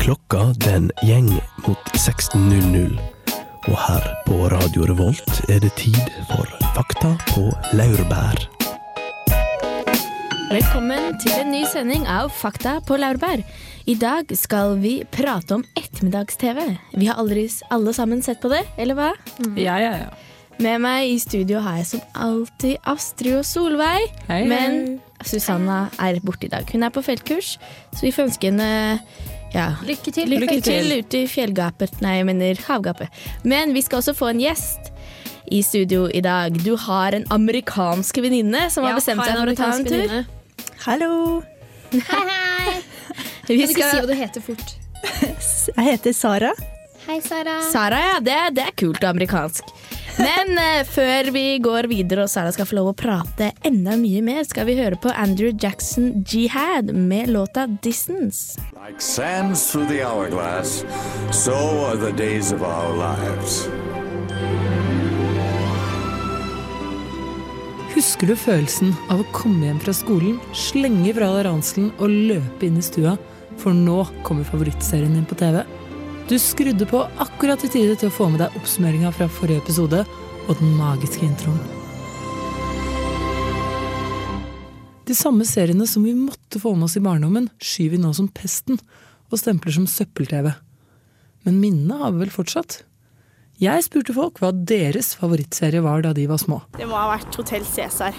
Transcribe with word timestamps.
Klokka 0.00 0.54
den 0.64 0.90
gjeng 1.04 1.28
mot 1.66 1.90
16.00. 1.92 2.94
Og 3.68 3.76
her 3.76 4.06
på 4.24 4.38
Radio 4.48 4.86
Revolt 4.88 5.42
er 5.52 5.60
det 5.60 5.74
tid 5.76 5.98
for 6.30 6.48
Fakta 6.72 7.10
på 7.28 7.42
laurbær. 7.76 8.40
Velkommen 10.50 11.18
til 11.20 11.34
en 11.36 11.52
ny 11.52 11.60
sending 11.68 12.08
av 12.08 12.32
Fakta 12.32 12.78
på 12.88 12.96
laurbær. 12.96 13.44
I 13.84 13.94
dag 14.00 14.32
skal 14.40 14.78
vi 14.80 15.02
prate 15.12 15.58
om 15.58 15.66
ettermiddags-TV. 15.76 16.64
Vi 16.96 17.10
har 17.10 17.20
aldri 17.20 17.44
alle 17.70 17.92
sammen 17.92 18.24
sett 18.24 18.40
på 18.40 18.48
det, 18.52 18.64
eller 18.80 18.96
hva? 18.96 19.12
Ja, 19.60 19.76
ja, 19.82 19.92
ja. 20.06 20.10
Med 20.60 20.80
meg 20.84 21.08
i 21.08 21.20
studio 21.20 21.60
har 21.64 21.78
jeg 21.80 21.86
som 21.94 22.00
alltid 22.20 22.80
Astrid 22.88 23.38
og 23.38 23.46
Solveig. 23.48 24.10
Hei, 24.28 24.42
Men 24.48 24.98
Susanna 25.24 25.86
er 26.00 26.20
borte 26.24 26.48
i 26.48 26.52
dag. 26.52 26.68
Hun 26.72 26.84
er 26.84 26.92
på 26.92 27.04
feltkurs, 27.04 27.54
så 27.92 28.04
vi 28.04 28.12
får 28.12 28.28
ønske 28.28 28.50
henne 28.50 28.68
ja, 29.54 29.66
Lykke 29.86 30.12
til. 30.14 30.28
lykke, 30.30 30.40
Lykke 30.46 30.60
til. 30.62 30.88
til. 30.90 30.98
ute 31.04 31.22
i 31.24 31.26
fjellgapet. 31.30 32.00
Nei, 32.04 32.16
jeg 32.20 32.26
mener 32.28 32.60
havgapet. 32.68 33.08
Men 33.44 33.74
vi 33.74 33.82
skal 33.82 33.98
også 34.02 34.14
få 34.16 34.30
en 34.34 34.40
gjest 34.42 34.90
i 35.50 35.62
studio 35.66 36.04
i 36.14 36.20
dag. 36.22 36.54
Du 36.64 36.76
har 36.78 37.16
en 37.16 37.24
amerikansk 37.34 38.20
venninne 38.22 38.68
som 38.70 38.84
har 38.86 38.94
bestemt 38.98 39.24
seg 39.26 39.34
for 39.40 39.50
å 39.50 39.56
ta 39.58 39.72
en 39.74 39.88
tur. 39.88 40.26
Hallo, 40.86 41.12
Hei, 41.90 42.00
hei. 42.30 42.74
Vi 43.48 43.56
Kan 43.56 43.56
du 43.56 43.72
ikke 43.74 43.88
si 43.90 43.98
hva 43.98 44.06
du 44.06 44.14
heter 44.14 44.40
fort? 44.44 44.76
jeg 45.74 45.84
heter 45.88 46.12
Sara. 46.14 46.52
Hei, 47.08 47.16
Sara. 47.24 47.56
Sara, 47.72 47.98
ja. 47.98 48.20
Det, 48.22 48.36
det 48.54 48.66
er 48.68 48.76
kult 48.78 49.00
og 49.02 49.08
amerikansk. 49.10 49.64
Men 50.20 50.58
eh, 50.60 50.82
før 50.84 51.30
vi 51.32 51.44
går 51.64 51.88
videre 51.88 52.26
og 52.26 52.30
Sara 52.32 52.52
skal 52.52 52.68
få 52.68 52.76
lov 52.76 52.90
å 52.90 52.96
prate 52.98 53.50
enda 53.66 53.96
mye 53.96 54.20
mer, 54.24 54.42
skal 54.44 54.68
vi 54.68 54.76
høre 54.76 54.98
på 55.00 55.12
Andrew 55.16 55.54
Jackson 55.56 56.12
Jihad 56.28 56.92
med 56.92 57.32
låta 57.32 57.66
'Distance'. 57.66 58.60
Like 58.76 59.00
sands 59.00 59.64
through 59.70 59.88
the 59.88 60.04
hourglass, 60.04 60.84
so 61.32 61.56
are 61.88 61.96
the 61.96 62.12
days 62.12 62.52
of 62.52 62.60
our 62.62 62.92
lives. 62.96 63.64
Husker 67.96 68.30
du 68.30 68.36
følelsen 68.36 68.92
av 69.10 69.20
å 69.20 69.30
komme 69.32 69.66
hjem 69.66 69.80
fra 69.82 69.92
skolen, 69.96 70.36
slenge 70.56 71.10
fra 71.16 71.32
deg 71.34 71.46
ranselen 71.48 71.90
og 71.98 72.12
løpe 72.30 72.68
inn 72.68 72.78
i 72.80 72.84
stua, 72.84 73.16
for 73.60 73.76
nå 73.76 74.04
kommer 74.24 74.46
favorittserien 74.46 75.16
din 75.16 75.28
på 75.28 75.36
TV? 75.40 75.64
Du 76.30 76.38
skrudde 76.38 76.86
på 76.86 77.00
akkurat 77.18 77.64
i 77.66 77.68
tide 77.68 77.96
til 77.98 78.06
å 78.06 78.14
få 78.14 78.28
med 78.30 78.38
deg 78.38 78.54
oppsummeringa 78.54 79.10
fra 79.10 79.26
forrige 79.26 79.64
episode 79.64 80.04
og 80.46 80.60
den 80.60 80.76
magiske 80.78 81.26
introen. 81.26 81.58
De 85.10 85.16
samme 85.18 85.42
seriene 85.42 85.88
som 85.90 86.06
vi 86.06 86.14
måtte 86.14 86.62
få 86.62 86.76
med 86.76 86.86
oss 86.86 86.94
i 87.00 87.02
barndommen, 87.02 87.50
skyver 87.58 87.96
vi 87.96 88.02
nå 88.04 88.14
som 88.14 88.30
pesten 88.30 88.78
og 88.78 89.42
stempler 89.42 89.74
som 89.74 89.90
søppel-TV. 89.90 90.52
Men 91.48 91.58
minnene 91.58 91.98
har 91.98 92.14
vi 92.14 92.22
vel 92.22 92.30
fortsatt? 92.30 92.84
Jeg 93.58 93.90
spurte 93.90 94.14
folk 94.14 94.38
hva 94.38 94.52
deres 94.54 95.16
favorittserie 95.18 95.82
var 95.82 96.06
da 96.06 96.14
de 96.14 96.30
var 96.30 96.38
små. 96.38 96.62
Det 96.78 96.86
må 96.86 96.94
ha 96.94 97.10
vært 97.16 97.42
Hotell 97.42 97.66
Cæsar. 97.66 98.14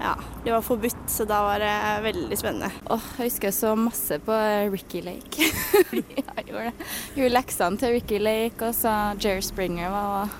Ja, 0.00 0.14
det 0.44 0.52
var 0.52 0.62
forbudt, 0.64 1.02
så 1.12 1.26
da 1.28 1.42
var 1.44 1.60
det 1.60 1.72
veldig 2.02 2.36
spennende. 2.40 2.70
Åh, 2.88 3.08
jeg 3.18 3.28
husker 3.28 3.50
jeg 3.50 3.56
så 3.58 3.74
masse 3.76 4.16
på 4.24 4.36
Ricky 4.72 5.02
Lake. 5.04 5.48
jeg 5.92 6.46
gjorde 6.46 6.70
det. 6.70 6.86
Gjorde 7.18 7.34
leksene 7.34 7.80
til 7.82 7.92
Ricky 7.98 8.20
Lake, 8.22 8.64
og 8.64 8.72
så 8.78 8.94
Jerry 9.20 9.44
Springer 9.44 9.92
var 9.92 10.32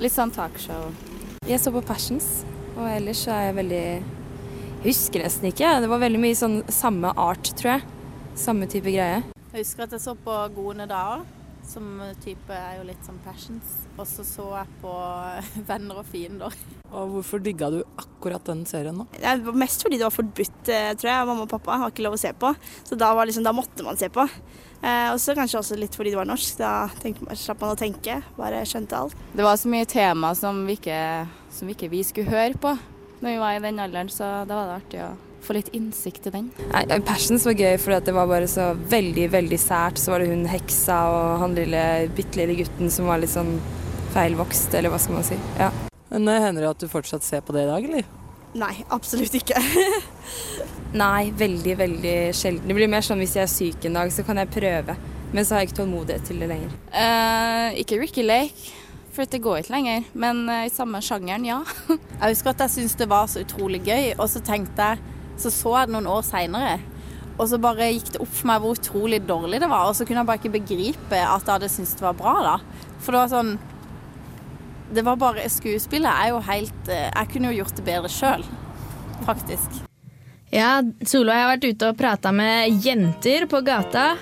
litt 0.00 0.14
sånn 0.14 0.32
talkshow. 0.32 0.88
Jeg 1.48 1.60
så 1.60 1.72
på 1.74 1.82
Passions, 1.84 2.30
og 2.78 2.86
ellers 2.88 3.26
så 3.26 3.34
er 3.36 3.50
jeg 3.50 3.58
veldig 3.58 3.82
Jeg 3.82 4.86
husker 4.86 5.26
nesten 5.26 5.50
ikke. 5.50 5.74
Det 5.84 5.92
var 5.92 6.00
veldig 6.06 6.22
mye 6.22 6.38
sånn 6.38 6.58
samme 6.72 7.12
art, 7.12 7.52
tror 7.60 7.74
jeg. 7.74 7.84
Samme 8.38 8.70
type 8.70 8.88
greie. 8.94 9.20
Jeg 9.52 9.66
husker 9.66 9.84
at 9.84 9.98
jeg 9.98 10.06
så 10.06 10.16
på 10.16 10.40
Gode 10.56 10.88
dager, 10.88 11.28
som 11.66 12.00
type 12.24 12.56
er 12.56 12.80
jo 12.80 12.88
litt 12.88 13.04
sånn 13.04 13.20
Passions. 13.26 13.87
Og 13.98 14.06
så 14.06 14.22
så 14.22 14.44
jeg 14.54 14.74
på 14.82 14.92
Venner 15.68 16.00
og 16.00 16.06
fiender. 16.06 16.54
Og 16.88 17.16
hvorfor 17.16 17.42
digga 17.42 17.68
du 17.74 17.80
akkurat 17.98 18.44
den 18.48 18.62
serien 18.68 18.96
nå? 18.96 19.08
Det 19.18 19.34
var 19.44 19.58
mest 19.58 19.82
fordi 19.84 19.98
det 19.98 20.06
var 20.06 20.14
forbudt, 20.14 20.70
eh, 20.72 20.92
tror 20.94 21.10
jeg. 21.10 21.28
Mamma 21.28 21.44
og 21.44 21.50
pappa 21.50 21.80
har 21.82 21.92
ikke 21.92 22.06
lov 22.06 22.16
å 22.16 22.20
se 22.20 22.32
på, 22.32 22.52
så 22.88 22.98
da, 22.98 23.10
var 23.16 23.28
liksom, 23.28 23.44
da 23.44 23.52
måtte 23.56 23.84
man 23.86 23.98
se 24.00 24.08
på. 24.12 24.24
Eh, 24.78 25.08
og 25.10 25.18
så 25.20 25.34
kanskje 25.36 25.58
også 25.60 25.78
litt 25.80 25.98
fordi 25.98 26.14
det 26.14 26.20
var 26.20 26.30
norsk. 26.30 26.60
Da 26.60 26.72
man, 27.26 27.34
slapp 27.36 27.64
man 27.64 27.74
å 27.74 27.80
tenke, 27.80 28.20
bare 28.38 28.62
skjønte 28.68 29.02
alt. 29.02 29.26
Det 29.34 29.44
var 29.44 29.58
så 29.60 29.72
mye 29.72 29.88
tema 29.90 30.32
som 30.38 30.62
vi 30.68 30.78
ikke, 30.78 31.00
som 31.58 31.74
ikke 31.74 31.90
vi 31.92 32.04
skulle 32.06 32.32
høre 32.32 32.62
på 32.62 32.76
når 33.18 33.32
vi 33.32 33.38
var 33.42 33.56
i 33.56 33.62
den 33.64 33.80
alderen, 33.82 34.10
så 34.14 34.26
da 34.46 34.54
var 34.54 34.68
det 34.68 34.76
artig 34.76 35.00
å 35.02 35.08
få 35.42 35.56
litt 35.56 35.70
innsikt 35.74 36.28
i 36.28 36.32
den. 36.34 36.48
Nei, 36.70 37.00
Passions 37.06 37.46
var 37.48 37.56
gøy 37.58 37.74
fordi 37.80 37.96
at 37.96 38.06
det 38.06 38.14
var 38.14 38.28
bare 38.30 38.46
så 38.50 38.70
veldig, 38.78 39.28
veldig 39.32 39.58
sært. 39.58 39.98
Så 39.98 40.12
var 40.12 40.22
det 40.22 40.30
hun 40.30 40.46
heksa 40.50 41.00
og 41.10 41.42
han 41.42 41.56
lille, 41.58 41.82
bitte 42.14 42.38
lille 42.40 42.58
gutten 42.60 42.92
som 42.94 43.10
var 43.10 43.22
litt 43.22 43.34
sånn 43.34 43.56
feilvokst, 44.18 44.74
eller 44.74 44.92
hva 44.92 45.00
skal 45.02 45.20
man 45.20 45.26
si. 45.26 45.38
Ja. 45.58 45.70
Men 46.08 46.28
Hender 46.28 46.64
det 46.64 46.72
at 46.72 46.82
du 46.82 46.90
fortsatt 46.90 47.26
ser 47.26 47.44
på 47.44 47.54
det 47.54 47.66
i 47.66 47.70
dag, 47.70 47.84
eller? 47.84 48.08
Nei, 48.58 48.74
absolutt 48.94 49.34
ikke. 49.36 49.60
Nei, 51.02 51.30
veldig, 51.36 51.76
veldig 51.78 52.16
sjelden. 52.36 52.66
Det 52.68 52.76
blir 52.78 52.90
mer 52.90 53.04
sånn 53.04 53.20
hvis 53.20 53.36
jeg 53.36 53.44
er 53.44 53.52
syk 53.52 53.86
en 53.86 54.00
dag, 54.00 54.12
så 54.12 54.24
kan 54.26 54.40
jeg 54.40 54.50
prøve. 54.54 54.96
Men 55.34 55.44
så 55.44 55.54
har 55.54 55.62
jeg 55.62 55.70
ikke 55.70 55.82
tålmodighet 55.82 56.24
til 56.24 56.40
det 56.40 56.48
lenger. 56.48 56.74
Uh, 56.94 57.76
ikke 57.82 58.00
Ricky 58.00 58.24
Lake, 58.24 58.72
for 59.12 59.28
det 59.28 59.42
går 59.44 59.60
ikke 59.60 59.74
lenger, 59.76 60.08
men 60.16 60.46
uh, 60.48 60.64
i 60.64 60.72
samme 60.72 61.02
sjangeren, 61.04 61.44
ja. 61.44 61.60
Jeg 62.22 62.32
husker 62.32 62.54
at 62.54 62.64
jeg 62.64 62.74
syntes 62.78 62.96
det 62.98 63.10
var 63.10 63.28
så 63.28 63.44
utrolig 63.44 63.82
gøy, 63.84 64.14
og 64.16 64.26
så 64.32 64.40
tenkte 64.44 64.86
jeg 64.94 65.16
Så 65.38 65.52
så 65.54 65.74
jeg 65.76 65.90
det 65.90 65.94
noen 65.94 66.08
år 66.10 66.24
seinere, 66.26 66.78
og 67.36 67.44
så 67.46 67.60
bare 67.62 67.92
gikk 67.92 68.08
det 68.16 68.22
opp 68.24 68.32
for 68.34 68.48
meg 68.50 68.62
hvor 68.64 68.74
utrolig 68.74 69.20
dårlig 69.22 69.60
det 69.62 69.68
var, 69.70 69.86
og 69.86 69.94
så 69.94 70.02
kunne 70.02 70.24
jeg 70.24 70.30
bare 70.32 70.40
ikke 70.40 70.56
begripe 70.56 71.20
at 71.20 71.44
jeg 71.44 71.52
hadde 71.52 71.68
syntes 71.70 71.94
det 71.94 72.02
var 72.08 72.16
bra, 72.18 72.32
da. 72.42 72.56
For 72.98 73.14
det 73.14 73.20
var 73.20 73.30
sånn 73.36 73.52
Det 74.94 75.02
var 75.04 75.16
bare 75.20 75.48
Skuespillet 75.52 76.08
er 76.08 76.30
jo 76.32 76.38
helt 76.46 76.88
eh, 76.88 77.10
Jeg 77.12 77.28
kunne 77.32 77.50
jo 77.52 77.58
gjort 77.62 77.76
det 77.76 77.84
bedre 77.84 78.08
sjøl, 78.12 78.44
faktisk. 79.26 79.82
Ja, 80.54 80.78
Solveig 81.04 81.42
har 81.42 81.50
vært 81.56 81.66
ute 81.68 81.90
og 81.90 81.98
prata 81.98 82.32
med 82.32 82.78
jenter 82.86 83.44
på 83.50 83.60
gata. 83.66 84.14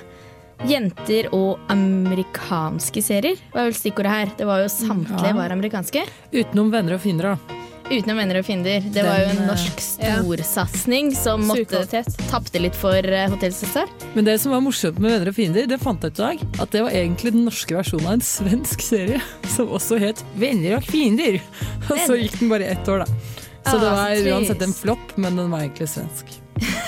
Jenter 0.66 1.28
og 1.36 1.60
amerikanske 1.70 3.02
serier 3.04 3.38
var 3.52 3.68
vel 3.68 3.76
stikkordet 3.76 4.10
her. 4.14 4.32
Det 4.38 4.46
var 4.48 4.64
jo 4.64 4.70
Samtlige 4.72 5.30
Ja. 5.30 5.36
var 5.36 5.52
amerikanske. 5.54 6.02
Utenom 6.32 6.72
Venner 6.72 6.96
og 6.96 7.00
fiender, 7.04 7.36
da. 7.36 7.54
Utenom 7.86 8.18
Venner 8.18 8.40
og 8.40 8.46
fiender. 8.48 8.82
Det 8.90 9.02
var 9.06 9.20
jo 9.20 9.26
en 9.30 9.42
eh, 9.44 9.46
norsk 9.46 9.82
storsatsing 9.84 11.12
som 11.14 11.44
måtte 11.46 11.84
tapte 12.26 12.58
litt 12.58 12.74
for 12.74 12.98
uh, 12.98 13.26
Hotell 13.30 13.54
Cæsar. 13.54 13.90
Men 14.16 14.26
det 14.26 14.40
som 14.42 14.54
var 14.56 14.64
morsomt 14.64 14.98
med 14.98 15.14
Venner 15.14 15.30
og 15.30 15.36
fiender, 15.36 15.68
det 15.70 15.78
fant 15.82 16.02
jeg 16.02 16.16
ut 16.16 16.18
i 16.18 16.24
dag, 16.24 16.42
at 16.64 16.74
det 16.74 16.82
var 16.82 16.96
egentlig 16.98 17.34
den 17.36 17.46
norske 17.46 17.76
versjonen 17.78 18.08
av 18.08 18.16
en 18.16 18.24
svensk 18.26 18.82
serie 18.82 19.20
som 19.54 19.70
også 19.70 20.00
het 20.02 20.24
Venner 20.34 20.80
og 20.80 20.88
fiender. 20.88 21.38
Og 21.90 22.00
så 22.02 22.18
gikk 22.18 22.40
den 22.40 22.50
bare 22.50 22.72
ett 22.74 22.90
år, 22.90 23.04
da. 23.04 23.44
Så 23.66 23.76
Ah, 23.76 23.80
det 23.82 23.94
var 23.94 24.34
uansett 24.34 24.66
en 24.66 24.74
flopp, 24.74 25.14
men 25.18 25.38
den 25.38 25.54
var 25.54 25.62
egentlig 25.62 25.88
svensk. 25.94 26.34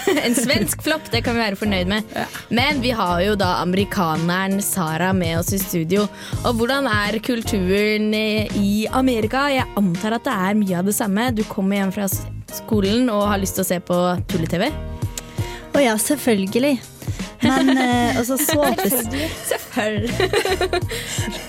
En 0.27 0.35
svensk 0.35 0.83
flopp, 0.83 1.11
det 1.13 1.23
kan 1.27 1.37
vi 1.37 1.43
være 1.43 1.59
fornøyd 1.59 1.91
med. 1.91 2.17
Men 2.55 2.83
vi 2.85 2.91
har 2.97 3.21
jo 3.25 3.37
da 3.39 3.59
amerikaneren 3.63 4.63
Sara 4.65 5.13
med 5.17 5.39
oss 5.41 5.53
i 5.53 5.61
studio. 5.63 6.07
Og 6.45 6.59
hvordan 6.59 6.89
er 6.91 7.19
kulturen 7.25 8.13
i 8.15 8.87
Amerika? 8.93 9.49
Jeg 9.53 9.69
antar 9.79 10.19
at 10.19 10.27
det 10.29 10.37
er 10.49 10.59
mye 10.59 10.79
av 10.81 10.89
det 10.89 10.97
samme. 10.97 11.31
Du 11.37 11.45
kommer 11.49 11.81
hjem 11.81 11.95
fra 11.95 12.09
skolen 12.59 13.11
og 13.13 13.29
har 13.33 13.43
lyst 13.43 13.59
til 13.59 13.67
å 13.67 13.71
se 13.73 13.81
på 13.85 13.99
tulle-TV. 14.31 14.71
Å 15.77 15.85
ja, 15.85 15.99
selvfølgelig. 16.01 16.79
Men 17.45 17.71
eh, 17.77 18.17
altså 18.19 18.39
såpes 18.41 18.95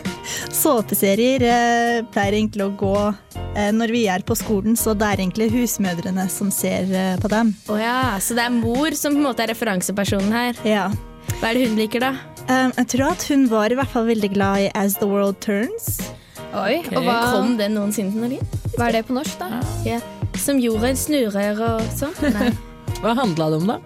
såpeserier 0.59 1.44
eh, 1.46 2.03
pleier 2.14 2.38
egentlig 2.38 2.68
å 2.68 2.75
gå 2.78 2.96
når 3.75 3.92
vi 3.94 4.06
er 4.12 4.24
på 4.25 4.36
skolen, 4.38 4.78
så 4.80 4.96
det 4.97 5.08
er 5.08 5.22
egentlig 5.24 5.50
husmødrene 5.53 6.25
som 6.31 6.52
ser 6.53 6.90
eh, 6.90 7.16
på 7.22 7.31
dem. 7.31 7.53
Å 7.70 7.78
ja, 7.80 8.00
så 8.24 8.38
det 8.38 8.46
er 8.47 8.56
mor 8.56 8.96
som 8.97 9.16
på 9.16 9.22
en 9.22 9.28
måte 9.30 9.46
er 9.46 9.52
referansepersonen 9.53 10.33
her. 10.36 10.62
Ja. 10.68 10.88
Hva 11.39 11.51
er 11.51 11.60
det 11.60 11.68
hun 11.69 11.80
liker, 11.80 12.04
da? 12.04 12.13
Um, 12.50 12.72
jeg 12.80 12.88
tror 12.95 13.12
at 13.12 13.25
hun 13.30 13.45
var 13.51 13.72
i 13.72 13.78
hvert 13.78 13.92
fall 13.94 14.07
veldig 14.10 14.31
glad 14.33 14.63
i 14.66 14.72
As 14.80 14.98
the 14.98 15.07
World 15.10 15.38
Turns. 15.45 16.00
Oi, 16.57 16.80
Og 16.95 17.04
hva 17.06 17.19
kom 17.36 17.54
den 17.60 17.75
noensinne 17.78 18.16
til 18.16 18.24
Norge? 18.24 18.63
Hva 18.74 18.88
er 18.88 18.98
det 18.98 19.04
på 19.06 19.13
norsk, 19.13 19.38
da? 19.38 19.62
Ja. 19.86 20.00
Som 20.39 20.57
jorden 20.62 20.98
snurrer 20.98 21.60
og 21.62 21.83
sånn? 21.94 22.16
Hva 23.04 23.13
handla 23.16 23.51
det 23.54 23.62
om, 23.62 23.69
da? 23.75 23.80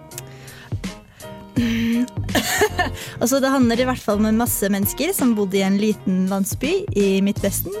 Altså, 3.20 3.38
det 3.40 3.50
handler 3.52 3.80
i 3.80 3.86
hvert 3.88 4.02
fall 4.02 4.18
om 4.20 4.26
en 4.28 4.40
masse 4.40 4.68
mennesker 4.72 5.12
som 5.16 5.34
bodde 5.36 5.60
i 5.60 5.64
en 5.66 5.78
liten 5.80 6.24
landsby 6.30 6.72
i 6.98 7.06
Midtvesten. 7.24 7.72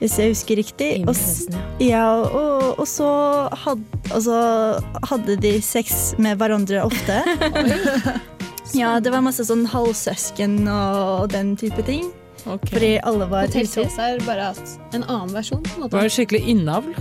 Hvis 0.00 0.18
jeg 0.20 0.34
husker 0.34 0.58
riktig. 0.60 0.90
Og 1.08 1.16
ja. 1.80 2.04
og, 2.20 2.76
og 2.76 2.86
så 2.88 3.08
had, 3.64 3.80
altså, 4.12 4.36
hadde 5.08 5.38
de 5.40 5.56
sex 5.64 6.14
med 6.20 6.36
hverandre 6.36 6.82
ofte. 6.84 7.22
ja, 8.80 8.98
det 9.00 9.12
var 9.14 9.24
masse 9.24 9.46
sånn 9.48 9.64
halvsøsken 9.72 10.66
og 10.68 11.32
den 11.32 11.54
type 11.56 11.84
ting. 11.88 12.10
Fordi 12.46 12.96
alle 13.02 13.26
var 13.30 13.48
Hotell. 13.48 13.66
Cæsar, 13.66 14.20
bare 14.26 14.52
at 14.52 14.76
en 14.94 15.02
annen 15.08 15.32
versjon. 15.34 15.64
på 15.64 15.74
en 15.74 15.86
måte. 15.86 15.96
Var 15.96 16.06
det 16.06 16.14
skikkelig 16.14 16.42
innavl? 16.52 16.92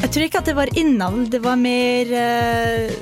Jeg 0.00 0.12
tror 0.12 0.26
ikke 0.26 0.40
at 0.40 0.48
det 0.48 0.56
var 0.56 0.70
innavl, 0.78 1.24
det 1.30 1.40
var 1.44 1.58
mer 1.60 2.12
uh, 2.14 2.94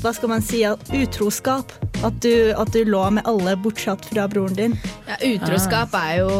hva 0.00 0.12
skal 0.14 0.30
man 0.30 0.44
si, 0.44 0.62
utroskap. 0.94 1.72
At 2.04 2.20
du, 2.20 2.52
at 2.52 2.70
du 2.76 2.84
lå 2.84 3.02
med 3.16 3.26
alle 3.26 3.56
bortsett 3.58 4.04
fra 4.10 4.26
broren 4.30 4.56
din. 4.56 4.74
Ja, 5.08 5.16
utroskap 5.24 5.94
er 5.96 6.20
jo 6.20 6.30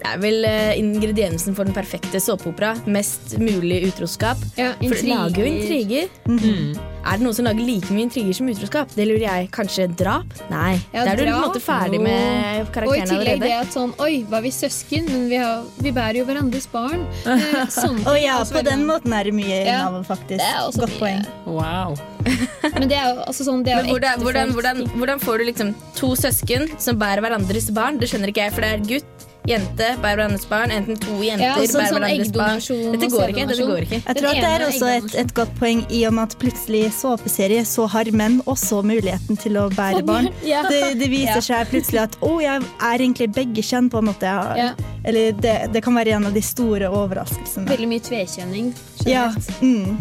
det 0.00 0.08
er 0.08 0.20
vel 0.22 0.46
eh, 0.48 0.78
ingrediensen 0.80 1.56
for 1.56 1.68
den 1.68 1.76
perfekte 1.76 2.20
såpeopera. 2.22 2.72
Mest 2.88 3.36
mulig 3.40 3.82
utroskap. 3.90 4.40
Ja, 4.56 4.72
For 4.80 4.96
det 4.96 5.10
lager 5.10 5.44
jo 5.44 5.50
intriger. 5.50 6.08
Mm. 6.24 6.78
Er 7.00 7.16
det 7.16 7.24
noen 7.24 7.36
som 7.36 7.46
lager 7.46 7.64
like 7.64 7.92
mye 7.92 8.06
intriger 8.06 8.36
som 8.36 8.48
utroskap? 8.52 8.90
Det 8.96 9.06
lurer 9.08 9.24
jeg. 9.26 9.50
Kanskje 9.52 9.86
drap? 9.96 10.32
Nei. 10.52 10.78
Ja, 10.94 11.04
da 11.04 11.12
er 11.12 11.20
du 11.20 11.24
på 11.24 11.34
en 11.34 11.44
måte 11.44 11.62
ferdig 11.64 12.00
med 12.04 12.68
Og 12.84 12.94
i 12.96 13.00
tillegg 13.00 13.10
tillegg 13.10 13.44
det 13.44 13.52
at 13.56 13.72
sånn 13.76 13.92
Oi, 14.04 14.22
var 14.30 14.44
vi 14.44 14.52
søsken? 14.54 15.08
Men 15.08 15.26
vi, 15.30 15.38
har, 15.40 15.64
vi 15.80 15.92
bærer 15.96 16.20
jo 16.20 16.26
hverandres 16.28 16.68
barn. 16.72 17.04
Eh, 17.24 17.62
sånne 17.80 18.04
Å 18.08 18.16
ja, 18.20 18.38
på 18.48 18.64
den 18.66 18.86
måten 18.88 19.16
er 19.16 19.28
det 19.28 19.36
mye 19.36 19.60
Ja, 19.68 19.82
navn, 19.88 20.04
faktisk. 20.08 20.40
det 20.40 20.48
er 20.48 20.60
også 20.64 20.84
Godt 20.86 20.96
mye. 20.96 21.00
poeng. 21.00 21.24
Wow. 21.60 21.96
Men 22.76 22.88
det 22.90 22.98
er 23.00 23.14
jo 23.14 23.24
altså 23.26 23.46
sånn 23.48 23.64
det 23.64 23.72
er 23.74 23.84
jo 23.84 23.94
hvordan, 23.94 24.24
hvordan, 24.24 24.52
hvordan, 24.56 24.82
hvordan 24.96 25.22
får 25.24 25.40
du 25.40 25.48
liksom 25.50 25.72
to 25.96 26.12
søsken 26.20 26.68
som 26.80 27.00
bærer 27.00 27.24
hverandres 27.24 27.70
barn? 27.76 28.00
Det 28.00 28.10
skjønner 28.12 28.32
ikke 28.32 28.48
jeg, 28.48 28.56
for 28.56 28.64
det 28.66 28.72
er 28.74 28.84
gutt, 28.94 29.19
jente, 29.48 29.86
bærer 30.02 30.16
hverandres 30.20 30.46
barn. 30.50 30.70
Enten 30.70 30.98
to 31.00 31.16
jenter 31.24 31.44
Ja, 31.44 31.54
sånn- 31.56 31.80
bærer 31.80 31.92
sånn 31.92 32.04
hverandres 32.04 32.32
barn. 32.32 32.60
Dette 32.92 33.08
går 33.10 33.28
ikke. 33.32 33.46
dette 33.48 33.66
går 33.66 33.80
ikke 33.86 33.98
Jeg 34.06 34.16
tror 34.16 34.28
at 34.28 34.40
det 34.40 34.50
er 34.50 34.66
også 34.66 34.88
et, 34.96 35.14
et 35.24 35.34
godt 35.34 35.54
poeng 35.58 35.84
i 35.90 36.04
og 36.06 36.12
med 36.14 36.22
at 36.28 36.38
plutselig 36.38 36.92
såpeserie 36.92 37.62
så 37.64 37.86
har 37.88 38.04
menn 38.12 38.40
også 38.46 38.82
muligheten 38.84 39.36
til 39.40 39.52
å 39.56 39.68
bære 39.70 40.04
barn. 40.04 40.28
Ja. 40.44 40.62
Det, 40.68 40.98
det 40.98 41.08
viser 41.10 41.40
Ja. 41.40 41.40
seg 41.40 41.68
plutselig 41.70 42.00
at 42.02 42.16
å, 42.20 42.40
jeg 42.42 42.62
er 42.62 42.98
egentlig 42.98 43.32
begge 43.34 43.62
kjønn, 43.62 43.90
på 43.90 43.98
en 43.98 44.04
måte. 44.10 44.22
Ja. 44.56 44.72
Eller 45.04 45.32
det, 45.32 45.72
det 45.72 45.82
kan 45.82 45.94
være 45.94 46.12
en 46.16 46.26
av 46.26 46.34
de 46.34 46.40
store 46.42 46.88
overraskelsene. 46.90 47.66
Veldig 47.68 47.88
mye 47.88 48.00
tvekjønning. 48.00 48.74
Ja. 49.06 49.30
generelt. 49.32 49.60
Mm. 49.62 49.98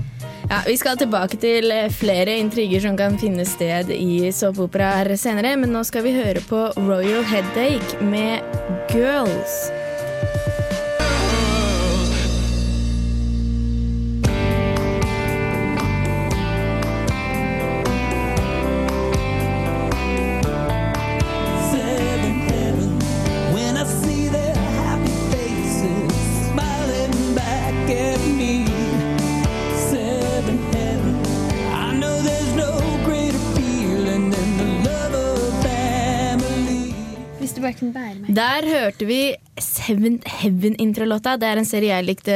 Ja, 0.50 0.64
Vi 0.66 0.78
skal 0.78 0.98
tilbake 0.98 1.38
til 1.38 1.70
eh, 1.72 1.92
flere 1.94 2.34
intriger 2.42 2.82
som 2.82 2.96
kan 2.98 3.20
finne 3.22 3.46
sted 3.46 3.92
i 3.94 4.32
såpeoperaer 4.34 5.14
senere, 5.14 5.54
men 5.62 5.70
nå 5.76 5.84
skal 5.86 6.08
vi 6.08 6.16
høre 6.18 6.42
på 6.50 6.64
Royal 6.88 7.22
Headache 7.30 8.02
med 8.02 8.42
Girls. 8.90 9.79
Der 38.30 38.66
hørte 38.68 39.08
vi 39.10 39.34
Seven 39.60 40.20
Heaven-introlåta. 40.22 41.34
Det 41.42 41.48
er 41.50 41.60
en 41.60 41.68
serie 41.68 41.96
jeg 41.96 42.06
likte 42.06 42.36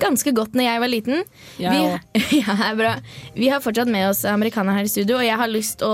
ganske 0.00 0.34
godt 0.36 0.56
når 0.58 0.66
jeg 0.66 0.82
var 0.82 0.92
liten. 0.92 1.22
Ja, 1.60 1.72
vi, 1.72 2.40
ja, 2.40 2.70
bra. 2.76 2.94
vi 3.34 3.48
har 3.52 3.62
fortsatt 3.64 3.88
med 3.90 4.10
oss 4.10 4.22
amerikanere 4.28 4.78
her 4.78 4.88
i 4.88 4.92
studio, 4.92 5.18
og 5.18 5.26
jeg 5.26 5.40
har 5.40 5.50
lyst 5.50 5.84
å 5.86 5.92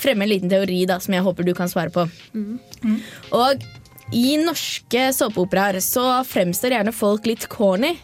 fremme 0.00 0.26
en 0.26 0.30
liten 0.32 0.52
teori 0.52 0.84
da, 0.90 1.00
som 1.02 1.14
jeg 1.16 1.26
håper 1.26 1.46
du 1.46 1.52
kan 1.58 1.70
svare 1.70 1.92
på. 1.94 2.06
Og 3.34 3.66
i 4.14 4.36
norske 4.38 5.08
såpeoperaer 5.16 5.80
så 5.82 6.22
fremstår 6.28 6.76
gjerne 6.78 6.94
folk 6.94 7.26
litt 7.26 7.48
corny. 7.52 7.94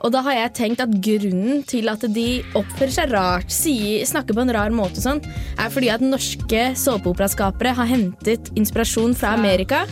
Og 0.00 0.12
da 0.14 0.22
har 0.24 0.36
jeg 0.36 0.52
tenkt 0.56 0.80
at 0.80 0.92
grunnen 1.04 1.64
til 1.68 1.90
at 1.92 2.04
de 2.14 2.28
oppfører 2.56 2.94
seg 2.94 3.10
rart, 3.12 3.50
sier, 3.52 4.04
snakker 4.08 4.36
på 4.36 4.44
en 4.44 4.52
rar 4.56 4.72
måte, 4.72 4.96
og 4.96 5.04
sånn, 5.04 5.20
er 5.60 5.72
fordi 5.72 5.90
at 5.92 6.04
norske 6.04 6.62
såpeoperaskapere 6.80 7.74
har 7.76 7.90
hentet 7.90 8.48
inspirasjon 8.56 9.12
fra 9.18 9.34
Amerika. 9.36 9.82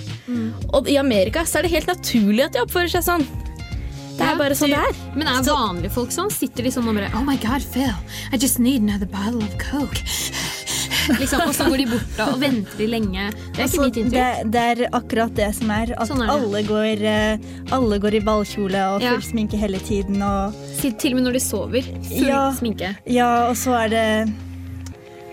Og 0.73 0.89
i 0.89 0.97
Amerika 1.01 1.45
så 1.45 1.61
er 1.61 1.69
det 1.69 1.75
helt 1.77 1.93
naturlig 1.93 2.47
at 2.47 2.57
de 2.57 2.65
oppfører 2.65 2.95
seg 2.97 3.05
sånn. 3.05 3.29
Det 4.19 4.27
er 4.27 4.39
bare 4.41 4.57
sånn 4.59 4.73
det 4.75 4.81
er. 4.83 4.97
Men 5.15 5.29
er 5.31 5.45
vanlige 5.47 5.95
folk 5.95 6.11
sånn? 6.11 6.33
Sitter 6.35 6.67
de 6.67 6.73
sånn 6.75 6.89
og 6.91 6.97
bare 6.99 7.13
Oh 7.15 7.23
my 7.23 7.37
god, 7.39 7.63
Phil, 7.63 7.93
I 8.33 8.41
just 8.41 8.59
need 8.59 8.83
another 8.83 9.07
bottle 9.07 9.45
of 9.45 9.55
coke. 9.63 10.03
Liksom, 11.19 11.41
og 11.49 11.55
så 11.57 11.67
går 11.69 11.77
de 11.83 11.87
bort 11.93 12.19
og 12.29 12.41
venter 12.43 12.77
de 12.79 12.87
lenge. 12.87 13.29
Det 13.53 13.59
er 13.59 13.63
Altså, 13.63 13.77
ikke 13.77 13.85
mitt 13.85 14.01
inntrykk. 14.03 14.51
det 14.53 14.65
er 14.73 14.83
akkurat 14.93 15.35
det 15.35 15.49
som 15.57 15.71
er. 15.71 15.95
At 15.99 16.09
Sånn 16.09 16.23
er 16.25 16.33
alle, 16.35 16.63
går, 16.69 17.03
eh, 17.03 17.39
alle 17.73 17.99
går 17.99 18.15
i 18.15 18.21
ballkjole 18.21 18.83
og 18.95 19.03
Ja. 19.03 19.13
full 19.17 19.23
sminke 19.31 19.57
hele 19.59 19.79
tiden. 19.79 20.21
Og, 20.23 20.53
Til 20.81 21.13
og 21.13 21.17
med 21.21 21.25
når 21.29 21.33
de 21.33 21.41
sover. 21.41 21.83
Full 22.09 22.27
Ja. 22.29 22.53
sminke. 22.53 22.97
ja, 23.07 23.49
og 23.49 23.57
så 23.57 23.75
er 23.85 23.89
det, 23.89 24.35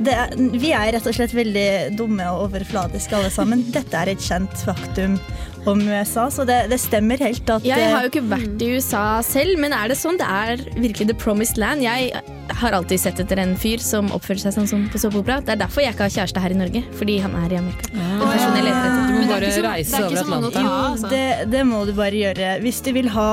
det 0.04 0.14
er, 0.14 0.30
Vi 0.60 0.72
er 0.76 0.92
rett 0.92 1.08
og 1.08 1.14
slett 1.16 1.32
veldig 1.34 1.96
dumme 1.98 2.26
og 2.32 2.50
overfladiske 2.52 3.14
alle 3.16 3.30
sammen. 3.32 3.64
Dette 3.72 3.94
er 3.96 4.10
et 4.12 4.20
kjent 4.20 4.52
faktum 4.66 5.20
om 5.68 5.82
USA, 5.82 6.28
så 6.32 6.46
det, 6.48 6.60
det 6.72 6.80
stemmer 6.82 7.18
helt 7.22 7.50
at 7.50 7.66
Jeg 7.66 7.90
har 7.92 8.06
jo 8.06 8.10
eh, 8.10 8.12
ikke 8.14 8.26
vært 8.30 8.62
i 8.66 8.72
USA 8.78 9.06
selv, 9.26 9.58
men 9.62 9.74
er 9.76 9.90
det 9.92 9.98
sånn? 10.00 10.18
Det 10.22 10.28
er 10.30 10.64
virkelig 10.80 11.08
the 11.12 11.18
promised 11.18 11.58
land. 11.62 11.82
Jeg 11.86 12.12
har 12.56 12.72
alltid 12.78 13.00
sett 13.02 13.20
etter 13.20 13.40
en 13.42 13.56
fyr 13.60 13.82
som 13.84 14.08
oppfører 14.16 14.44
seg 14.46 14.54
sånn 14.56 14.68
som 14.70 14.84
på 14.94 15.02
såpeopera. 15.02 15.42
Det 15.44 15.56
er 15.56 15.62
derfor 15.64 15.84
jeg 15.84 15.96
ikke 15.96 16.06
har 16.08 16.14
kjæreste 16.14 16.44
her 16.44 16.54
i 16.56 16.60
Norge, 16.60 16.84
fordi 16.96 17.18
han 17.24 17.34
er 17.42 17.56
i 17.56 17.60
Amerika. 17.60 17.90
En 17.96 18.22
person 18.22 18.56
jeg 18.56 18.68
leter 18.68 18.86
etter. 18.86 19.02
Du 19.10 19.18
må 19.18 19.26
bare 19.32 19.50
så- 19.52 19.64
reise 19.66 19.96
er 20.00 20.06
over 20.06 20.16
så 20.16 20.28
mange 20.30 20.46
å 20.46 20.52
Atlanteren. 20.54 20.70
ta. 20.70 20.92
altså. 20.94 21.10
det, 21.10 21.52
det 21.52 21.64
må 21.68 21.82
du 21.90 21.94
bare 21.98 22.22
gjøre. 22.22 22.52
Hvis 22.64 22.82
du 22.86 22.92
vil 22.96 23.10
ha 23.16 23.30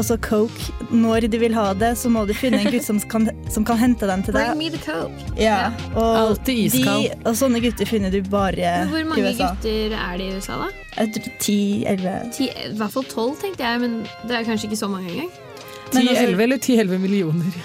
også 0.00 0.16
coke 0.24 0.72
når 0.90 1.28
du 1.30 1.38
vil 1.38 1.54
ha 1.54 1.66
det, 1.74 1.92
så 2.00 2.10
må 2.10 2.24
du 2.26 2.32
finne 2.34 2.60
en 2.64 2.70
gutt 2.72 2.84
som 2.86 2.98
kan, 3.00 3.28
som 3.50 3.64
kan 3.64 3.78
hente 3.78 4.06
den 4.10 4.22
til 4.26 4.34
deg. 4.34 4.54
Bring 4.54 4.58
me 4.58 4.70
the 4.70 4.80
coke. 4.82 5.28
Ja, 5.38 5.70
og, 5.94 6.16
Alltid 6.24 6.64
iskald. 6.70 7.10
de, 7.12 7.20
og 7.28 7.36
sånne 7.38 7.60
gutter 7.62 7.86
finner 7.88 8.10
du 8.14 8.20
bare 8.22 8.56
i 8.56 8.64
USA. 8.64 8.88
hvor 8.90 9.04
mange 9.12 9.34
gutter 9.38 9.94
er 10.00 10.18
det 10.18 10.26
i 10.32 10.34
USA, 10.38 10.58
da? 10.64 10.70
Jeg 10.94 11.10
tror 11.14 11.32
10-11. 11.82 12.40
I 12.40 12.76
hvert 12.78 12.92
fall 12.94 13.04
tolv, 13.10 13.34
tenkte 13.42 13.64
jeg, 13.66 13.80
men 13.84 13.98
det 14.28 14.38
er 14.40 14.46
kanskje 14.48 14.70
ikke 14.70 14.80
så 14.84 14.88
mange 14.92 15.10
engang. 15.14 15.32
10-11 15.94 16.40
eller 16.42 16.58
10-11 16.58 16.98
millioner? 16.98 17.58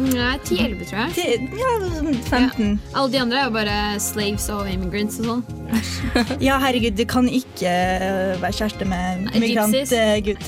Nei, 0.00 0.34
10-11, 0.44 0.82
tror 0.90 0.98
jeg. 1.00 1.12
10, 1.16 1.60
Ja, 1.60 1.68
sånn 1.94 2.18
15. 2.26 2.74
Alle 2.92 3.12
de 3.14 3.20
andre 3.22 3.38
er 3.40 3.46
jo 3.46 3.54
bare 3.54 3.76
slaves 4.04 4.48
og 4.52 4.68
immigrants 4.68 5.20
og 5.22 5.30
sånn. 5.30 5.44
Ja, 6.44 6.58
herregud, 6.60 6.98
du 6.98 7.06
kan 7.08 7.28
ikke 7.30 7.70
øh, 7.70 8.34
være 8.42 8.52
kjæreste 8.58 8.88
med 8.90 9.30
migrantgutt. 9.40 10.40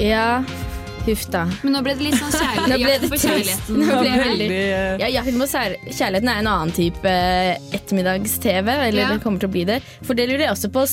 Ja, 0.00 0.42
huff 1.06 1.24
da. 1.32 1.46
Men 1.64 1.74
nå 1.76 1.82
ble 1.84 1.94
det 1.96 2.06
litt 2.10 2.18
sånn 2.20 2.32
Nå 2.32 2.40
kjærlighet. 2.40 2.80
ble 2.80 2.90
jakt 2.92 3.02
det 3.06 3.10
for 3.12 3.24
kjærligheten. 3.24 3.80
Nå 3.80 4.00
ble 4.02 4.14
Veldig 4.24 4.48
eh, 4.60 4.94
Ja, 5.00 5.08
jakten 5.16 5.40
på 5.40 5.48
sær- 5.48 5.78
kjærligheten 5.88 6.32
er 6.34 6.42
en 6.42 6.50
annen 6.50 6.74
type 6.76 7.08
eh, 7.08 7.70
ettermiddags-TV. 7.78 8.68
Eller 8.90 9.02
Ja. 9.06 9.08
det 9.14 9.22
kommer 9.24 9.40
til 9.42 9.48
å 9.48 9.54
bli 9.56 9.64
det. 9.68 9.80
For 10.04 10.12
det 10.18 10.28
lurer 10.28 10.46
jeg 10.48 10.54
også 10.58 10.72
på. 10.76 10.84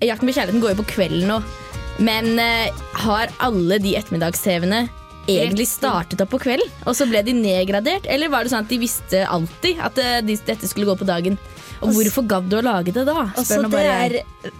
Jakten 0.00 0.30
på 0.30 0.32
kjærligheten 0.32 0.62
går 0.62 0.72
jo 0.72 0.80
på 0.80 0.90
kvelden 0.94 1.28
nå. 1.28 1.40
Men 2.00 2.38
eh, 2.40 2.72
har 3.02 3.32
alle 3.44 3.76
de 3.82 3.92
ettermiddags-TV-ene 3.98 4.86
egentlig 5.28 5.66
startet 5.68 6.22
opp 6.24 6.32
på 6.32 6.40
kvelden? 6.40 6.70
Og 6.88 6.96
så 6.96 7.06
ble 7.08 7.20
de 7.26 7.34
nedgradert? 7.36 8.08
Eller 8.08 8.32
var 8.32 8.44
det 8.44 8.54
sånn 8.54 8.64
at 8.64 8.72
de 8.72 8.80
visste 8.80 9.26
alltid 9.28 9.82
at 9.84 10.00
eh, 10.00 10.22
de, 10.24 10.38
dette 10.46 10.70
skulle 10.70 10.88
gå 10.88 10.96
på 10.96 11.08
dagen? 11.08 11.36
Og 11.80 11.94
hvorfor 11.96 12.26
gadd 12.28 12.48
du 12.52 12.56
å 12.58 12.62
lage 12.64 12.92
det 12.92 13.06
da? 13.08 13.22
Nå 13.32 13.68
det 13.72 13.80
er 13.88 14.14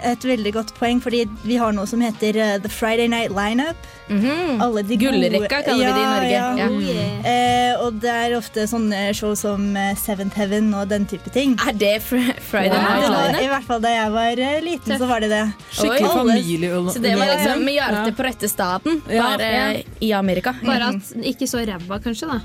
et 0.08 0.22
veldig 0.24 0.52
godt 0.56 0.70
poeng, 0.78 1.00
fordi 1.04 1.26
vi 1.44 1.56
har 1.60 1.72
noe 1.76 1.84
som 1.86 2.00
heter 2.00 2.36
uh, 2.40 2.54
The 2.64 2.70
Friday 2.72 3.08
Night 3.12 3.34
Lineup. 3.36 3.76
Mhm. 4.08 4.60
Alle 4.64 4.82
de 4.88 4.96
gode- 4.98 5.20
Gullrekka 5.28 5.60
kaller 5.66 5.84
vi 5.84 5.92
det 5.92 6.00
i 6.00 6.08
Norge. 6.10 6.30
Ja, 6.30 6.46
Ja. 6.56 6.68
Yeah. 6.80 7.28
Eh, 7.30 7.82
og 7.84 8.00
det 8.02 8.10
er 8.10 8.34
ofte 8.38 8.64
sånne 8.66 9.02
show 9.14 9.34
som 9.38 9.68
uh, 9.76 9.92
Seventh 10.00 10.34
Heaven 10.40 10.72
og 10.74 10.88
den 10.90 11.04
type 11.06 11.30
ting. 11.32 11.54
Er 11.68 11.72
det 11.76 11.92
fr 12.02 12.16
Friday 12.40 12.72
Wow. 12.72 12.88
Night 12.88 13.04
Lineup? 13.04 13.34
Line? 13.36 13.44
I 13.44 13.48
hvert 13.52 13.68
fall 13.68 13.80
da 13.84 13.92
jeg 13.94 14.10
var 14.16 14.44
liten, 14.64 14.98
så 14.98 15.06
var 15.12 15.20
det 15.20 15.30
det. 15.30 15.42
Skikkelig 15.76 16.12
familie... 16.16 16.72
Så 16.90 16.98
det 17.04 17.14
var 17.20 17.26
Ja, 17.26 17.32
ja. 17.32 17.38
liksom 17.38 17.64
med 17.68 17.74
hjertet 17.78 18.16
på 18.16 18.26
rette 18.26 18.48
staten, 18.48 19.02
Ja. 19.08 19.22
bare 19.28 19.52
Ja. 19.54 19.82
i 20.00 20.12
Amerika. 20.16 20.54
Bare 20.64 20.88
at 20.96 21.12
ikke 21.22 21.46
så 21.46 21.62
ræva, 21.68 22.00
kanskje. 22.02 22.26
da 22.32 22.40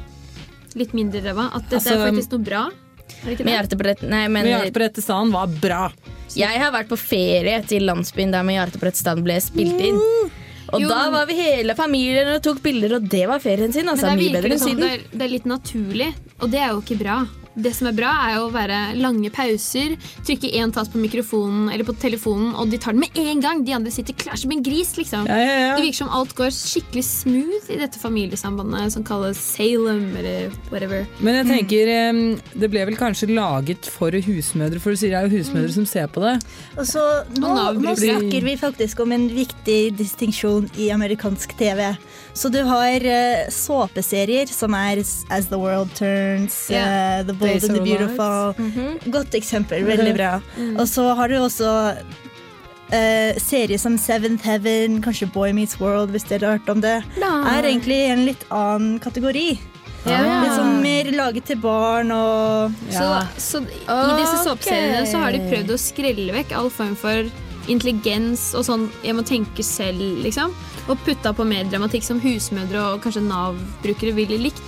Litt 0.76 0.92
mindre 0.94 1.22
ræva. 1.24 1.48
At 1.56 1.70
dette 1.70 1.80
Altså, 1.80 1.96
er 1.96 2.10
faktisk 2.12 2.32
noe 2.36 2.44
bra. 2.44 2.64
Med 3.26 3.38
det? 3.38 3.52
hjertet 3.54 3.82
rett 3.88 4.02
Nei, 4.06 4.28
men 4.28 4.44
Med 4.46 4.52
hjertet 4.52 4.74
på 4.74 4.84
rette 4.84 5.02
stand 5.04 5.34
var 5.34 5.48
bra. 5.48 5.92
jeg 6.36 6.60
har 6.62 6.72
vært 6.74 6.90
på 6.90 6.98
ferie 7.00 7.62
til 7.68 7.86
landsbyen 7.88 8.32
der 8.34 8.44
Med 8.44 8.58
hjertet 8.60 8.82
på 8.82 8.90
rett 8.90 8.98
stand 9.00 9.24
ble 9.26 9.38
spilt 9.42 9.80
inn. 9.82 10.02
Og 10.74 10.82
Jo, 10.82 10.90
da 10.90 11.10
var 11.14 11.28
vi 11.30 11.36
hele 11.38 11.76
familien 11.78 12.28
og 12.34 12.42
tok 12.44 12.62
bilder, 12.66 12.96
og 12.98 13.10
det 13.10 13.28
var 13.30 13.40
ferien 13.40 13.72
sin. 13.72 13.86
Men 13.86 13.98
det, 14.02 14.16
mye 14.18 14.32
bedre 14.34 14.50
det 14.50 14.56
enn 14.56 14.60
det 14.60 14.64
Syden. 14.66 14.84
er, 14.90 15.04
det 15.14 15.26
er 15.28 15.30
litt 15.36 15.46
naturlig, 15.46 16.08
og 16.42 16.50
det 16.50 16.60
er 16.60 16.72
jo 16.74 16.82
ikke 16.82 16.98
bra. 17.04 17.18
Det 17.56 17.72
som 17.76 17.90
er 17.90 17.96
bra, 17.96 18.12
er 18.28 18.38
jo 18.38 18.48
å 18.48 18.54
være 18.54 18.80
lange 19.00 19.32
pauser, 19.34 19.96
trykke 20.28 20.52
én 20.60 20.74
tass 20.76 20.90
på 20.92 21.00
mikrofonen 21.02 21.70
eller 21.74 21.88
på 21.88 21.96
telefonen, 22.02 22.54
og 22.60 22.72
de 22.72 22.80
tar 22.82 22.96
den 22.96 23.04
med 23.06 23.20
en 23.20 23.44
gang. 23.44 23.64
De 23.66 23.76
andre 23.78 23.94
sitter 23.94 24.18
klar 24.20 24.40
som 24.40 24.52
en 24.52 24.64
gris, 24.66 24.96
liksom. 25.00 25.28
Ja, 25.30 25.38
ja, 25.40 25.56
ja. 25.62 25.72
Det 25.78 25.86
virker 25.86 26.02
som 26.04 26.12
alt 26.16 26.36
går 26.38 26.52
skikkelig 26.56 27.06
smooth 27.08 27.72
i 27.74 27.80
dette 27.80 28.02
familiesambandet 28.02 28.96
som 28.96 29.06
kalles 29.08 29.40
Salem, 29.40 30.08
eller 30.20 30.52
whatever. 30.72 31.06
Men 31.20 31.40
jeg 31.42 31.50
tenker, 31.52 31.94
mm. 32.16 32.24
det 32.62 32.72
ble 32.74 32.86
vel 32.92 33.00
kanskje 33.00 33.32
laget 33.32 33.88
for 33.90 34.16
husmødre, 34.28 34.82
for 34.84 34.94
du 34.94 35.00
sier 35.00 35.16
det 35.16 35.22
er 35.22 35.30
jo 35.30 35.40
husmødre 35.40 35.76
som 35.78 35.88
ser 35.90 36.12
på 36.12 36.24
det. 36.26 36.36
Og 36.76 36.88
så 36.90 37.04
nå, 37.40 37.56
nå 37.80 37.96
snakker 38.00 38.50
vi 38.50 38.58
faktisk 38.60 39.06
om 39.06 39.16
en 39.16 39.30
viktig 39.32 39.80
distinksjon 40.00 40.70
i 40.82 40.92
amerikansk 40.96 41.56
TV. 41.60 41.88
Så 42.36 42.50
du 42.52 42.60
har 42.68 43.06
uh, 43.08 43.48
såpeserier 43.50 44.50
som 44.52 44.76
er 44.76 45.00
As 45.32 45.48
the 45.48 45.60
World 45.60 45.94
Turns, 45.96 46.66
yeah. 46.70 47.22
uh, 47.22 47.28
The 47.28 47.34
Bold 47.34 47.52
Days 47.52 47.70
and 47.70 47.78
the 47.78 47.84
Beautiful. 47.84 48.54
Mm 48.58 48.72
Beautiful. 48.76 49.12
Godt 49.12 49.38
eksempel. 49.40 49.86
Veldig 49.88 50.16
bra. 50.18 50.34
Og 50.76 50.88
så 50.92 51.08
har 51.16 51.32
du 51.32 51.38
også 51.40 51.70
uh, 51.96 53.32
serier 53.40 53.80
som 53.80 53.96
Seventh 53.98 54.44
Heaven, 54.44 55.00
kanskje 55.06 55.30
Boy 55.32 55.56
Meets 55.56 55.80
World, 55.80 56.12
hvis 56.12 56.28
dere 56.28 56.46
har 56.46 56.60
hørt 56.60 56.70
om 56.76 56.84
det. 56.84 56.98
Er 57.24 57.64
egentlig 57.64 58.02
en 58.10 58.26
litt 58.28 58.44
annen 58.52 59.00
kategori. 59.00 59.56
Ja. 60.06 60.20
Litt 60.44 60.54
sånn 60.54 60.84
mer 60.84 61.08
laget 61.16 61.48
til 61.50 61.58
barn 61.58 62.12
og 62.14 62.76
Så, 62.94 63.08
så 63.42 63.62
i 63.66 64.12
disse 64.20 64.44
såpeseriene 64.44 65.02
så 65.10 65.24
har 65.24 65.34
de 65.34 65.42
prøvd 65.48 65.74
å 65.74 65.80
skrelle 65.82 66.36
vekk 66.36 66.54
all 66.60 66.70
form 66.70 66.94
for 67.00 67.32
intelligens 67.72 68.52
og 68.58 68.66
sånn 68.68 68.88
jeg 69.06 69.18
må 69.18 69.26
tenke 69.28 69.66
selv, 69.66 70.04
liksom. 70.24 70.54
Og 70.88 70.98
putta 71.06 71.34
på 71.36 71.46
mer 71.48 71.68
dramatikk 71.70 72.06
som 72.08 72.22
husmødre 72.22 72.82
og 72.94 73.06
kanskje 73.06 73.26
Nav-brukere 73.26 74.16
ville 74.18 74.42
likt. 74.48 74.66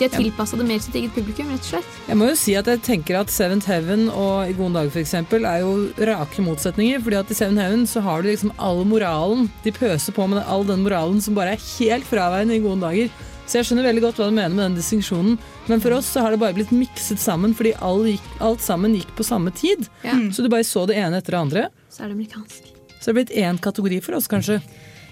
De 0.00 0.06
har 0.08 0.14
tilpassa 0.16 0.56
det 0.56 0.64
mer 0.64 0.78
sitt 0.80 0.94
eget 0.96 1.12
publikum, 1.12 1.50
rett 1.52 1.60
og 1.60 1.72
slett. 1.74 1.96
Jeg 2.08 2.16
må 2.16 2.30
jo 2.30 2.36
si 2.40 2.54
at 2.56 2.68
jeg 2.70 2.80
tenker 2.86 3.18
at 3.18 3.32
Seventh 3.32 3.68
Heaven 3.68 4.06
og 4.08 4.48
I 4.48 4.54
gode 4.56 4.72
dager 4.78 5.02
eksempel 5.02 5.44
er 5.44 5.60
jo 5.60 5.74
rake 6.08 6.40
motsetninger. 6.40 7.02
fordi 7.04 7.18
at 7.18 7.30
i 7.30 7.36
Seventh 7.36 7.60
Heaven 7.60 7.84
så 7.86 8.00
har 8.00 8.22
du 8.22 8.30
liksom 8.30 8.54
all 8.56 8.80
moralen. 8.88 9.50
De 9.62 9.72
pøser 9.76 10.16
på 10.16 10.26
med 10.26 10.40
all 10.46 10.64
den 10.64 10.86
moralen 10.86 11.20
som 11.20 11.36
bare 11.36 11.52
er 11.52 11.66
helt 11.76 12.08
fraværende 12.08 12.56
i 12.56 12.64
gode 12.64 12.80
dager. 12.80 13.12
Så 13.44 13.58
jeg 13.58 13.66
skjønner 13.66 13.90
veldig 13.90 14.02
godt 14.06 14.16
hva 14.16 14.30
du 14.30 14.34
mener 14.38 14.54
med 14.54 14.64
den 14.70 14.78
distinksjonen. 14.78 15.36
Men 15.70 15.80
for 15.80 15.94
oss 15.94 16.08
så 16.10 16.24
har 16.24 16.34
det 16.34 16.40
bare 16.42 16.56
blitt 16.56 16.72
mikset 16.74 17.20
sammen 17.22 17.52
fordi 17.54 17.76
alt 17.78 18.62
sammen 18.64 18.96
gikk 18.98 19.12
på 19.14 19.22
samme 19.26 19.52
tid. 19.54 19.86
Ja. 20.02 20.16
Så 20.34 20.42
du 20.42 20.50
bare 20.50 20.66
så 20.66 20.82
det 20.90 20.96
ene 20.98 21.20
etter 21.22 21.36
det 21.36 21.42
andre. 21.44 21.66
Så 21.86 22.02
er 22.02 22.10
det 22.10 22.16
amerikansk. 22.18 22.72
Så 22.98 23.04
det 23.04 23.12
er 23.12 23.18
blitt 23.20 23.36
én 23.38 23.60
kategori 23.62 24.00
for 24.02 24.18
oss, 24.18 24.26
kanskje. 24.30 24.58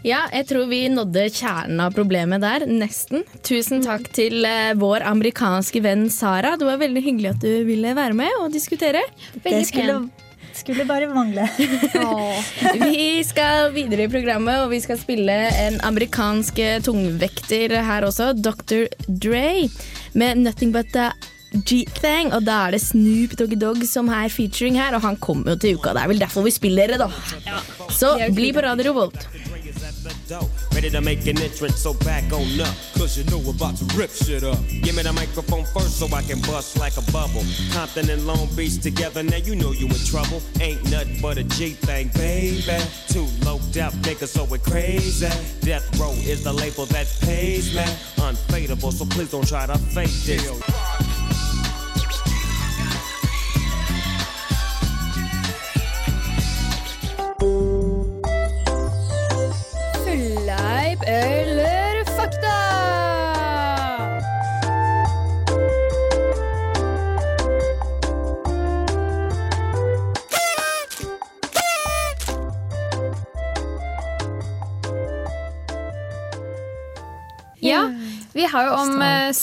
Ja, 0.07 0.25
jeg 0.35 0.47
tror 0.51 0.67
vi 0.71 0.81
nådde 0.91 1.29
kjernen 1.31 1.81
av 1.83 1.95
problemet 1.95 2.43
der. 2.43 2.67
Nesten. 2.71 3.23
Tusen 3.47 3.83
takk 3.87 4.11
til 4.15 4.47
eh, 4.47 4.75
vår 4.79 5.07
amerikanske 5.07 5.83
venn 5.87 6.07
Sara. 6.11 6.57
Det 6.59 6.67
var 6.67 6.83
veldig 6.83 7.03
hyggelig 7.07 7.33
at 7.37 7.47
du 7.47 7.65
ville 7.67 7.95
være 7.99 8.19
med 8.19 8.35
og 8.43 8.51
diskutere. 8.55 9.03
Det 9.43 9.63
skulle, 9.71 10.01
skulle 10.69 10.85
bare 10.85 11.09
mangle. 11.09 11.47
Vi 12.93 13.25
skal 13.25 13.73
videre 13.73 14.05
i 14.05 14.11
programmet, 14.13 14.61
og 14.67 14.73
vi 14.75 14.83
skal 14.85 15.01
spille 15.01 15.37
en 15.63 15.79
amerikansk 15.89 16.61
eh, 16.61 16.77
tungvekter 16.85 17.79
her 17.87 18.05
også, 18.05 18.35
Dr. 18.37 18.85
Dre, 19.09 19.71
med 20.13 20.45
'Nothing 20.45 20.75
But 20.77 20.93
The 20.93 21.09
G-Thing'. 21.57 22.35
Og 22.37 22.45
da 22.45 22.67
er 22.67 22.77
det 22.77 22.83
Snoop 22.85 23.39
Doggy 23.41 23.57
Dogg 23.57 23.87
som 23.89 24.13
er 24.13 24.29
featuring 24.29 24.77
her, 24.77 24.93
og 24.93 25.01
han 25.07 25.17
kommer 25.17 25.55
jo 25.55 25.63
til 25.65 25.81
uka. 25.81 25.97
Det 25.97 26.05
er 26.05 26.13
vel 26.13 26.21
derfor 26.21 26.45
vi 26.45 26.53
spiller 26.53 26.93
det, 26.93 27.01
da. 27.01 27.09
Så 27.89 28.19
bli 28.37 28.53
på 28.53 28.61
Radio 28.61 28.93
Revolt. 30.09 30.51
Ready 30.75 30.91
to 30.91 31.01
make 31.01 31.27
an 31.27 31.39
entrance, 31.41 31.77
so 31.77 31.95
back 31.95 32.25
on 32.33 32.61
up. 32.61 32.75
Cause 32.97 33.17
you 33.19 33.25
know 33.25 33.39
we're 33.39 33.51
about 33.55 33.77
to 33.77 33.85
rip 33.97 34.11
shit 34.11 34.45
up. 34.45 34.59
Give 34.69 34.95
me 34.97 35.03
the 35.03 35.13
microphone 35.13 35.65
first 35.65 35.99
so 35.99 36.07
I 36.15 36.23
can 36.23 36.41
bust 36.43 36.79
like 36.79 36.97
a 36.97 37.13
bubble. 37.13 37.45
Compton 37.73 38.11
and 38.11 38.27
Long 38.27 38.49
Beach 38.57 38.81
together, 38.81 39.23
now 39.23 39.37
you 39.37 39.55
know 39.55 39.73
you 39.73 39.87
in 39.87 40.05
trouble. 40.07 40.41
Ain't 40.61 40.83
nothing 40.91 41.21
but 41.21 41.39
a 41.39 41.45
G 41.45 41.71
thing, 41.71 42.09
baby. 42.15 42.63
Too 43.09 43.27
low 43.45 43.61
death 43.73 43.95
niggas, 44.03 44.29
so 44.29 44.45
we're 44.45 44.59
crazy. 44.59 45.29
Death 45.61 45.99
Row 45.99 46.13
is 46.13 46.45
the 46.45 46.53
label 46.53 46.87
that 46.87 47.07
pays 47.21 47.75
me. 47.75 47.85
Unfadable, 48.23 48.93
so 48.93 49.05
please 49.05 49.31
don't 49.31 49.47
try 49.47 49.67
to 49.67 49.79
fake 49.79 50.11
this. 50.25 51.08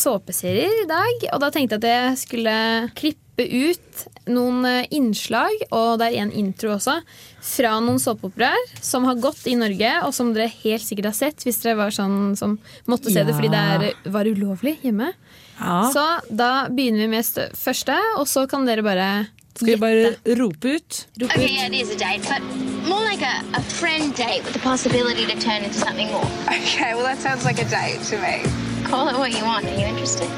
Såpeserier 0.05 0.83
i 0.83 0.89
dag, 0.89 1.29
og 1.33 1.41
da 1.43 1.51
tenkte 1.53 1.79
jeg 1.79 1.83
at 1.83 1.89
jeg 1.89 2.19
skulle 2.25 2.57
klippe 2.97 3.45
ut 3.45 4.05
noen 4.31 4.65
eh, 4.67 4.87
innslag, 4.95 5.53
og 5.75 5.99
det 6.01 6.11
er 6.11 6.23
en 6.23 6.33
intro 6.35 6.75
også, 6.75 6.99
fra 7.45 7.75
noen 7.83 7.99
såpeoperaer 8.01 8.75
som 8.83 9.05
har 9.09 9.19
gått 9.21 9.45
i 9.51 9.57
Norge, 9.59 9.91
og 10.05 10.13
som 10.15 10.33
dere 10.35 10.51
helt 10.63 10.85
sikkert 10.85 11.11
har 11.11 11.17
sett 11.17 11.45
hvis 11.45 11.61
dere 11.63 11.79
var 11.79 11.95
sånn 11.95 12.35
som 12.39 12.57
måtte 12.89 13.13
se 13.13 13.25
det 13.25 13.35
fordi 13.35 13.51
det 13.53 13.63
er, 13.75 13.87
var 14.13 14.29
ulovlig 14.29 14.77
hjemme. 14.85 15.11
Ja. 15.59 15.79
Så 15.93 16.03
da 16.29 16.67
begynner 16.71 17.05
vi 17.05 17.11
med 17.15 17.55
første, 17.55 17.97
og 18.19 18.27
så 18.27 18.45
kan 18.51 18.67
dere 18.67 18.85
bare 18.85 19.09
Skal 19.55 19.69
vi 19.69 19.75
bare 19.79 20.35
rope 20.35 20.67
ut? 20.67 21.05
Okay, 21.23 21.47
yeah, 21.47 21.67
it 21.67 21.73
is 21.73 21.89
a 21.89 21.95
date, 21.95 22.27
but 22.27 22.43
more 22.89 23.05
like 23.05 23.21
a, 23.21 23.39
a 23.55 23.61
friend 23.61 24.13
date 24.13 24.43
with 24.43 24.51
the 24.51 24.59
possibility 24.59 25.25
to 25.25 25.39
turn 25.39 25.63
into 25.63 25.79
something 25.79 26.11
more. 26.11 26.27
Okay, 26.47 26.93
well, 26.93 27.03
that 27.03 27.19
sounds 27.19 27.45
like 27.45 27.61
a 27.61 27.69
date 27.69 28.03
to 28.11 28.17
me. 28.19 28.64
Call 28.95 29.09
it 29.09 29.17
what 29.17 29.33
you 29.37 29.43
want. 29.43 29.65
Are 29.65 29.75
you 29.75 29.85
interested? 29.85 30.29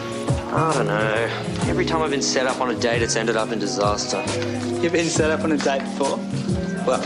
I 0.51 0.73
don't 0.73 0.87
know. 0.87 1.69
Every 1.69 1.85
time 1.85 2.01
I've 2.01 2.09
been 2.09 2.23
set 2.23 2.47
up 2.47 2.59
on 2.59 2.71
a 2.71 2.79
date, 2.79 3.03
it's 3.03 3.15
ended 3.15 3.37
up 3.37 3.51
in 3.51 3.59
disaster. 3.59 4.19
You've 4.81 4.93
been 4.93 5.05
set 5.09 5.29
up 5.29 5.43
on 5.43 5.51
a 5.51 5.57
date 5.57 5.81
before? 5.81 6.17
Well, 6.87 7.01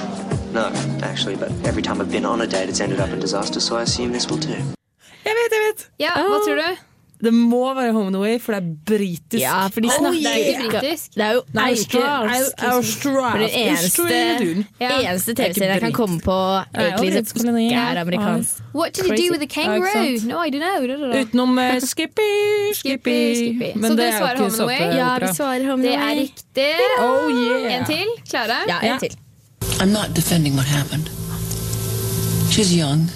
no, 0.53 0.71
actually, 1.03 1.35
but 1.35 1.51
every 1.65 1.81
time 1.81 1.99
I've 1.99 2.09
been 2.09 2.23
on 2.23 2.39
a 2.39 2.47
date, 2.47 2.69
it's 2.69 2.79
ended 2.79 3.01
up 3.01 3.09
in 3.09 3.19
disaster, 3.19 3.59
so 3.59 3.75
I 3.75 3.81
assume 3.81 4.13
this 4.13 4.29
will 4.29 4.37
too. 4.37 4.63
Jeg 5.25 5.35
vet, 5.35 5.51
jeg 5.51 5.61
vet! 5.67 5.89
Ja, 5.99 6.13
hva 6.15 6.39
ah. 6.39 6.45
tror 6.45 6.55
du? 6.55 6.90
Det 7.21 7.33
må 7.33 7.73
være 7.77 7.93
Home 7.93 8.07
and 8.07 8.15
Away, 8.15 8.39
for 8.41 8.55
det 8.55 8.61
er 8.63 8.69
britisk. 8.85 9.41
Ja, 9.41 9.67
for 9.67 9.83
de 9.83 9.89
snakker 9.89 10.09
oh, 10.09 10.23
yeah. 10.23 10.37
ikke 10.37 10.69
britisk. 10.69 11.13
Det 11.15 11.25
er 11.25 11.33
jo 11.37 11.41
Nei, 11.53 11.67
australsk. 11.69 12.63
Australsk. 12.71 13.31
For 13.31 13.37
det 13.37 13.49
eneste. 13.53 14.65
Ja. 14.81 14.89
eneste 15.11 15.35
TV-serien 15.37 15.75
jeg 15.75 15.83
kan 15.85 15.93
komme 15.93 16.19
på 16.23 16.37
egentlig 16.73 17.27
som 17.29 17.57
ikke 17.57 17.83
er 17.83 18.01
amerikansk. 18.01 18.63
What 18.73 18.95
did 18.95 19.05
you 19.05 19.17
do 19.17 19.29
with 19.33 19.41
the 19.45 19.47
kangaroo? 19.47 19.85
Ja, 19.85 20.25
no, 20.25 20.41
I 20.41 20.49
don't 20.49 20.65
know. 20.65 20.87
Da, 20.87 20.97
da, 20.97 21.13
da. 21.13 21.21
Utenom 21.21 21.57
uh, 21.61 21.79
Skippy, 21.79 22.73
Skippy. 22.73 23.35
Skippy. 23.35 23.71
Men 23.75 23.91
Så 23.91 23.95
det 23.95 24.05
er 24.05 24.19
jo 24.19 24.25
ikke 24.25 24.37
Home 24.37 24.53
and 24.53 24.61
Away? 24.61 24.97
Ja, 24.97 25.17
vi 25.21 25.33
svarer 25.35 25.69
Home 25.69 25.83
Det 25.83 25.93
and 25.93 26.01
er 26.01 26.07
Away. 26.07 26.21
riktig. 26.21 26.73
Oh, 26.99 27.29
yeah. 27.29 27.79
En 27.79 27.85
til. 27.85 28.07
Klare? 28.29 28.61
Ja, 28.67 28.93
en 28.93 28.99
til. 28.99 29.17
I'm 29.79 29.93
not 29.93 30.15
defending 30.15 30.55
what 30.55 30.65
happened. 30.65 31.09
She's 32.49 32.73
young. 32.73 33.09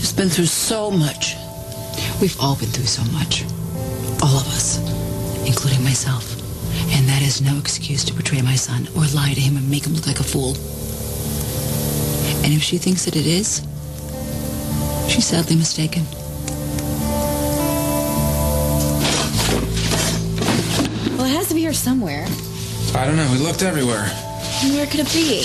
She's 0.00 0.12
been 0.12 0.28
through 0.28 0.48
so 0.48 0.90
much. 0.90 1.43
We've 2.20 2.40
all 2.40 2.56
been 2.56 2.68
through 2.68 2.86
so 2.86 3.02
much. 3.12 3.42
All 4.22 4.38
of 4.38 4.46
us, 4.48 4.78
including 5.46 5.82
myself. 5.82 6.32
And 6.94 7.08
that 7.08 7.22
is 7.22 7.42
no 7.42 7.58
excuse 7.58 8.04
to 8.04 8.14
betray 8.14 8.40
my 8.40 8.54
son 8.54 8.88
or 8.96 9.04
lie 9.14 9.34
to 9.34 9.40
him 9.40 9.56
and 9.56 9.68
make 9.70 9.84
him 9.84 9.94
look 9.94 10.06
like 10.06 10.20
a 10.20 10.24
fool. 10.24 10.54
And 12.44 12.52
if 12.52 12.62
she 12.62 12.78
thinks 12.78 13.04
that 13.04 13.16
it 13.16 13.26
is, 13.26 13.62
she's 15.08 15.26
sadly 15.26 15.56
mistaken. 15.56 16.04
Well, 21.16 21.26
it 21.26 21.34
has 21.34 21.48
to 21.48 21.54
be 21.54 21.60
here 21.60 21.72
somewhere. 21.72 22.26
I 22.94 23.06
don't 23.06 23.16
know. 23.16 23.28
We 23.32 23.38
looked 23.38 23.62
everywhere. 23.62 24.06
Where 24.72 24.86
could 24.86 25.00
it 25.00 25.12
be? 25.12 25.44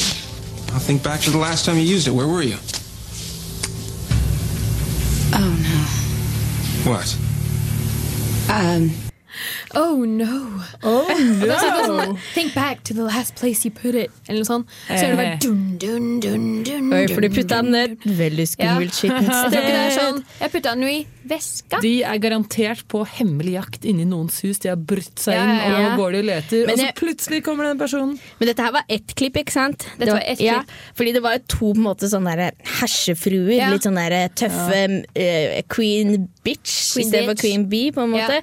I'll 0.71 0.79
think 0.79 1.03
back 1.03 1.21
to 1.21 1.31
the 1.31 1.37
last 1.37 1.65
time 1.65 1.77
you 1.77 1.83
used 1.83 2.07
it. 2.07 2.11
Where 2.11 2.27
were 2.27 2.43
you? 2.43 2.57
What? 6.89 7.15
Um. 8.49 9.08
Oh 9.77 10.01
no. 10.05 10.61
Oh 10.83 11.05
no. 11.45 11.57
sånn, 11.61 12.15
Think 12.33 12.55
back 12.55 12.83
to 12.89 12.93
the 12.97 13.03
last 13.05 13.35
place 13.35 13.63
you 13.65 13.71
put 13.71 13.93
it. 13.93 14.09
Eller 14.27 14.39
noe 14.41 14.47
sånt. 14.47 14.71
Så 14.87 14.97
er 15.05 15.11
det 15.13 15.17
bare 15.19 15.35
dun, 15.43 15.77
dun, 15.77 16.07
dun, 16.23 16.47
dun, 16.65 16.87
Oi, 16.93 17.03
for 17.11 17.21
du 17.21 17.29
putta 17.29 17.59
den 17.61 17.71
ned. 17.75 17.97
veldig 18.17 18.47
skummelt 18.49 18.89
Ja. 18.89 18.97
skittent 18.97 19.29
Jeg 19.53 19.61
sted. 19.61 19.99
sånn 19.99 20.23
Jeg 20.39 20.51
putta 20.55 20.73
den 20.73 20.81
jo 20.87 20.89
i 20.89 21.05
veska. 21.29 21.77
De 21.83 21.91
er 22.01 22.17
garantert 22.23 22.81
på 22.89 23.03
hemmelig 23.05 23.53
jakt 23.59 23.85
inni 23.85 24.05
noens 24.09 24.39
hus. 24.41 24.57
De 24.63 24.71
har 24.71 24.79
brutt 24.81 25.21
seg 25.21 25.37
inn, 25.37 25.51
ja, 25.53 25.59
ja. 25.61 25.69
og 25.69 25.83
nå 25.85 25.91
går 26.01 26.11
de 26.17 26.21
og 26.23 26.27
leter. 26.31 26.63
Men 26.65 26.73
og 26.73 26.79
så 26.81 26.87
jeg- 26.87 26.95
plutselig 26.97 27.43
kommer 27.45 27.69
den 27.69 27.77
personen. 27.77 28.15
Men 28.39 28.47
dette 28.49 28.65
her 28.65 28.71
var 28.79 28.83
ett 28.89 29.13
klipp, 29.13 29.37
ikke 29.37 29.53
sant? 29.53 29.85
Dette 29.99 30.05
Det 30.09 30.15
var 30.15 30.23
ett 30.25 30.39
Ja, 30.41 30.63
klipp. 30.63 30.71
fordi 30.97 31.13
det 31.13 31.21
var 31.21 31.37
to 31.45 31.69
på 31.69 31.75
en 31.77 31.83
måte 31.85 32.09
sånne 32.09 32.49
hersefruer. 32.79 33.53
Ja. 33.59 33.69
Litt 33.69 33.85
sånne 33.85 34.07
tøffe 34.33 34.81
uh, 35.13 35.61
queen 35.69 36.27
bitch 36.43 36.97
istedenfor 36.97 37.37
queen 37.37 37.67
bee, 37.69 37.91
på 37.93 38.01
en 38.07 38.09
måte. 38.15 38.41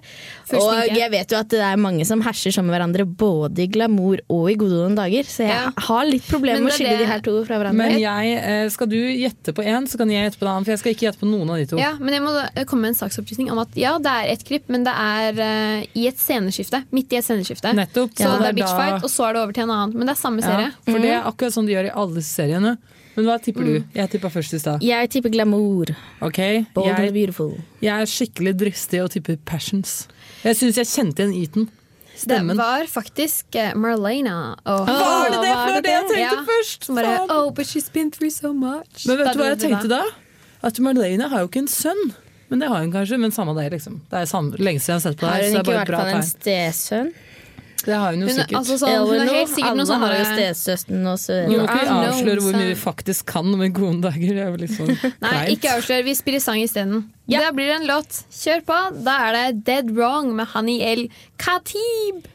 Og 0.55 0.87
jeg 0.95 1.11
vet 1.11 1.16
jo 1.33 1.39
at 1.39 1.49
det 1.49 1.61
er 1.61 1.77
mange 1.81 2.05
som 2.07 2.21
herser 2.21 2.53
sammen 2.53 2.71
med 2.71 2.77
hverandre 2.77 3.07
både 3.17 3.63
i 3.65 3.67
glamour 3.73 4.19
og 4.29 4.51
i 4.51 4.55
gode 4.61 4.77
noen 4.77 4.95
dager, 4.99 5.23
så 5.25 5.47
jeg 5.47 5.55
Ja. 5.55 5.71
har 5.89 6.05
litt 6.05 6.23
problemer 6.29 6.61
med 6.63 6.73
å 6.73 6.77
skille 6.77 6.91
det- 6.99 6.99
de 6.99 7.07
her 7.07 7.21
to 7.21 7.45
fra 7.45 7.57
hverandre. 7.59 7.75
Men 7.77 7.99
jeg, 7.99 8.39
eh, 8.45 8.69
skal 8.69 8.87
du 8.87 8.97
gjette 8.97 9.55
på 9.55 9.65
én, 9.65 9.89
så 9.89 9.97
kan 9.97 10.11
jeg 10.11 10.31
gjette 10.31 10.39
på 10.39 10.47
en 10.47 10.53
annen. 10.53 10.65
For 10.65 10.73
jeg 10.73 10.79
skal 10.81 10.93
ikke 10.93 11.07
gjette 11.09 11.19
på 11.21 11.31
noen 11.31 11.49
av 11.51 11.57
de 11.57 11.67
to. 11.67 11.79
Ja, 11.79 11.93
men 11.99 12.13
jeg 12.13 12.23
må 12.23 12.67
komme 12.67 12.83
med 12.83 12.89
en 12.89 12.95
saksopplysning 13.09 13.51
om 13.51 13.59
at 13.59 13.69
ja, 13.75 13.97
det 13.99 14.07
er 14.13 14.33
ett 14.33 14.45
klipp, 14.45 14.69
men 14.69 14.85
det 14.85 14.93
er 14.93 15.33
uh, 15.33 15.87
i 15.95 16.07
et 16.07 16.17
sceneskifte. 16.19 16.85
Midt 16.93 17.13
i 17.13 17.17
et 17.17 17.25
sceneskifte. 17.25 17.73
Nettopp. 17.75 18.13
Så 18.15 18.21
Ja, 18.21 18.39
det 18.39 18.59
er 18.59 18.67
da- 18.67 18.95
og 18.97 19.11
så 19.11 19.29
er 19.29 19.33
det 19.33 19.43
over 19.43 19.53
til 19.53 19.63
en 19.65 19.71
annen. 19.71 19.95
Men 19.95 20.07
det 20.07 20.17
er 20.19 20.21
samme 20.29 20.41
Ja, 20.43 20.47
serie. 20.49 20.73
for 20.85 20.99
det 20.99 21.11
er 21.11 21.23
akkurat 21.23 21.53
sånn 21.53 21.67
de 21.67 21.73
gjør 21.75 21.87
i 21.87 21.95
alle 21.95 22.21
seriene. 22.21 22.79
Men 23.17 23.25
hva 23.25 23.39
tipper 23.41 23.65
du? 23.65 23.77
Jeg 23.97 24.11
tippa 24.13 24.29
først 24.33 24.53
i 24.57 24.61
stad. 24.61 24.83
Jeg 24.85 25.09
tipper 25.11 25.33
glamour. 25.33 25.95
Okay. 26.21 26.65
Bold 26.75 26.91
and 26.93 27.07
jeg, 27.07 27.15
beautiful. 27.15 27.55
jeg 27.81 27.95
er 28.05 28.11
skikkelig 28.13 28.53
dristig 28.61 29.01
og 29.03 29.11
tipper 29.15 29.39
Passions. 29.49 30.03
Jeg 30.45 30.59
syns 30.61 30.77
jeg 30.83 30.91
kjente 30.91 31.25
igjen 31.25 31.35
Eaton. 31.41 31.69
Det 32.17 32.39
var 32.57 32.87
faktisk 32.89 33.57
eh, 33.61 33.75
Marlena. 33.77 34.57
oh, 34.65 34.87
Var 34.89 35.33
det 35.33 35.41
det? 35.43 35.51
Var 35.53 35.73
det 35.75 35.83
det 35.85 35.91
jeg 35.93 36.05
tenkte 36.13 36.21
Ja. 36.23 36.45
først! 36.49 36.87
Bare, 36.97 37.17
oh, 37.29 37.51
but 37.53 37.67
she's 37.67 37.91
been 37.93 38.11
through 38.11 38.33
so 38.33 38.53
much. 38.53 39.05
Men 39.07 39.19
vet 39.19 39.27
Da 39.27 39.33
du 39.33 39.43
hva 39.43 39.51
jeg 39.53 39.59
tenkte 39.67 39.91
da? 39.91 40.03
At 40.65 40.81
Marlena 40.81 41.29
har 41.29 41.45
jo 41.45 41.51
ikke 41.51 41.65
en 41.67 41.69
sønn. 41.69 42.15
Men 42.49 42.63
det 42.63 42.69
har 42.71 42.81
hun 42.85 42.93
kanskje. 42.93 43.19
Men 43.21 43.33
samme 43.35 43.55
det, 43.59 43.71
liksom. 43.75 44.01
Det 44.11 44.21
er 44.23 44.29
samme, 44.31 44.57
lenge 44.61 44.81
siden 44.81 44.95
jeg 44.95 45.01
har 45.01 45.05
sett 45.09 45.19
på 45.21 45.27
det. 45.27 45.33
Har 45.33 45.43
hun 45.43 45.61
ikke 45.61 45.77
vært 45.77 45.91
på 45.91 45.93
bra 45.93 46.05
en 46.13 46.23
tegn. 46.47 47.13
Stesønn? 47.87 47.93
Det 47.93 47.95
har 48.03 48.11
hun 48.13 48.21
jo 48.21 48.27
Hun 48.27 48.29
er- 48.29 48.43
sikkert. 48.43 48.59
altså 48.59 48.77
sånn- 48.83 49.07
hun 49.07 49.21
er 49.21 49.33
helt 49.33 49.49
sikkert 49.55 49.71
Alle 49.71 49.77
noe 49.79 49.87
sånn 49.87 50.03
har 50.03 50.15
jo 50.17 50.25
stesøsteren 50.35 51.07
og 51.13 51.19
sø... 51.23 51.39
Vi 51.47 51.57
må 51.57 51.65
ikke 51.65 51.97
avsløre 51.97 52.41
hvor 52.43 52.53
mye 52.59 52.69
vi 52.73 52.79
faktisk 52.83 53.27
kan 53.27 53.57
med 53.59 53.73
gode 53.75 54.03
dager. 54.03 54.35
Det 54.35 54.45
er 54.47 54.51
vel 54.51 54.61
litt 54.67 54.77
sånn 54.77 54.95
Nei, 55.27 55.47
ikke 55.57 55.77
avslør. 55.79 56.05
Vi 56.05 56.15
spiller 56.19 56.41
sang 56.43 56.59
isteden. 56.61 57.05
Da 57.31 57.51
blir 57.53 57.67
det 57.71 57.81
en 57.83 57.87
låt. 57.87 58.23
Kjør 58.31 58.63
på. 58.67 59.05
Da 59.05 59.19
er 59.31 59.33
det 59.39 59.65
Dead 59.65 59.91
Wrong 59.97 60.35
med 60.35 60.47
Honey 60.55 60.81
L. 60.83 61.09
Khatib. 61.39 62.27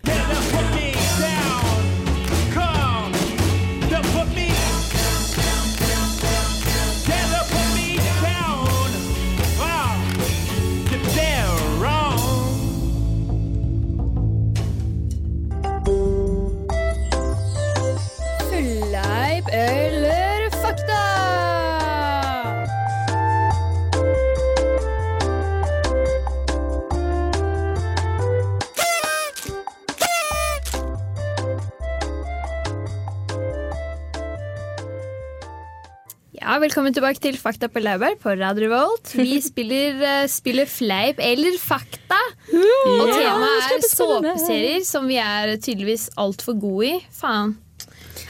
Ja, 36.41 36.55
Velkommen 36.61 36.93
tilbake 36.95 37.21
til 37.21 37.35
Fakta 37.37 37.67
på 37.69 37.81
laurbær 37.83 38.15
på 38.21 38.31
Radio 38.39 38.65
Revolt. 38.65 39.11
Vi 39.13 39.37
spiller, 39.45 39.99
eh, 40.01 40.27
spiller 40.31 40.65
fleip 40.69 41.19
eller 41.21 41.57
fakta. 41.61 42.17
Og 42.51 43.11
Ja, 43.11 43.35
temaet 43.35 43.75
er 43.75 43.83
såpeserier, 43.85 44.81
som 44.87 45.05
vi 45.09 45.19
er 45.21 45.53
tydeligvis 45.61 46.07
altfor 46.19 46.57
gode 46.61 46.87
i. 46.95 46.95
Faen. 47.13 47.53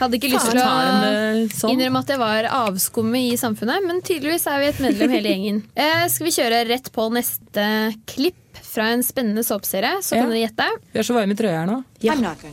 Hadde 0.01 0.17
ikke 0.17 0.31
lyst 0.33 0.49
til 0.51 0.59
å 0.59 0.65
eh, 0.65 1.39
sånn. 1.55 1.71
innrømme 1.75 2.01
at 2.03 2.11
jeg 2.13 2.19
var 2.21 2.47
avskummet 2.57 3.31
i 3.31 3.39
samfunnet, 3.39 3.85
men 3.87 4.01
tydeligvis 4.05 4.45
er 4.49 4.59
vi 4.61 4.69
et 4.73 4.83
medlem 4.83 5.15
hele 5.15 5.31
gjengen. 5.33 5.63
Eh, 5.81 6.05
skal 6.11 6.27
vi 6.27 6.35
kjøre 6.35 6.61
rett 6.69 6.91
på 6.95 7.07
neste 7.15 7.65
klipp 8.11 8.37
fra 8.71 8.89
en 8.95 9.03
spennende 9.03 9.43
såpeserie, 9.47 9.97
så 10.03 10.15
Ja. 10.17 10.23
kan 10.25 10.31
dere 10.35 10.43
gjette. 10.45 10.67
Vi 10.93 10.99
er 10.99 11.07
så 11.07 11.15
varme 11.15 11.35
i 11.35 11.39
trøya 11.39 11.63
her 11.63 11.71
nå. 11.71 11.79
I'm 12.03 12.21
not 12.21 12.43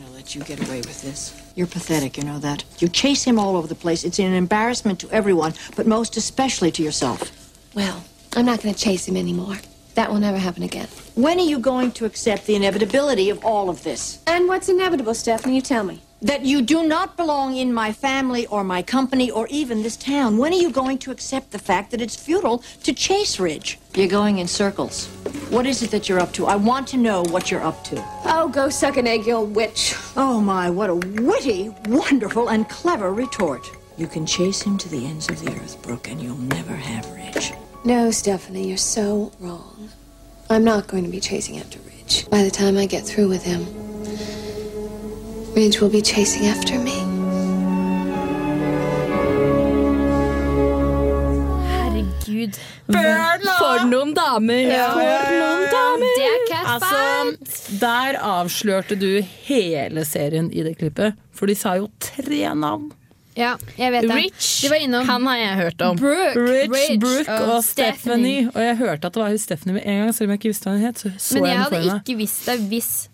going 1.65 1.79
to 1.79 1.93
let 1.93 2.03
you 2.03 2.09
get 2.09 2.13
away 2.13 2.13
with 2.13 2.13
this. 2.13 2.15
You're 2.15 2.15
pathetic, 2.15 2.17
you 2.17 2.23
know 2.23 2.39
that. 2.39 2.63
You 2.79 2.87
chase 2.87 3.23
him 3.23 3.37
all 3.37 3.57
over 3.57 3.67
the 3.67 3.75
place. 3.75 4.03
It's 4.03 4.19
an 4.19 4.33
embarrassment 4.33 4.99
to 5.01 5.09
everyone, 5.11 5.53
but 5.75 5.87
most 5.87 6.17
especially 6.17 6.71
to 6.71 6.83
yourself. 6.83 7.31
Well, 7.75 8.03
I'm 8.35 8.45
not 8.45 8.61
going 8.61 8.73
to 8.73 8.79
chase 8.79 9.07
him 9.07 9.17
anymore. 9.17 9.57
That 9.95 10.09
will 10.09 10.19
never 10.19 10.37
happen 10.37 10.63
again. 10.63 10.87
When 11.15 11.39
are 11.39 11.43
you 11.43 11.59
going 11.59 11.91
to 11.93 12.05
accept 12.05 12.45
the 12.45 12.55
inevitability 12.55 13.29
of 13.29 13.43
all 13.43 13.69
of 13.69 13.83
this? 13.83 14.19
And 14.27 14.47
what's 14.47 14.69
inevitable, 14.69 15.13
Stephanie? 15.13 15.55
You 15.55 15.61
tell 15.61 15.83
me. 15.83 16.01
That 16.21 16.43
you 16.43 16.61
do 16.61 16.85
not 16.85 17.15
belong 17.15 17.55
in 17.55 17.73
my 17.73 17.93
family 17.93 18.45
or 18.47 18.65
my 18.65 18.81
company 18.81 19.31
or 19.31 19.47
even 19.47 19.83
this 19.83 19.95
town. 19.95 20.37
When 20.37 20.51
are 20.51 20.57
you 20.57 20.69
going 20.69 20.97
to 20.99 21.11
accept 21.11 21.51
the 21.51 21.59
fact 21.59 21.91
that 21.91 22.01
it's 22.01 22.17
futile 22.17 22.61
to 22.83 22.91
chase 22.91 23.39
Ridge? 23.39 23.79
You're 23.95 24.09
going 24.09 24.39
in 24.39 24.47
circles. 24.47 25.07
What 25.49 25.65
is 25.65 25.81
it 25.81 25.91
that 25.91 26.09
you're 26.09 26.19
up 26.19 26.33
to? 26.33 26.45
I 26.45 26.57
want 26.57 26.89
to 26.89 26.97
know 26.97 27.23
what 27.23 27.49
you're 27.49 27.63
up 27.63 27.85
to. 27.85 28.03
Oh, 28.25 28.49
go 28.53 28.67
suck 28.67 28.97
an 28.97 29.07
egg, 29.07 29.27
you 29.27 29.33
old 29.33 29.55
witch. 29.55 29.95
Oh 30.17 30.41
my, 30.41 30.69
what 30.69 30.89
a 30.89 30.95
witty, 30.95 31.69
wonderful, 31.87 32.49
and 32.49 32.67
clever 32.67 33.13
retort. 33.13 33.65
You 33.97 34.07
can 34.07 34.25
chase 34.25 34.61
him 34.61 34.77
to 34.77 34.89
the 34.89 35.05
ends 35.05 35.29
of 35.29 35.39
the 35.39 35.51
earth, 35.53 35.81
Brooke, 35.81 36.09
and 36.09 36.21
you'll 36.21 36.35
never 36.37 36.75
have 36.75 37.09
Ridge. 37.11 37.53
No, 37.85 38.11
Stephanie, 38.11 38.67
you're 38.67 38.77
so 38.77 39.31
wrong. 39.39 39.89
I'm 40.49 40.65
not 40.65 40.87
going 40.87 41.05
to 41.05 41.09
be 41.09 41.21
chasing 41.21 41.59
after 41.59 41.79
Ridge. 41.79 42.29
By 42.29 42.43
the 42.43 42.51
time 42.51 42.77
I 42.77 42.87
get 42.87 43.05
through 43.05 43.29
with 43.29 43.43
him, 43.43 43.65
Ridge 45.59 45.81
will 45.81 45.89
be 45.89 46.01
chasing 46.01 46.47
after 46.47 46.79
me. 46.79 46.93
Herregud. 51.67 52.55
For 52.87 53.83
noen 53.89 54.13
damer! 54.15 54.61
Ja. 54.71 54.85
For 54.93 55.33
noen 55.33 55.65
damer! 55.73 56.13
Det 56.15 56.29
er 56.29 56.45
catfight! 56.47 57.35
Altså, 57.43 57.75
der 57.81 58.21
avslørte 58.23 58.95
du 59.01 59.09
hele 59.49 60.05
serien 60.07 60.47
i 60.47 60.63
det 60.63 60.77
klippet. 60.79 61.19
For 61.35 61.51
de 61.51 61.59
sa 61.59 61.75
jo 61.81 61.91
tre 62.07 62.55
navn. 62.55 62.93
Ja, 63.35 63.57
jeg 63.75 63.91
vet 63.97 64.07
det. 64.07 64.15
Rich, 64.15 64.63
De 64.63 65.03
han 65.11 65.27
har 65.27 65.37
jeg 65.43 65.55
hørt 65.59 65.81
om. 65.81 65.99
Brooke, 65.99 66.39
Rich, 66.39 66.71
Rich 66.71 66.99
Brooke 67.03 67.39
og, 67.43 67.63
Stephanie. 67.67 67.99
Stephanie. 67.99 68.49
Og 68.55 68.63
jeg 68.63 68.77
hørte 68.77 69.11
at 69.11 69.13
det 69.13 69.25
var 69.25 69.37
Stephanie 69.37 69.81
med 69.81 69.83
en 69.85 70.03
gang, 70.05 70.15
selv 70.15 70.29
om 70.29 70.37
jeg 70.37 70.45
ikke 70.45 70.55
visste 70.55 70.69
hva 70.71 70.79
hun 70.79 70.87
het. 70.87 71.03
Så 71.03 71.11
så 71.17 71.35
Men 71.35 71.51
jeg 71.51 71.55
jeg 71.57 71.63
hadde 71.67 72.01
ikke 72.05 72.21
visst 72.23 72.45
det 72.47 72.59
hvis 72.71 73.08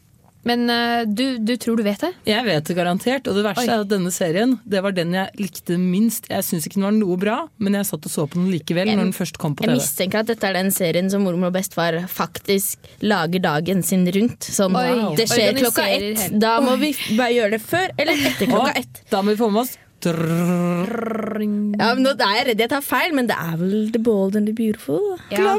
Men 0.45 0.69
eh, 0.69 1.03
du, 1.10 1.39
du 1.41 1.55
tror 1.58 1.79
du 1.79 1.84
vet 1.86 1.99
det? 2.05 2.12
Jeg 2.29 2.45
vet 2.45 2.67
det 2.69 2.75
garantert, 2.77 3.27
og 3.27 3.34
det 3.39 3.43
verste 3.47 3.63
Oi. 3.65 3.71
er 3.73 3.81
at 3.86 3.89
denne 3.89 4.12
serien 4.13 4.51
Det 4.65 4.81
var 4.86 4.93
den 4.93 5.15
jeg 5.17 5.31
likte 5.41 5.77
minst. 5.81 6.27
Jeg 6.29 6.45
syns 6.45 6.67
ikke 6.69 6.77
den 6.77 6.86
var 6.86 6.93
noe 6.99 7.17
bra, 7.21 7.38
men 7.58 7.73
jeg 7.79 7.88
satt 7.89 8.05
og 8.05 8.13
så 8.13 8.27
på 8.29 8.38
den 8.38 8.51
likevel 8.53 8.86
Jeg- 8.91 8.99
når 8.99 9.10
den 9.10 9.15
først 9.17 9.39
kom 9.41 9.55
på 9.58 9.65
TV. 9.65 9.73
Jeg 9.73 9.81
mistenker 9.81 10.19
at 10.21 10.29
dette 10.29 10.45
er 10.45 10.53
den 10.60 10.69
serien 10.75 11.10
som 11.10 11.23
mormor 11.25 11.49
og 11.49 11.58
bestefar 11.58 11.97
faktisk 12.12 12.77
lager 13.01 13.41
dagen 13.41 13.81
sin 13.84 14.05
rundt. 14.05 14.45
Sånn, 14.45 14.75
Oi, 14.77 15.15
det 15.17 15.27
skjer 15.31 15.58
klokka 15.58 15.88
ett. 15.89 16.39
Da 16.39 16.60
må 16.62 16.77
vi 16.77 16.93
bare 17.17 17.34
gjøre 17.34 17.58
det 17.58 17.62
før 17.65 17.89
eller 17.97 18.13
etter 18.29 18.45
klokka 18.53 18.77
ett. 18.84 19.01
da 19.10 19.21
må 19.25 19.34
vi 19.34 19.41
få 19.41 19.49
med 19.51 19.65
oss. 19.65 19.73
Ja, 20.05 21.88
men 21.95 22.03
nå 22.05 22.12
er 22.13 22.36
jeg 22.38 22.45
redd 22.51 22.60
jeg 22.62 22.69
tar 22.69 22.84
feil, 22.86 23.13
men 23.17 23.25
det 23.29 23.36
er 23.41 23.55
vel 23.58 23.88
The 23.93 24.01
Bold 24.05 24.36
and 24.38 24.45
the 24.45 24.53
Beautiful? 24.53 25.15
Ja. 25.34 25.55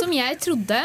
Som 0.00 0.12
jeg 0.12 0.36
trodde 0.44 0.80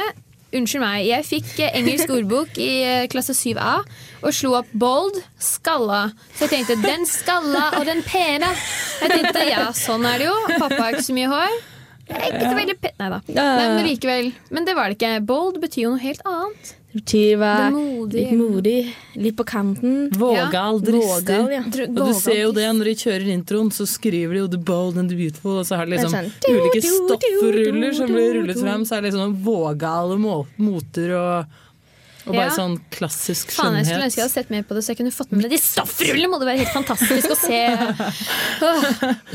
Unnskyld 0.55 0.83
meg, 0.83 1.03
jeg 1.09 1.25
fikk 1.27 1.49
eh, 1.59 1.73
engelsk 1.81 2.11
ordbok 2.15 2.57
i 2.61 2.69
eh, 2.85 3.05
klasse 3.11 3.35
7A 3.35 3.73
og 4.21 4.31
slo 4.35 4.53
opp 4.61 4.69
bold, 4.71 5.17
skalla. 5.41 6.05
Så 6.37 6.45
jeg 6.45 6.53
tenkte 6.53 6.77
den 6.85 7.03
skalla 7.09 7.71
og 7.79 7.83
den 7.89 7.99
pene. 8.07 8.53
Jeg 9.01 9.11
tenkte 9.17 9.43
ja, 9.49 9.67
sånn 9.75 10.07
er 10.07 10.23
det 10.23 10.29
jo. 10.29 10.37
Pappa 10.55 10.79
har 10.79 10.95
ikke 10.95 11.07
så 11.09 11.17
mye 11.17 11.31
hår. 11.33 11.57
Jeg 12.05 12.21
er 12.21 12.33
ikke 12.37 12.49
så 12.51 12.57
veldig 12.59 12.77
pen 12.83 12.97
Nei 13.01 13.11
da. 13.11 13.19
Men 13.33 13.79
likevel. 13.83 14.31
Men 14.53 14.67
det 14.67 14.75
var 14.77 14.89
det 14.91 14.99
ikke. 14.99 15.13
Bold 15.27 15.59
betyr 15.63 15.87
jo 15.87 15.93
noe 15.95 16.03
helt 16.05 16.23
annet. 16.29 16.75
Betyr 16.95 17.35
hva 17.41 17.53
Det 17.59 17.73
modige. 17.75 18.21
litt 18.31 18.39
modig, 18.39 18.95
litt 19.19 19.35
på 19.35 19.43
kanten. 19.43 19.95
Vågal, 20.15 20.79
dristig. 20.79 21.27
Vågal, 21.27 21.51
ja. 21.51 21.63
Og 21.89 21.97
du 22.07 22.13
ser 22.15 22.39
jo 22.39 22.53
det 22.55 22.69
når 22.77 22.87
de 22.87 22.93
kjører 23.01 23.27
introen, 23.33 23.71
så 23.75 23.83
skriver 23.89 24.31
de 24.37 24.39
jo 24.39 24.47
'The 24.47 24.61
Bold 24.63 24.97
and 24.97 25.09
the 25.11 25.17
Beautiful', 25.19 25.59
og 25.59 25.65
så 25.67 25.75
har 25.75 25.85
de 25.85 25.97
liksom 25.97 26.13
sånn, 26.15 26.31
ulike 26.47 26.81
stoffruller 26.85 27.91
som 27.93 28.07
blir 28.07 28.33
rullet 28.39 28.61
frem. 28.61 28.85
Så 28.87 28.95
er 28.95 29.01
det 29.01 29.11
liksom 29.11 29.35
vågale 29.43 30.15
måter 30.57 31.11
og, 31.19 31.45
og 32.27 32.33
bare 32.33 32.45
Ja. 32.49 32.55
sånn 32.55 32.79
klassisk 32.91 33.51
Faen, 33.51 33.75
jeg 33.77 33.85
skulle 33.85 34.05
ønske 34.05 34.05
jeg 34.05 34.11
skjønnhet. 34.11 34.21
hadde 34.21 34.33
sett 34.33 34.49
mer 34.49 34.63
på 34.63 34.75
det, 34.75 34.83
så 34.83 34.87
jeg 34.93 34.97
kunne 34.97 35.11
fått 35.13 35.31
med 35.31 35.41
meg 35.43 35.51
de 35.51 35.57
stoffrullene. 35.61 36.29
Må 36.29 36.39
det 36.39 36.47
være 36.47 36.61
helt 36.63 36.73
fantastisk 36.73 37.29
å 37.29 37.37
se. 37.37 37.59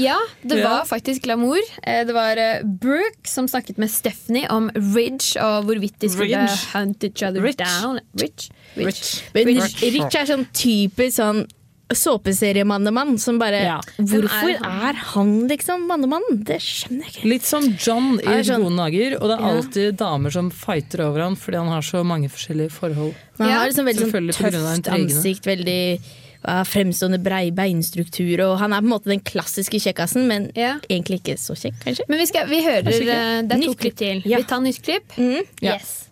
Ja, 0.00 0.16
det 0.42 0.62
var 0.64 0.85
faktisk 0.88 1.22
glamour. 1.26 1.61
Eh, 1.83 2.05
Det 2.05 2.14
var 2.14 2.37
eh, 2.37 2.62
Brooke 2.64 3.29
som 3.29 3.46
snakket 3.48 3.79
med 3.79 3.90
Stephanie 3.90 4.48
om 4.50 4.70
Ridge 4.74 5.37
og 5.40 5.64
hvorvidt 5.68 5.98
de 6.00 6.09
skulle 6.09 6.40
Ridge. 6.42 6.66
hunt 6.74 7.05
each 7.05 7.22
other 7.22 7.40
Rich. 7.42 7.57
down. 7.57 8.00
Rich. 8.18 8.50
Rich. 8.76 9.22
Men 9.35 9.46
Rich. 9.46 9.81
Rich 9.83 10.14
er 10.16 10.26
sånn 10.26 10.46
typisk 10.53 11.16
sånn 11.20 11.46
såpeseriemannemann 11.94 13.18
som 13.18 13.38
bare 13.38 13.62
Ja. 13.64 13.81
Hvorfor 13.98 14.50
er 14.50 14.59
han? 14.64 14.88
er 14.88 14.94
han 15.14 15.48
liksom 15.48 15.87
mannemann? 15.88 16.22
Det 16.44 16.61
skjønner 16.61 17.05
jeg 17.05 17.12
ikke. 17.14 17.29
Litt 17.29 17.42
som 17.44 17.64
John 17.79 18.20
i 18.20 18.40
sånn- 18.42 18.62
Gode 18.62 18.76
dager, 18.76 19.16
og 19.20 19.29
det 19.29 19.38
er 19.38 19.42
Ja. 19.42 19.55
alltid 19.57 19.96
damer 19.96 20.31
som 20.31 20.50
fighter 20.50 21.03
over 21.07 21.20
han 21.22 21.37
fordi 21.37 21.57
han 21.57 21.68
har 21.68 21.81
så 21.83 22.05
mange 22.05 22.29
forskjellige 22.31 22.70
forhold. 22.70 23.14
Men 23.38 23.48
han 23.48 23.48
Ja. 23.48 23.59
har 23.61 23.68
liksom 23.68 23.87
veldig 23.87 24.35
sånn 24.35 24.83
tøft 24.83 24.88
ansikt, 24.88 25.44
veldig 25.46 26.00
ja, 26.42 26.62
fremstående 26.64 27.22
brei 27.22 27.50
beinstruktur, 27.50 28.40
og 28.40 28.59
han 28.61 28.72
er 28.72 28.81
på 28.81 28.85
en 28.85 28.90
måte 28.90 29.05
den 29.05 29.20
klassiske 29.20 29.76
kjekkasen, 29.79 30.26
men 30.26 30.50
Ja. 30.57 30.79
egentlig 30.88 31.20
ikke 31.22 31.37
så 31.37 31.53
kjekk, 31.55 31.85
kanskje. 31.85 32.00
Men 32.09 32.18
vi, 32.18 32.24
skal, 32.26 32.46
vi 32.48 32.62
hører 32.62 32.87
eh, 32.88 33.42
Det 33.42 33.53
er 33.53 33.66
to 33.66 33.74
klipp 33.74 33.96
til. 33.96 34.22
Ja. 34.24 34.38
Vi 34.38 34.44
tar 34.44 34.61
nytt 34.61 34.81
klipp. 34.83 35.05
Ja. 35.61 35.74
Yes. 35.74 36.07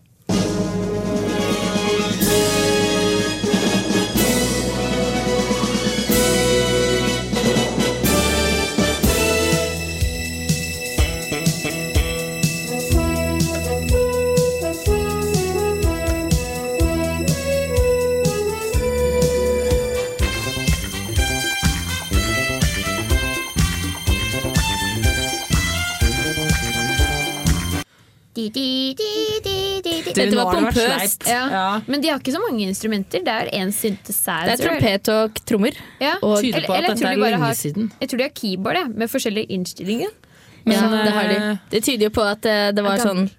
Har 30.55 30.61
det 30.61 30.75
vært 30.75 30.99
sleipt. 30.99 31.27
Ja. 31.29 31.43
Ja. 31.51 31.81
Men 31.87 32.01
de 32.01 32.09
har 32.09 32.19
ikke 32.19 32.33
så 32.35 32.41
mange 32.49 32.67
instrumenter. 32.69 33.25
Det 33.25 33.35
er 33.35 33.51
én 33.59 33.73
synthesizer. 33.73 34.45
Det 34.49 34.55
er 34.61 34.63
trompet 34.69 35.09
og 35.15 35.35
trommer. 35.47 35.73
Ja. 36.01 36.15
Og- 36.23 36.41
Tyder 36.43 36.65
på 36.67 36.73
at 36.75 36.81
jeg 36.83 36.89
dette 36.91 37.01
tror 37.03 37.11
er 37.11 37.15
de 37.15 37.21
lenge 37.21 37.39
har, 37.45 37.53
siden. 37.55 37.93
Jeg 38.01 38.09
tror 38.09 38.17
de 38.19 38.23
har 38.25 38.35
keyboard 38.43 38.77
jeg, 38.77 38.89
med 38.97 39.09
forskjellige 39.11 39.47
innstillinger. 39.51 40.11
Ja, 40.67 40.81
det 41.05 41.13
har 41.13 41.29
de. 41.29 41.37
eh, 41.37 41.57
Det 41.71 41.83
tyder 41.85 42.03
jo 42.05 42.11
på 42.11 42.23
at 42.31 42.45
eh, 42.47 42.73
det 42.73 42.83
var 42.85 42.99
sånn 42.99 43.31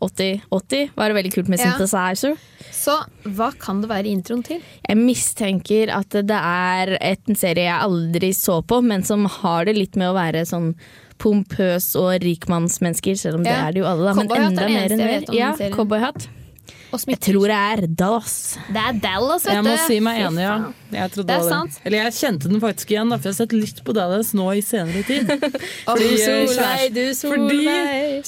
80-80 0.00 0.90
var 0.96 1.08
det 1.10 1.16
veldig 1.16 1.32
kult 1.34 1.48
med 1.48 1.58
Ja. 1.60 1.72
synthesizer. 1.72 2.36
Så 2.72 2.94
hva 3.24 3.50
kan 3.58 3.80
det 3.82 3.90
være 3.90 4.06
i 4.06 4.14
introen 4.16 4.42
til? 4.44 4.62
Jeg 4.88 4.96
mistenker 4.96 5.90
at 5.92 6.08
det 6.10 6.30
er 6.30 6.96
et- 7.00 7.20
en 7.28 7.34
serie 7.34 7.64
jeg 7.68 7.80
aldri 7.82 8.30
så 8.32 8.62
på, 8.64 8.82
men 8.82 9.02
som 9.02 9.24
har 9.26 9.64
det 9.66 9.76
litt 9.76 9.96
med 9.96 10.08
å 10.08 10.14
være 10.14 10.46
sånn 10.46 10.74
pompøs 11.20 11.92
og 12.00 12.12
rikmannsmennesker, 12.24 13.16
selv 13.20 13.40
om 13.40 13.46
det 13.46 13.54
er 13.54 13.72
det 13.76 13.84
jo 13.84 13.88
alle, 13.90 14.10
da. 14.10 14.18
Men 14.18 14.30
er 14.34 14.44
enda 14.48 14.68
mer 14.68 14.94
enn 14.96 15.04
mer. 15.04 15.32
Ja, 15.36 15.54
cowboyhatt. 15.76 16.28
Og 16.90 17.02
Jeg 17.06 17.20
tror 17.22 17.46
det 17.46 17.56
er 17.56 17.80
Dallas. 17.86 18.32
Det 18.66 18.80
er 18.82 18.96
Dallas, 18.98 19.44
vet 19.46 19.54
Jeg 19.54 19.62
må 19.62 19.74
si 19.86 19.98
meg 20.02 20.22
enig, 20.24 20.42
ja. 20.42 20.54
Jeg 20.90 21.12
trodde 21.14 21.28
Det 21.28 21.36
er 21.36 21.44
sant. 21.46 21.76
Eller 21.86 22.02
jeg 22.02 22.16
kjente 22.18 22.50
den 22.50 22.62
faktisk 22.62 22.90
igjen, 22.90 23.12
da, 23.12 23.18
for 23.20 23.30
jeg 23.30 23.36
har 23.36 23.38
sett 23.44 23.54
litt 23.54 23.82
på 23.86 23.94
Dallas 23.94 24.32
nå 24.34 24.48
i 24.58 24.62
senere 24.66 25.04
tid. 25.06 25.30
Fordi, 25.86 26.08
du 26.10 26.16
sol 26.24 26.50
Solveig, 26.50 26.90
kjæresten- 26.90 26.96
du 26.96 27.30
fordi 27.30 27.60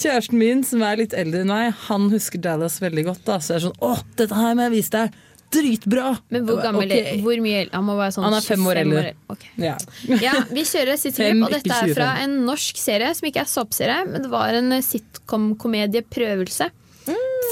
kjæresten 0.04 0.38
min, 0.38 0.62
som 0.68 0.86
er 0.86 1.02
litt 1.02 1.16
eldre 1.18 1.42
enn 1.42 1.50
meg, 1.50 1.74
han 1.88 2.06
husker 2.14 2.42
Dallas 2.44 2.78
veldig 2.82 3.06
godt. 3.10 3.24
Da. 3.26 3.40
Så 3.42 3.56
jeg 3.56 3.62
er 3.62 3.66
sånn 3.66 3.82
Å, 3.82 3.92
dette 4.20 4.38
her 4.38 4.54
må 4.58 4.68
jeg 4.68 4.76
vise 4.78 4.94
deg! 4.94 5.20
Dritbra! 5.52 6.12
Men 6.32 6.46
hvor 6.48 6.60
gammel 6.64 6.86
okay. 6.88 7.16
«Ok». 7.18 7.24
Hvor 7.26 7.42
mye 7.44 7.64
Han 7.72 7.84
må 7.86 7.96
være 7.98 8.14
sånn 8.16 8.26
Han 8.26 8.36
er 8.38 8.46
fem 8.46 8.68
år 8.70 8.80
eldre. 8.82 9.14
Okay. 9.34 9.50
Ja. 9.60 9.74
Ja, 10.22 10.34
Vi 10.48 10.64
kjører 10.68 11.00
siste 11.00 11.22
Fem, 11.22 11.42
klipp, 11.42 11.48
og 11.48 11.56
dette 11.56 11.80
er 11.82 11.94
fra 11.96 12.10
en 12.22 12.38
norsk 12.46 12.80
serie 12.80 13.10
som 13.18 13.28
ikke 13.28 13.44
er 13.44 13.50
såpeserie, 13.50 13.98
men 14.08 14.24
det 14.24 14.32
var 14.32 14.56
en 14.58 14.78
sitcom-komedieprøvelse. 14.86 16.70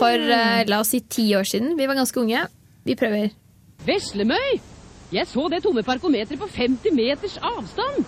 For 0.01 0.33
eh, 0.33 0.63
la 0.71 0.81
oss 0.81 0.95
si 0.95 1.03
ti 1.13 1.27
år 1.37 1.49
siden. 1.49 1.75
Vi 1.77 1.89
var 1.89 1.99
ganske 1.99 2.21
unge. 2.23 2.47
Vi 2.87 2.97
prøver. 2.97 3.33
Veslemøy! 3.87 4.61
Jeg 5.11 5.27
så 5.27 5.49
det 5.51 5.63
tomme 5.65 5.83
parkometeret 5.83 6.39
på 6.39 6.47
50 6.55 6.95
meters 6.95 7.37
avstand. 7.43 8.05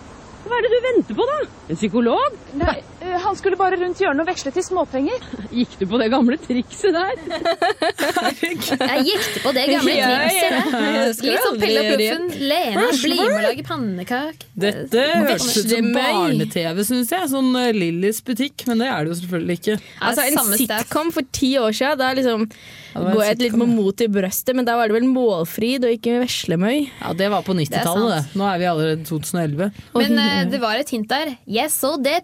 Hva 0.46 0.58
er 0.58 0.64
det 0.64 0.70
du 0.72 0.78
venter 0.86 1.18
på, 1.18 1.26
da? 1.26 1.38
En 1.70 1.78
psykolog? 1.78 2.36
Nei, 2.58 2.78
han 3.22 3.36
skulle 3.38 3.56
bare 3.58 3.76
rundt 3.80 4.00
hjørnet 4.02 4.22
og 4.24 4.28
veksle 4.30 4.52
til 4.54 4.64
småpenger. 4.66 5.24
Gikk 5.58 5.74
du 5.80 5.86
på 5.90 5.98
det 6.00 6.08
gamle 6.12 6.38
trikset 6.40 6.94
der? 6.94 7.14
Jeg 8.42 9.04
gikk 9.06 9.28
på 9.44 9.52
det 9.56 9.64
gamle 9.70 9.94
Ja, 9.96 10.08
ja. 10.10 10.28
trikset. 10.28 10.72
der. 10.72 11.32
Litt 11.32 11.46
sånn 11.46 11.58
Pelle 11.62 11.82
Puffen. 11.88 12.28
Lena 12.52 12.86
bli 13.02 13.16
med 13.18 13.36
og 13.38 13.44
lage 13.48 13.64
pannekake. 13.66 14.48
Dette 14.64 15.06
hørtes 15.12 15.48
ut 15.62 15.72
som 15.72 15.90
barne-TV, 15.96 16.82
syns 16.88 17.12
jeg. 17.14 17.30
Sånn 17.32 17.50
eh, 17.60 17.70
Lillys 17.76 18.22
butikk, 18.26 18.66
men 18.70 18.82
det 18.82 18.88
er 18.90 19.04
det 19.08 19.12
jo 19.14 19.18
selvfølgelig 19.22 19.58
ikke. 19.60 19.76
Altså 20.02 20.28
En 20.28 20.54
sitcom 20.60 21.12
for 21.14 21.28
ti 21.34 21.52
år 21.60 21.74
siden, 21.76 22.00
da 22.02 22.12
liksom 22.16 22.46
Ja, 22.92 23.00
går 23.08 23.22
jeg 23.24 23.38
litt 23.40 23.56
med 23.56 23.72
mot 23.72 24.02
i 24.04 24.08
brøstet, 24.12 24.52
men 24.58 24.66
da 24.68 24.74
var 24.76 24.90
det 24.90 24.98
vel 24.98 25.06
Målfrid 25.08 25.86
og 25.88 25.94
ikke 25.96 26.18
Veslemøy. 26.22 26.86
Ja, 27.00 27.12
Det 27.16 27.30
var 27.32 27.44
på 27.46 27.54
90-tallet, 27.56 28.12
det. 28.12 28.38
Nå 28.40 28.48
er 28.50 28.60
vi 28.60 28.68
allerede 28.68 29.06
2011. 29.08 29.70
Men 29.96 30.18
uh, 30.20 30.42
det 30.52 30.60
var 30.62 30.80
et 30.80 30.92
hint 30.92 31.08
der. 31.10 31.34
Jeg 31.48 31.72
så 31.72 31.94
det 32.02 32.18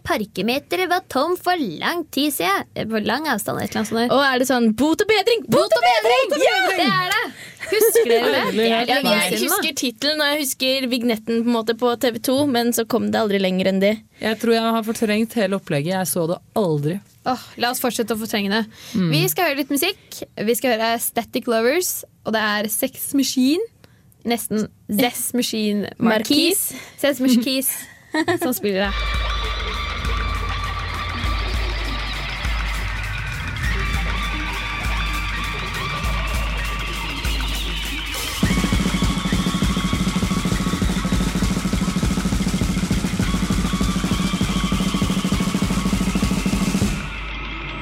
parkemeteret 0.68 0.90
var 0.90 1.04
tom 1.09 1.37
for 1.37 1.57
lang 1.81 2.04
tid 2.11 2.33
siden. 2.33 2.64
På 2.74 2.96
For 2.96 3.00
lang 3.00 3.28
avstand. 3.28 3.61
Et 3.61 3.70
eller 3.70 3.81
annet 3.81 3.88
sånt. 3.88 4.12
Og 4.12 4.22
er 4.24 4.38
det 4.38 4.48
sånn 4.48 4.74
bot 4.74 5.00
og 5.00 5.09
bedring! 5.09 5.44
Bot 5.48 5.72
og 5.72 5.83
bedring! 5.83 6.35
Det 6.35 6.85
er 6.85 7.12
det! 7.12 7.24
Husker 7.68 8.09
dere 8.09 8.28
det? 8.33 8.44
det 8.57 8.66
Ja, 8.68 8.98
jeg 9.04 9.40
husker 9.42 9.74
tittelen 9.76 10.22
og 10.22 10.31
jeg 10.31 10.40
husker 10.40 10.87
vignetten 10.88 11.42
på, 11.44 11.52
måte 11.52 11.74
på 11.76 11.90
TV 12.00 12.16
2, 12.24 12.37
men 12.48 12.72
så 12.72 12.87
kom 12.88 13.11
det 13.12 13.20
aldri 13.20 13.40
lenger 13.42 13.68
enn 13.68 13.81
det. 13.83 13.94
Jeg 14.22 14.38
tror 14.40 14.57
jeg 14.57 14.72
har 14.78 14.87
fortrengt 14.87 15.37
hele 15.37 15.59
opplegget. 15.59 15.92
Jeg 15.92 16.09
så 16.09 16.24
det 16.31 16.38
aldri. 16.57 16.98
Oh, 17.28 17.42
la 17.61 17.74
oss 17.74 17.83
fortsette 17.83 18.16
å 18.16 18.20
fortrenge 18.20 18.48
det. 18.54 18.62
Mm. 18.96 19.11
Vi 19.12 19.22
skal 19.28 19.50
høre 19.50 19.61
litt 19.61 19.74
musikk. 19.74 20.22
Vi 20.48 20.57
skal 20.57 20.78
høre 20.78 20.94
Static 21.02 21.50
Lovers, 21.50 22.07
og 22.24 22.33
det 22.37 22.44
er 22.54 22.70
Sex 22.72 23.11
Machine. 23.18 23.68
Nesten 24.28 24.66
Zess 24.88 25.28
Machine 25.37 25.92
Marquis. 26.00 26.70
Sex 27.00 27.20
Machine 27.20 27.68
som 28.40 28.57
spiller 28.57 28.88
det. 28.88 29.38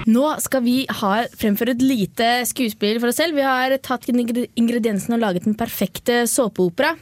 Nå 0.06 0.24
skal 0.42 0.62
vi 0.62 0.76
ha, 1.00 1.12
fremføre 1.34 1.74
et 1.74 1.82
lite 1.82 2.28
skuespill 2.46 3.00
for 3.02 3.10
oss 3.10 3.18
selv. 3.18 3.34
Vi 3.38 3.44
har 3.46 3.74
tatt 3.82 4.06
ingrediensene 4.10 5.16
og 5.16 5.22
laget 5.24 5.48
den 5.48 5.56
perfekte 5.58 6.22
såpeopera. 6.30 6.94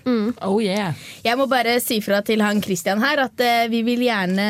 Oh 0.47 0.57
yeah. 0.63 0.97
Jeg 1.25 1.37
må 1.41 1.47
bare 1.51 1.77
si 1.85 2.01
fra 2.05 2.23
til 2.25 2.45
han 2.45 2.63
Christian 2.65 3.03
her 3.05 3.27
at 3.27 3.45
uh, 3.45 3.67
vi 3.73 3.83
vil 3.87 4.07
gjerne 4.07 4.49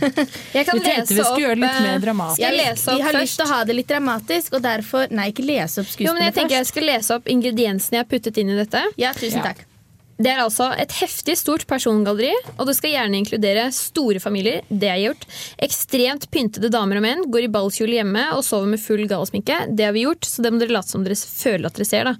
Jeg 0.56 0.64
kan 0.64 0.76
Vi 0.76 0.84
tenkte 0.84 1.00
lese 1.00 1.14
vi 1.14 1.16
skulle 1.16 1.24
opp, 1.28 1.40
gjøre 1.42 1.56
det 1.56 1.64
litt 1.64 1.80
mer 1.84 1.94
eh, 1.94 2.04
dramatisk. 2.04 2.42
Jeg 2.44 2.56
lese 2.56 2.96
Vi 2.96 3.04
har 3.04 3.10
har 3.10 3.24
lyst 3.24 3.40
til 3.40 3.46
å 3.46 3.50
ha 3.50 3.64
det 3.68 3.76
litt 3.76 3.90
dramatisk, 3.90 4.54
og 4.56 4.64
derfor 4.64 5.10
Nei, 5.12 5.30
ikke 5.34 5.46
lese 5.46 5.82
opp 5.82 5.90
skuespillet 5.90 6.06
først. 6.06 6.06
Jo, 6.08 6.16
men 6.16 6.28
jeg 6.28 6.38
tenker 6.38 6.58
jeg 6.60 6.70
skal 6.70 6.88
lese 6.88 7.18
opp 7.18 7.34
ingrediensene 7.38 8.00
jeg 8.00 8.06
har 8.06 8.12
puttet 8.12 8.40
inn 8.40 8.54
i 8.54 8.60
dette. 8.60 8.86
Ja, 9.00 9.12
tusen 9.16 9.44
takk. 9.44 9.69
Det 10.20 10.28
er 10.28 10.42
altså 10.42 10.66
et 10.76 10.92
heftig 10.98 11.32
stort 11.40 11.62
persongalleri, 11.68 12.32
og 12.58 12.66
det 12.68 12.74
skal 12.76 12.92
gjerne 12.92 13.16
inkludere 13.22 13.66
store 13.72 14.20
familier. 14.20 14.60
Det 14.68 14.90
har 14.92 15.00
gjort. 15.00 15.22
Ekstremt 15.64 16.26
pyntede 16.34 16.68
damer 16.72 17.00
og 17.00 17.04
menn 17.06 17.22
går 17.32 17.46
i 17.46 17.52
ballkjole 17.52 17.96
hjemme 17.96 18.26
og 18.36 18.44
sover 18.44 18.68
med 18.68 18.82
full 18.82 19.06
galesminke. 19.08 19.62
Det 19.72 19.86
har 19.88 19.94
vi 19.96 20.04
gjort, 20.04 20.28
så 20.28 20.44
det 20.44 20.52
må 20.52 20.60
dere 20.60 20.76
late 20.76 20.92
som 20.92 21.06
dere 21.06 21.16
føler 21.16 21.70
at 21.70 21.78
dere 21.78 21.88
ser. 21.88 22.10
da. 22.10 22.16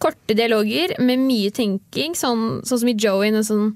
Korte 0.00 0.36
dialoger 0.38 0.96
med 1.04 1.20
mye 1.26 1.52
tenking, 1.52 2.16
sånn, 2.16 2.62
sånn 2.64 2.80
som 2.84 2.92
i 2.92 2.96
Joey. 2.96 3.28
En 3.28 3.44
sånn 3.44 3.66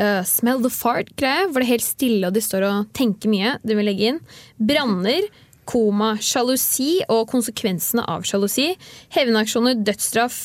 uh, 0.00 0.22
smell 0.24 0.64
the 0.64 0.72
fart-greie, 0.72 1.50
hvor 1.50 1.60
det 1.60 1.68
er 1.68 1.74
helt 1.74 1.84
stille 1.84 2.30
og 2.30 2.38
de 2.38 2.44
står 2.44 2.64
og 2.64 2.88
tenker 2.96 3.28
mye. 3.28 3.58
Det 3.60 3.76
vil 3.76 3.90
legge 3.92 4.14
inn. 4.14 4.24
Branner. 4.56 5.28
Koma, 5.68 6.14
sjalusi 6.16 7.02
og 7.12 7.26
konsekvensene 7.28 8.00
av 8.08 8.22
sjalusi. 8.24 8.70
Hevnaksjoner, 9.12 9.76
dødsstraff, 9.84 10.38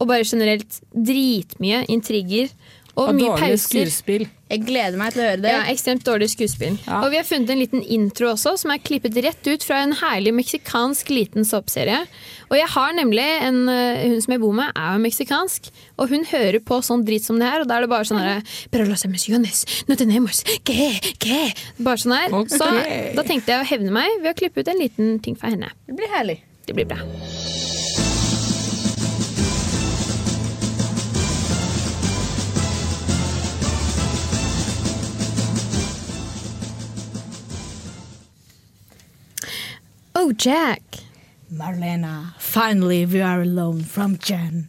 og 0.00 0.08
bare 0.10 0.24
generelt 0.26 0.80
dritmye 0.90 1.84
intriger. 1.92 2.52
Og, 2.98 3.06
Og 3.06 3.14
mye 3.14 3.28
dårlig 3.30 3.52
pauser. 3.54 3.86
skuespill. 3.86 4.22
Jeg 4.50 4.64
gleder 4.66 4.98
meg 4.98 5.12
til 5.14 5.22
å 5.22 5.26
høre 5.28 5.40
det. 5.40 5.50
Ja, 5.54 5.60
ekstremt 5.70 6.02
dårlig 6.04 6.26
skuespill. 6.32 6.74
Og 6.90 7.06
vi 7.12 7.20
har 7.20 7.24
funnet 7.24 7.52
en 7.54 7.60
liten 7.62 7.84
intro 7.86 8.32
også, 8.32 8.56
som 8.60 8.72
er 8.74 8.80
klippet 8.82 9.14
rett 9.24 9.46
ut 9.46 9.62
fra 9.64 9.78
en 9.84 9.94
herlig 10.00 10.32
meksikansk 10.34 11.12
liten 11.14 11.46
såpeserie. 11.46 12.00
Og 12.50 12.58
jeg 12.58 12.66
har 12.74 12.92
nemlig 12.98 13.28
en 13.46 13.62
eh, 13.70 14.02
Hun 14.10 14.18
som 14.26 14.34
jeg 14.34 14.42
bor 14.42 14.58
med, 14.58 14.74
er 14.74 14.98
jo 14.98 15.04
meksikansk. 15.06 15.70
Og 16.02 16.10
hun 16.10 16.26
hører 16.32 16.58
på 16.66 16.82
sånn 16.84 17.06
drit 17.06 17.24
som 17.24 17.38
det 17.40 17.48
her, 17.48 17.62
og 17.62 17.70
da 17.70 17.78
er 17.78 17.86
det 17.86 17.92
bare 17.94 18.10
sånn 18.10 18.20
herre. 18.20 18.42
Bare 21.78 22.02
sånn 22.02 22.18
her. 22.18 22.34
Okay. 22.42 22.58
Så 22.58 23.14
da 23.16 23.22
tenkte 23.22 23.54
jeg 23.54 23.62
å 23.62 23.70
hevne 23.70 23.94
meg 24.02 24.18
ved 24.18 24.34
å 24.34 24.38
klippe 24.42 24.60
ut 24.60 24.74
en 24.74 24.82
liten 24.82 25.18
ting 25.24 25.38
fra 25.38 25.54
henne. 25.54 25.70
Det 25.86 25.94
blir 25.96 26.10
herlig. 26.18 26.40
Det 26.66 26.74
blir 26.74 26.90
bra. 26.90 26.98
Oh, 40.22 40.32
Jack. 40.32 40.82
Marlena, 41.50 42.34
finally 42.38 43.06
we 43.06 43.22
are 43.22 43.40
alone 43.40 43.80
from 43.80 44.18
Jen. 44.18 44.68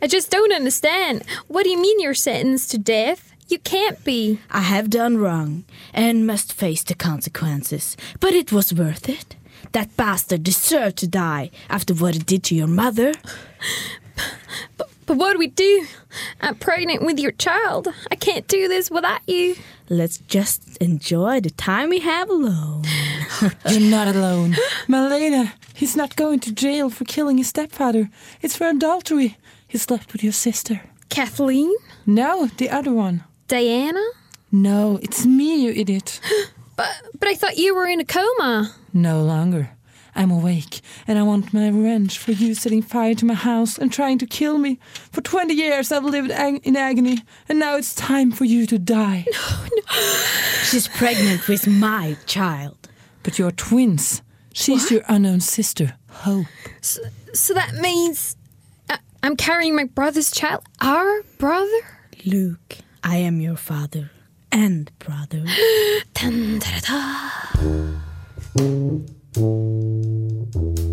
I 0.00 0.06
just 0.06 0.30
don't 0.30 0.54
understand. 0.54 1.22
What 1.48 1.64
do 1.64 1.68
you 1.68 1.78
mean 1.78 2.00
you're 2.00 2.14
sentenced 2.14 2.70
to 2.70 2.78
death? 2.78 3.34
You 3.48 3.58
can't 3.58 4.02
be. 4.04 4.40
I 4.50 4.60
have 4.60 4.88
done 4.88 5.18
wrong 5.18 5.64
and 5.92 6.26
must 6.26 6.54
face 6.54 6.82
the 6.82 6.94
consequences, 6.94 7.94
but 8.20 8.32
it 8.32 8.50
was 8.50 8.72
worth 8.72 9.06
it. 9.10 9.36
That 9.72 9.94
bastard 9.98 10.44
deserved 10.44 10.96
to 10.98 11.06
die 11.06 11.50
after 11.68 11.92
what 11.92 12.14
he 12.14 12.20
did 12.20 12.42
to 12.44 12.54
your 12.54 12.68
mother. 12.68 13.12
But 14.78 14.88
what 15.16 15.32
do 15.32 15.38
we 15.38 15.46
do? 15.46 15.86
I'm 16.40 16.54
pregnant 16.56 17.02
with 17.02 17.18
your 17.18 17.32
child. 17.32 17.88
I 18.10 18.14
can't 18.14 18.46
do 18.46 18.68
this 18.68 18.90
without 18.90 19.26
you. 19.28 19.56
Let's 19.88 20.18
just 20.18 20.76
enjoy 20.78 21.40
the 21.40 21.50
time 21.50 21.88
we 21.90 22.00
have 22.00 22.28
alone. 22.28 22.84
You're 23.68 23.80
not 23.80 24.08
alone. 24.08 24.54
Malena, 24.86 25.54
he's 25.74 25.96
not 25.96 26.16
going 26.16 26.40
to 26.40 26.52
jail 26.52 26.90
for 26.90 27.04
killing 27.04 27.38
his 27.38 27.48
stepfather. 27.48 28.10
It's 28.42 28.56
for 28.56 28.68
adultery. 28.68 29.36
He 29.66 29.78
slept 29.78 30.12
with 30.12 30.22
your 30.22 30.32
sister. 30.32 30.82
Kathleen? 31.08 31.74
No, 32.06 32.46
the 32.46 32.70
other 32.70 32.92
one. 32.92 33.24
Diana? 33.48 34.04
No, 34.52 34.98
it's 35.02 35.24
me, 35.26 35.64
you 35.64 35.72
idiot. 35.72 36.20
But, 36.76 36.94
but 37.18 37.28
I 37.28 37.34
thought 37.34 37.58
you 37.58 37.74
were 37.74 37.88
in 37.88 37.98
a 37.98 38.04
coma. 38.04 38.72
No 38.94 39.20
longer. 39.24 39.70
I'm 40.18 40.32
awake, 40.32 40.80
and 41.06 41.16
I 41.16 41.22
want 41.22 41.54
my 41.54 41.68
revenge 41.68 42.18
for 42.18 42.32
you 42.32 42.52
setting 42.54 42.82
fire 42.82 43.14
to 43.14 43.24
my 43.24 43.34
house 43.34 43.78
and 43.78 43.92
trying 43.92 44.18
to 44.18 44.26
kill 44.26 44.58
me. 44.58 44.80
For 45.12 45.20
20 45.20 45.54
years 45.54 45.92
I've 45.92 46.04
lived 46.04 46.32
ag- 46.32 46.60
in 46.64 46.76
agony, 46.76 47.22
and 47.48 47.60
now 47.60 47.76
it's 47.76 47.94
time 47.94 48.32
for 48.32 48.44
you 48.44 48.66
to 48.66 48.78
die. 48.80 49.24
No, 49.32 49.66
no. 49.76 50.12
She's 50.64 50.88
pregnant 50.88 51.46
with 51.46 51.68
my 51.68 52.16
child. 52.26 52.76
But 53.22 53.38
you're 53.38 53.52
twins. 53.52 54.22
She's 54.52 54.90
your 54.90 55.02
unknown 55.08 55.38
sister, 55.40 55.94
Hope. 56.10 56.46
So, 56.80 57.00
so 57.32 57.54
that 57.54 57.74
means 57.76 58.36
I, 58.90 58.98
I'm 59.22 59.36
carrying 59.36 59.76
my 59.76 59.84
brother's 59.84 60.32
child. 60.32 60.64
Our 60.80 61.22
brother? 61.38 61.80
Luke, 62.24 62.78
I 63.04 63.18
am 63.18 63.40
your 63.40 63.56
father 63.56 64.10
and 64.50 64.90
brother. 64.98 65.44
Dun, 66.14 66.58
da, 66.58 66.80
da, 66.80 67.30
da. 68.56 69.08
Thank 69.38 70.78
you. 70.78 70.87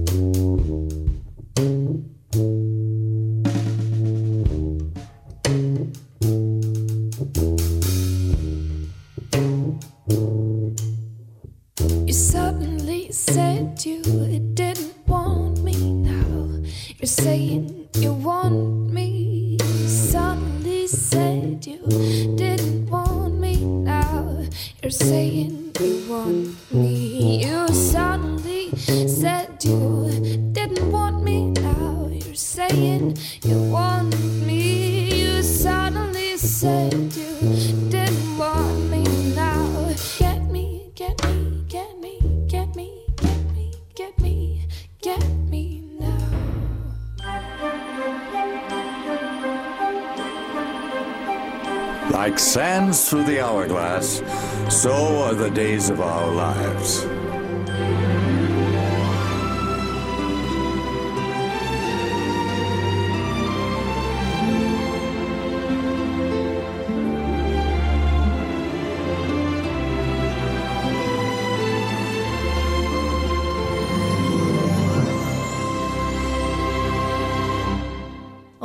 Of 55.89 56.02
our 56.02 56.32
lives. 56.32 56.74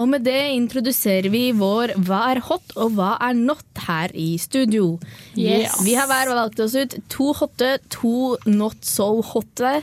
Og 0.01 0.09
med 0.09 0.25
det 0.25 0.39
introduserer 0.57 1.29
vi 1.33 1.51
vår 1.53 1.93
Hva 2.07 2.21
er 2.33 2.41
hot 2.47 2.73
og 2.81 2.95
hva 2.97 3.11
er 3.21 3.37
not 3.37 3.83
her 3.85 4.13
i 4.17 4.31
studio. 4.41 4.95
Yes. 5.37 5.75
Vi 5.85 5.93
har 5.99 6.09
hver 6.09 6.31
valgt 6.33 6.61
oss 6.65 6.75
ut 6.79 6.97
to 7.13 7.35
hotte, 7.37 7.75
to 7.93 8.37
not 8.49 8.81
so 8.87 9.11
hotte 9.35 9.83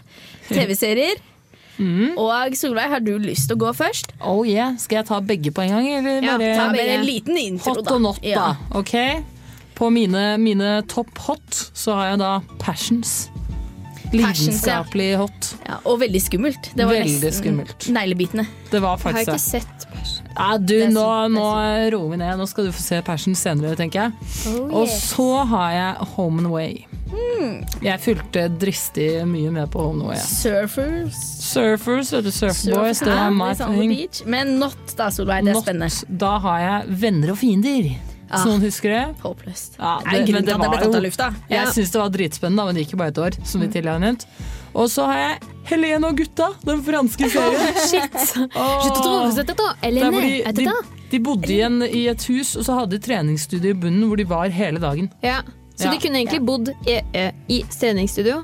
TV-serier. 0.50 1.22
Og 1.78 2.56
Solveig, 2.58 2.90
har 2.90 3.04
du 3.06 3.12
lyst 3.22 3.52
til 3.52 3.54
å 3.60 3.68
gå 3.68 3.72
først? 3.78 4.16
Oh 4.26 4.42
yeah. 4.50 4.74
Skal 4.82 5.04
jeg 5.04 5.10
ta 5.12 5.20
begge 5.22 5.52
på 5.54 5.62
en 5.62 5.76
gang? 5.76 5.90
Eller 6.00 6.24
Ja, 6.26 6.38
ta 6.58 6.70
bare 6.74 6.96
en 6.98 7.06
liten 7.06 7.38
intro, 7.38 7.76
hot 7.76 7.86
da. 7.86 7.94
og 7.94 8.02
not, 8.02 8.24
Ja. 8.26 8.48
da. 8.58 8.80
Ok? 8.82 8.96
På 9.78 9.92
mine, 9.94 10.40
mine 10.42 10.82
topp 10.90 11.14
hot 11.28 11.60
så 11.78 11.94
har 12.00 12.08
jeg 12.16 12.24
da 12.24 12.32
Passions. 12.58 13.28
Lidenskapelig 14.14 15.10
hot. 15.20 15.50
Ja, 15.68 15.78
og 15.86 16.00
veldig 16.02 16.22
skummelt. 16.24 16.70
Det 16.76 16.86
var 16.88 16.94
Veldig 17.00 17.32
skummelt. 17.34 17.88
neglebitende. 17.92 18.46
Det 18.72 18.82
var 18.82 18.98
Jeg 18.98 19.04
har 19.04 19.04
faktisk 19.04 19.28
ikke 19.28 19.40
sett 19.40 19.88
Passion. 19.94 20.28
Ja, 20.38 20.58
du, 20.58 20.76
nå, 20.94 21.06
det 21.24 21.32
nå 21.34 21.46
roer 21.96 22.10
vi 22.12 22.18
ned. 22.22 22.38
Nå 22.38 22.46
skal 22.48 22.66
du 22.68 22.72
få 22.72 22.82
se 22.84 23.02
Passion 23.02 23.36
senere, 23.36 23.76
tenker 23.80 24.08
jeg. 24.08 24.12
Oh, 24.54 24.82
Og 24.84 24.88
så 24.92 25.28
har 25.50 25.72
jeg 25.72 26.08
Home 26.16 26.40
and 26.44 26.48
Away. 26.48 26.84
Jeg 27.82 28.00
fulgte 28.04 28.48
dristig 28.60 29.08
mye 29.30 29.50
med 29.56 29.70
på 29.72 29.80
Home 29.82 30.04
and 30.04 30.10
Away. 30.12 30.20
Surfers. 30.22 31.16
Surfers 31.48 32.12
eller 32.14 32.32
Surfboys, 32.36 33.00
det 33.00 33.14
er 33.16 33.30
my 33.32 33.54
thing. 33.56 33.90
beach. 33.96 34.22
Men 34.26 34.58
not, 34.60 34.78
da, 34.98 35.10
Solveig. 35.10 35.44
Det 35.46 35.54
er 35.54 35.58
Not, 35.58 35.64
spennende. 35.64 36.18
Da 36.20 36.38
har 36.44 36.60
jeg 36.60 37.00
Venner 37.02 37.32
og 37.32 37.38
fiender. 37.38 37.90
Ah. 38.30 38.44
Så 38.44 38.50
noen 38.52 38.62
husker 38.62 38.90
det? 38.90 39.16
Håpløst. 39.24 39.78
Ja, 39.80 40.00
Det 40.04 40.20
er 40.30 40.34
men 40.34 40.46
det 40.46 40.58
var 40.58 40.82
jo- 40.84 41.00
lufta. 41.02 41.34
Jeg 41.50 41.60
Ja. 41.66 41.72
syns 41.72 41.92
det 41.92 42.00
var 42.02 42.10
dritspennende, 42.10 42.66
men 42.66 42.76
det 42.76 42.84
gikk 42.86 42.92
jo 42.92 42.98
bare 42.98 43.08
et 43.10 43.18
år. 43.18 43.46
Som 43.46 43.62
vi 43.62 43.68
tidligere 43.68 43.94
har 43.94 44.00
nevnt. 44.00 44.26
Og 44.76 44.90
så 44.90 45.06
har 45.06 45.18
jeg 45.18 45.40
Helene 45.68 46.08
og 46.08 46.16
gutta, 46.18 46.54
den 46.66 46.82
franske 46.84 47.30
serien. 47.30 47.74
Shit! 47.88 48.14
Oh. 48.56 48.84
Je 48.86 48.90
te 48.92 49.02
trouve 49.02 49.32
cette 49.34 49.54
temps. 49.56 49.76
Elene, 49.84 50.12
de, 50.22 50.42
er 50.44 50.52
de, 50.52 50.64
det 50.64 50.66
da? 50.66 50.74
de 51.12 51.20
bodde 51.20 51.48
igjen 51.50 51.82
i 51.84 52.08
et 52.08 52.24
hus, 52.28 52.56
og 52.56 52.64
så 52.64 52.74
hadde 52.80 52.92
de 52.92 53.00
treningsstudio 53.00 53.72
i 53.72 53.74
bunnen 53.74 54.08
hvor 54.08 54.16
de 54.18 54.24
var 54.24 54.48
hele 54.50 54.80
dagen. 54.80 55.10
Ja. 55.24 55.42
Så 55.76 55.86
Ja. 55.86 55.92
de 55.92 55.98
kunne 56.00 56.18
egentlig 56.24 56.46
bodd 56.46 56.70
i, 56.88 57.02
eh, 57.14 57.32
i 57.50 57.64
treningsstudio? 57.70 58.44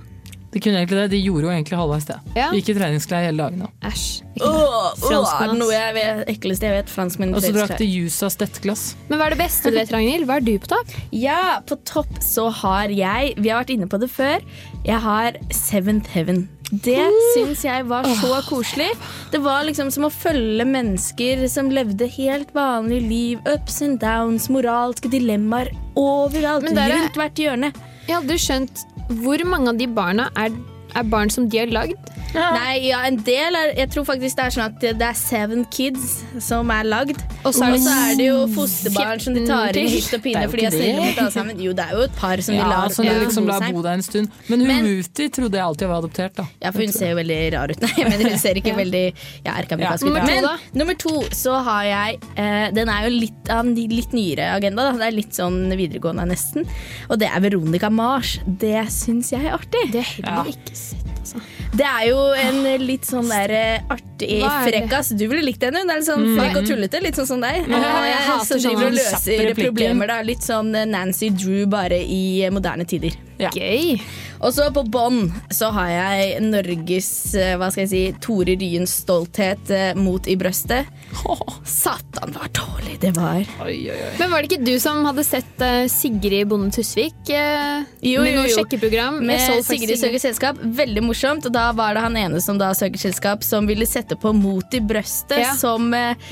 De 0.54 0.62
kunne 0.62 0.78
egentlig 0.78 1.00
det, 1.02 1.08
de 1.16 1.20
gjorde 1.24 1.48
jo 1.48 1.52
egentlig 1.54 1.78
halvveis 1.80 2.06
det. 2.06 2.18
Ja. 2.38 2.52
Gikk 2.54 2.70
i 2.70 2.78
treningsklær 2.78 3.26
hele 3.26 3.42
dagen. 3.42 3.63
da. 3.66 3.89
Æsj. 3.89 4.22
Oh, 4.42 4.92
er 5.10 5.52
det 5.52 5.58
noe 5.60 5.74
jeg 5.74 5.94
vet, 5.98 6.24
ekleste 6.36 6.70
jeg 6.70 6.78
vet. 6.78 6.94
Franskmenn. 6.94 7.34
Og 7.34 7.42
så 7.42 7.54
drakk 7.56 7.76
de 7.82 7.88
juice 7.89 8.22
av 8.26 8.34
stettglass. 8.34 8.84
Men 9.10 9.20
hva 9.20 9.30
er 9.30 9.36
det 9.36 9.42
beste 9.42 9.74
du 9.74 9.80
vet, 9.80 9.94
Ragnhild? 9.94 10.28
Hva 10.30 10.38
er 10.39 10.46
du 10.46 10.54
på 10.62 10.72
topp? 10.76 10.98
Ja, 11.16 11.39
på 11.66 11.78
topp 11.89 12.20
så 12.24 12.50
har 12.63 12.94
jeg 12.94 13.34
Vi 13.39 13.50
har 13.50 13.63
vært 13.63 13.74
inne 13.74 13.89
på 13.89 14.00
det 14.02 14.12
før. 14.13 14.44
Jeg 14.86 15.02
har 15.04 15.39
Seventh 15.54 16.13
Heaven. 16.13 16.46
Det 16.74 17.02
syns 17.36 17.62
jeg 17.68 17.86
var 17.86 18.08
så 18.18 18.39
koselig. 18.48 18.88
Det 19.34 19.42
var 19.46 19.62
liksom 19.68 19.92
som 19.94 20.08
å 20.08 20.13
følge 20.13 20.66
mennesker 20.66 21.44
som 21.52 21.70
levde 21.70 22.08
helt 22.16 22.54
vanlig 22.56 23.02
liv. 23.06 23.44
Ups 23.50 23.82
and 23.86 24.00
downs, 24.02 24.50
moralske 24.50 25.12
dilemmaer 25.13 25.70
overalt. 26.00 26.66
Rundt 26.66 27.20
hvert 27.20 27.42
hjørne. 27.44 27.70
Jeg 28.08 28.18
hadde 28.18 28.39
skjønt 28.42 28.82
hvor 29.21 29.43
mange 29.45 29.73
av 29.73 29.80
de 29.80 29.88
barna 29.89 30.30
er, 30.39 30.54
er 30.96 31.04
barn 31.04 31.30
som 31.34 31.48
de 31.50 31.58
har 31.58 31.68
lagd. 31.74 31.98
Nei, 32.34 32.88
ja, 32.88 33.04
en 33.06 33.18
del 33.22 33.54
er 33.54 33.74
Jeg 33.78 33.90
tror 33.94 34.06
faktisk 34.08 34.38
det 34.40 34.46
er 34.48 34.54
sånn 34.56 34.64
at 34.66 34.80
det 34.82 35.06
er 35.06 35.14
seven 35.18 35.66
kids 35.70 36.24
som 36.42 36.72
er 36.74 36.84
lagd. 36.88 37.20
Og 37.46 37.54
så 37.54 37.68
er 37.68 37.76
det- 37.78 38.24
er 38.24 38.26
jo 38.26 38.48
fosterbarn 38.56 39.22
som 39.22 39.34
de 39.36 39.46
tar 39.46 39.78
inn 39.78 39.88
hytt 39.88 40.14
og 40.14 40.22
Det 40.24 40.34
er 40.36 40.48
pine 40.48 40.48
fordi 40.50 40.62
de 40.62 40.66
er 40.66 40.72
snille 40.72 41.02
mot 41.04 41.18
alle 41.20 41.32
sammen. 41.32 41.60
Jo, 41.62 41.74
det 41.74 41.86
er 41.86 41.92
jo 41.94 42.02
et 42.08 42.16
par 42.16 42.38
som 42.42 42.54
de 42.56 42.60
Ja, 42.62 42.68
lar 42.70 42.90
som 42.90 43.06
de 43.06 43.12
liksom 43.26 43.46
lar 43.48 43.60
bo 43.72 43.82
der 43.84 43.94
en 43.94 44.02
stund. 44.02 44.30
Men 44.50 44.66
hun 44.66 44.84
Muti 44.84 45.30
trodde 45.30 45.54
jeg 45.54 45.62
alltid 45.64 45.88
var 45.88 46.02
adoptert, 46.02 46.34
da. 46.36 46.46
Ja, 46.62 46.72
for 46.72 46.80
hun 46.80 46.92
ser 46.92 47.10
jo 47.12 47.16
veldig 47.22 47.54
rar 47.54 47.68
ut. 47.70 47.82
Nei, 47.86 48.04
men 48.10 48.22
hun 48.22 48.38
ser 48.40 48.56
ikke 48.56 48.76
veldig 48.76 49.14
ja, 49.46 49.52
erkeamerikansk 49.54 50.04
Ja. 50.04 50.24
ut. 50.24 50.28
Men 50.74 50.80
nummer 50.82 50.98
to 50.98 51.22
så 51.32 51.62
har 51.64 51.84
jeg 51.84 52.20
eh, 52.38 52.72
Den 52.72 52.90
er 52.90 53.10
jo 53.10 53.20
litt 53.20 53.50
av 53.50 53.60
en 53.66 53.76
litt 53.76 54.12
nyere 54.14 54.56
agenda. 54.58 54.92
Da. 54.92 54.98
Det 54.98 55.08
er 55.08 55.18
litt 55.18 55.34
sånn 55.38 55.70
videregående 55.78 56.26
nesten. 56.28 56.66
Og 57.10 57.20
det 57.20 57.30
er 57.30 57.40
Veronica 57.42 57.90
Mars. 57.92 58.40
Det 58.48 58.88
syns 58.90 59.30
jeg 59.32 59.46
er 59.46 59.52
artig. 59.58 59.92
Det 59.92 60.04
har 60.24 60.46
jeg 60.46 60.56
ikke. 60.56 60.76
Det 61.74 61.86
er 61.88 62.04
jo 62.10 62.17
en 62.38 62.58
litt 62.84 63.08
sånn 63.08 63.30
der 63.32 63.52
eh, 63.58 63.86
artig 63.93 64.41
frekkas. 64.67 65.10
Du 65.17 65.24
ville 65.32 65.41
likt 65.48 65.63
henne. 65.65 65.82
Hun 65.82 65.89
er 65.89 66.02
litt 66.02 66.10
sånn 66.10 66.26
frekk 66.38 66.58
og 66.60 66.67
tullete. 66.67 67.02
Litt 67.02 67.17
sånn 67.17 67.30
som 67.32 67.41
deg. 67.41 67.63
Ja, 67.72 67.80
Eh, 68.04 68.28
hater 68.28 68.46
som 68.46 68.60
driver 68.67 68.86
og 68.91 68.98
løser 69.00 69.54
problemer. 69.58 70.08
da 70.12 70.19
Litt 70.22 70.43
sånn 70.46 70.74
eh, 70.76 70.86
Nancy 70.86 71.30
Drew 71.34 71.65
bare 71.72 71.98
i 72.04 72.43
eh, 72.46 72.52
moderne 72.54 72.86
tider. 72.86 73.15
Gøy. 73.39 73.98
Og 74.44 74.52
så 74.54 74.66
på 74.76 74.84
bånn 74.92 75.30
så 75.54 75.70
har 75.72 75.90
jeg 75.94 76.42
Norges 76.44 77.10
eh, 77.40 77.54
hva 77.60 77.70
skal 77.72 77.86
jeg 77.86 77.92
si, 77.94 78.02
Tore 78.24 78.56
Ryens 78.60 78.92
stolthet 79.04 79.70
eh, 79.72 79.94
mot 79.96 80.28
i 80.28 80.36
brøstet. 80.40 80.90
Satan, 81.64 82.34
var 82.36 82.50
dårlig 82.56 82.98
det 83.00 83.14
var. 83.16 83.44
Men 84.20 84.32
var 84.34 84.42
det 84.44 84.50
ikke 84.52 84.66
du 84.66 84.74
som 84.84 85.04
hadde 85.08 85.24
sett 85.26 85.64
eh, 85.64 85.86
Sigrid 85.92 86.48
Bonde 86.52 86.74
Tusvik 86.76 87.30
Jo, 87.32 87.38
med 88.24 88.34
jo, 88.34 88.42
noe 88.42 88.50
jo. 88.50 88.56
sjekkeprogram? 88.58 89.22
Med 89.26 89.64
Sigrid 89.64 89.96
søker 90.02 90.20
selskap. 90.24 90.60
Veldig 90.60 91.04
morsomt. 91.06 91.48
Og 91.48 91.56
da 91.56 91.70
var 91.78 91.96
det 91.98 92.04
han 92.06 92.18
ene 92.20 92.42
som 92.44 92.60
da 92.60 92.72
søker 92.78 93.00
selskap, 93.02 93.44
som 93.48 93.68
ville 93.70 93.88
sette 93.88 94.18
på 94.20 94.34
Mot 94.36 94.76
i 94.76 94.82
brøstet 94.84 95.40
Ja. 95.44 95.54
som, 95.58 95.88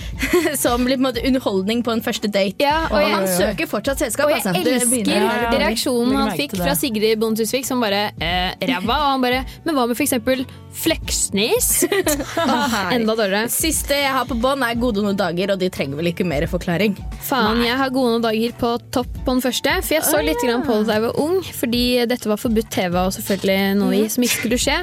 som 0.63 0.83
litt, 0.87 0.97
på 0.99 1.01
en 1.01 1.07
måte, 1.07 1.23
underholdning 1.27 1.83
på 1.85 1.93
en 1.95 2.03
første 2.03 2.27
date. 2.31 2.59
Ja, 2.65 2.87
og 2.89 2.97
og 2.97 3.05
jeg- 3.05 3.15
han 3.15 3.27
søker 3.37 3.69
fortsatt 3.71 4.03
selskap, 4.03 4.27
Og 4.27 4.35
jeg 4.35 4.43
altså. 4.43 4.75
Elsker 4.75 5.57
reaksjonen 5.61 6.17
han 6.17 6.35
fikk 6.37 6.57
fra 6.59 6.75
Sigrid 6.77 7.19
Bonde 7.21 7.41
Tusvik, 7.43 7.65
som 7.67 7.81
bare 7.83 8.00
eh, 8.21 8.51
ræva. 8.69 8.97
Og 8.97 9.07
han 9.13 9.23
bare 9.23 9.41
Men 9.65 9.77
hva 9.77 9.87
med 9.89 9.99
eksempel 10.01 10.43
Fleksnes? 10.71 11.69
Åh, 12.41 12.75
enda 12.95 13.15
dårligere. 13.15 13.49
Siste 13.51 13.97
jeg 13.97 14.13
har 14.15 14.27
på 14.29 14.37
bånn, 14.39 14.63
er 14.65 14.77
Gode 14.79 15.03
noen 15.03 15.19
dager, 15.19 15.53
og 15.53 15.59
de 15.61 15.69
trenger 15.73 15.99
vel 15.99 16.11
ikke 16.13 16.25
mer 16.27 16.47
forklaring. 16.49 16.95
Faen, 17.27 17.59
jeg 17.65 17.77
har 17.77 17.91
gode 17.93 18.15
noen 18.15 18.23
dager 18.25 18.55
på 18.61 18.71
topp 18.95 19.11
på 19.19 19.35
den 19.35 19.43
første. 19.43 19.75
For 19.83 19.97
jeg 19.97 20.07
så 20.07 20.21
oh, 20.21 20.25
litt 20.25 20.47
ja. 20.47 20.57
på 20.63 20.79
det 20.79 20.87
da 20.89 20.97
jeg 20.97 21.05
var 21.09 21.19
ung, 21.21 21.41
fordi 21.43 21.83
dette 22.09 22.31
var 22.31 22.39
forbudt 22.41 22.71
TV 22.73 22.97
og 23.03 23.11
selvfølgelig 23.17 23.59
noe 23.81 23.99
i 23.99 24.07
som 24.11 24.25
ikke 24.25 24.39
skulle 24.39 24.61
skje. 24.63 24.79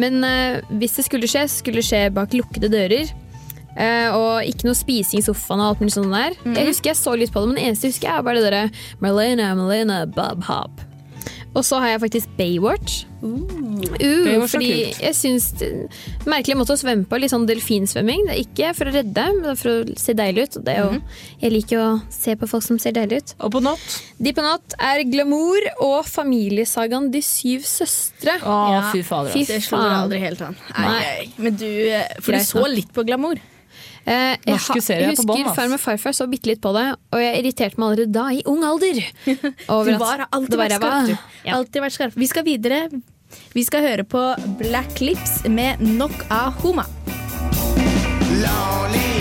Men 0.00 0.22
eh, 0.26 0.62
hvis 0.78 0.96
det 1.00 1.08
skulle 1.08 1.30
skje, 1.30 1.44
skulle 1.50 1.82
det 1.82 1.90
skje 1.90 2.06
bak 2.14 2.34
lukkede 2.38 2.72
dører. 2.72 3.12
Uh, 3.74 4.10
og 4.14 4.46
ikke 4.46 4.68
noe 4.68 4.78
spising 4.78 5.18
i 5.18 5.26
sofaen 5.26 5.58
og 5.58 5.72
alt 5.72 5.80
mulig 5.82 5.96
sånt 5.96 6.14
der. 6.14 6.36
Jeg 6.46 6.68
husker 6.68 6.92
jeg 6.92 7.00
så 7.00 7.14
litt 7.18 7.34
på 7.34 7.42
det, 7.42 7.50
men 7.50 7.58
det 7.58 7.64
eneste 7.66 7.88
jeg 7.88 7.96
husker 7.96 8.12
er 8.12 8.26
bare 8.26 8.38
det 8.38 8.46
derre 8.46 9.00
Marlena, 9.02 9.50
Marlena, 9.58 10.04
Bob 10.06 10.44
Hop. 10.46 10.84
Og 11.54 11.62
så 11.62 11.78
har 11.82 11.94
jeg 11.94 12.00
faktisk 12.02 12.32
Baywatch. 12.38 13.04
Uh, 13.22 13.38
Baywatch 13.88 14.34
er 14.34 14.48
fordi 14.52 14.70
kult. 14.74 14.98
jeg 15.00 15.16
syns 15.16 15.46
Merkelig 16.28 16.56
måte 16.58 16.74
å 16.74 16.80
svømme 16.80 17.06
på. 17.08 17.20
Litt 17.22 17.32
sånn 17.32 17.46
delfinsvømming. 17.48 18.26
Det 18.28 18.34
er 18.34 18.42
ikke 18.42 18.72
for 18.76 18.90
å 18.90 18.94
redde, 18.96 19.26
men 19.36 19.40
det 19.46 19.52
er 19.54 19.60
for 19.60 19.72
å 19.72 19.96
se 20.02 20.16
deilig 20.18 20.48
ut. 20.48 20.58
Og 20.60 20.66
det 20.66 20.74
er 20.74 20.82
jo, 20.82 21.00
Jeg 21.44 21.54
liker 21.54 21.84
å 21.84 21.88
se 22.12 22.36
på 22.40 22.50
folk 22.50 22.66
som 22.66 22.80
ser 22.82 22.96
deilige 22.98 23.22
ut. 23.22 23.34
Og 23.46 23.54
på 23.54 23.62
natt? 23.64 23.96
De 24.18 24.34
på 24.34 24.44
natt 24.44 24.76
er 24.90 25.04
Glamour 25.08 25.70
og 25.84 25.98
familiesagaen 26.10 27.10
De 27.14 27.22
syv 27.24 27.64
søstre. 27.68 28.36
Å, 28.42 28.58
fy 28.92 29.04
fader, 29.06 29.32
Fy. 29.34 29.46
Det 29.48 29.62
slår 29.64 29.88
aldri 30.02 30.22
helt 30.26 30.44
an. 30.44 30.58
Nei. 30.74 30.84
Nei. 30.84 31.00
nei. 31.00 31.26
Men 31.46 31.58
du 31.60 31.68
eh, 31.70 32.06
For 32.18 32.34
Greit 32.34 32.50
du 32.50 32.56
så 32.58 32.66
litt 32.70 32.94
på 32.94 33.06
glamour. 33.06 33.40
Eh, 34.04 34.36
jeg 34.44 34.60
jeg 34.60 35.08
husker. 35.14 35.54
Farm 35.56 35.76
og 35.76 35.80
farfar 35.80 36.12
så 36.16 36.26
bitte 36.28 36.50
litt 36.50 36.60
på 36.64 36.74
det, 36.76 36.86
og 37.14 37.22
jeg 37.22 37.40
irriterte 37.40 37.80
meg 37.80 37.94
allerede 37.94 38.12
da, 38.12 38.26
i 38.36 38.42
ung 38.50 38.64
alder. 38.66 39.00
over 39.74 39.90
Du 39.90 39.94
at 39.96 40.04
var, 40.04 40.26
alltid 40.30 40.52
det 40.52 40.60
var 40.60 40.74
vært 40.74 40.82
skarp. 40.82 41.32
Ja. 41.46 41.56
Alltid 41.58 41.86
vært 41.86 41.98
skarp. 41.98 42.20
Vi 42.20 42.30
skal 42.30 42.46
videre. 42.46 42.84
Vi 43.54 43.64
skal 43.66 43.82
høre 43.86 44.04
på 44.06 44.22
Black 44.60 45.00
Lips 45.00 45.40
med 45.48 45.80
Nok 45.80 46.26
av 46.30 46.60
Homa. 46.62 46.86
Lonely 48.44 49.13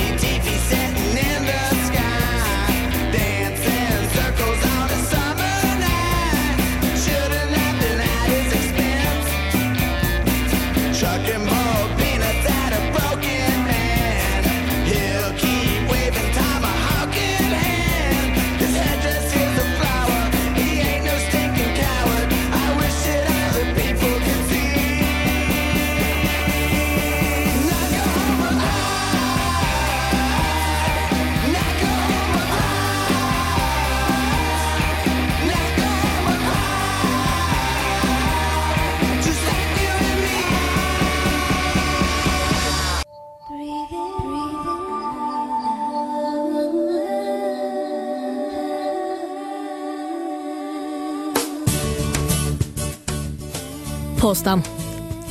Påstand. 54.34 54.66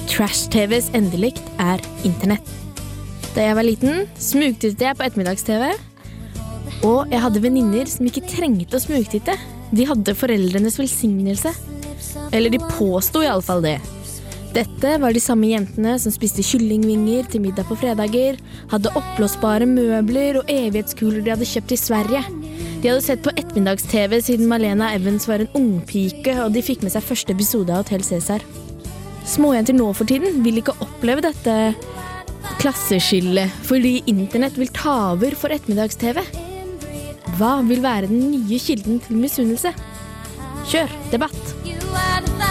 Trash-TVs 0.06 0.92
endelikt 0.94 1.42
er 1.58 1.80
internett. 2.06 2.46
Da 3.34 3.48
jeg 3.48 3.56
var 3.58 3.66
liten, 3.66 4.04
smugtittet 4.14 4.84
jeg 4.84 4.94
på 4.94 5.06
ettermiddags-TV. 5.08 5.72
Og 6.86 7.10
jeg 7.10 7.22
hadde 7.24 7.42
venninner 7.42 7.90
som 7.90 8.06
ikke 8.06 8.22
trengte 8.30 8.78
å 8.78 8.82
smugtitte. 8.84 9.34
De 9.74 9.88
hadde 9.88 10.14
foreldrenes 10.14 10.78
velsignelse. 10.78 11.50
Eller 12.30 12.54
de 12.54 12.62
påsto 12.76 13.24
iallfall 13.26 13.64
det. 13.66 13.74
Dette 14.54 14.94
var 15.02 15.16
de 15.16 15.24
samme 15.24 15.50
jentene 15.50 15.96
som 15.98 16.14
spiste 16.14 16.44
kyllingvinger 16.46 17.26
til 17.32 17.42
middag 17.42 17.66
på 17.66 17.80
fredager, 17.82 18.38
hadde 18.70 18.94
oppblåsbare 19.00 19.66
møbler 19.66 20.42
og 20.44 20.50
evighetskuler 20.52 21.24
de 21.24 21.34
hadde 21.34 21.48
kjøpt 21.48 21.74
i 21.74 21.82
Sverige. 21.88 22.22
De 22.82 22.90
hadde 22.92 23.02
sett 23.02 23.24
på 23.24 23.34
ettermiddags-TV 23.34 24.20
siden 24.28 24.50
Malena 24.52 24.92
Evans 24.94 25.26
var 25.30 25.42
en 25.42 25.54
ungpike, 25.58 26.36
og 26.44 26.52
de 26.54 26.62
fikk 26.62 26.84
med 26.86 26.94
seg 26.94 27.08
første 27.08 27.34
episode 27.34 27.72
av 27.72 27.82
Hotell 27.82 28.04
Cæsar. 28.06 28.44
Småjenter 29.28 29.76
nå 29.76 29.88
for 29.96 30.08
tiden 30.08 30.42
vil 30.44 30.60
ikke 30.60 30.74
oppleve 30.82 31.24
dette 31.24 31.56
klasseskillet 32.62 33.52
fordi 33.66 34.00
internett 34.10 34.58
vil 34.58 34.70
ta 34.74 35.14
over 35.14 35.36
for 35.38 35.54
ettermiddags-TV. 35.54 36.20
Hva 37.38 37.54
vil 37.66 37.82
være 37.84 38.10
den 38.10 38.30
nye 38.34 38.58
kilden 38.60 39.00
til 39.02 39.22
misunnelse? 39.22 39.72
Kjør 40.68 40.92
debatt! 41.14 42.41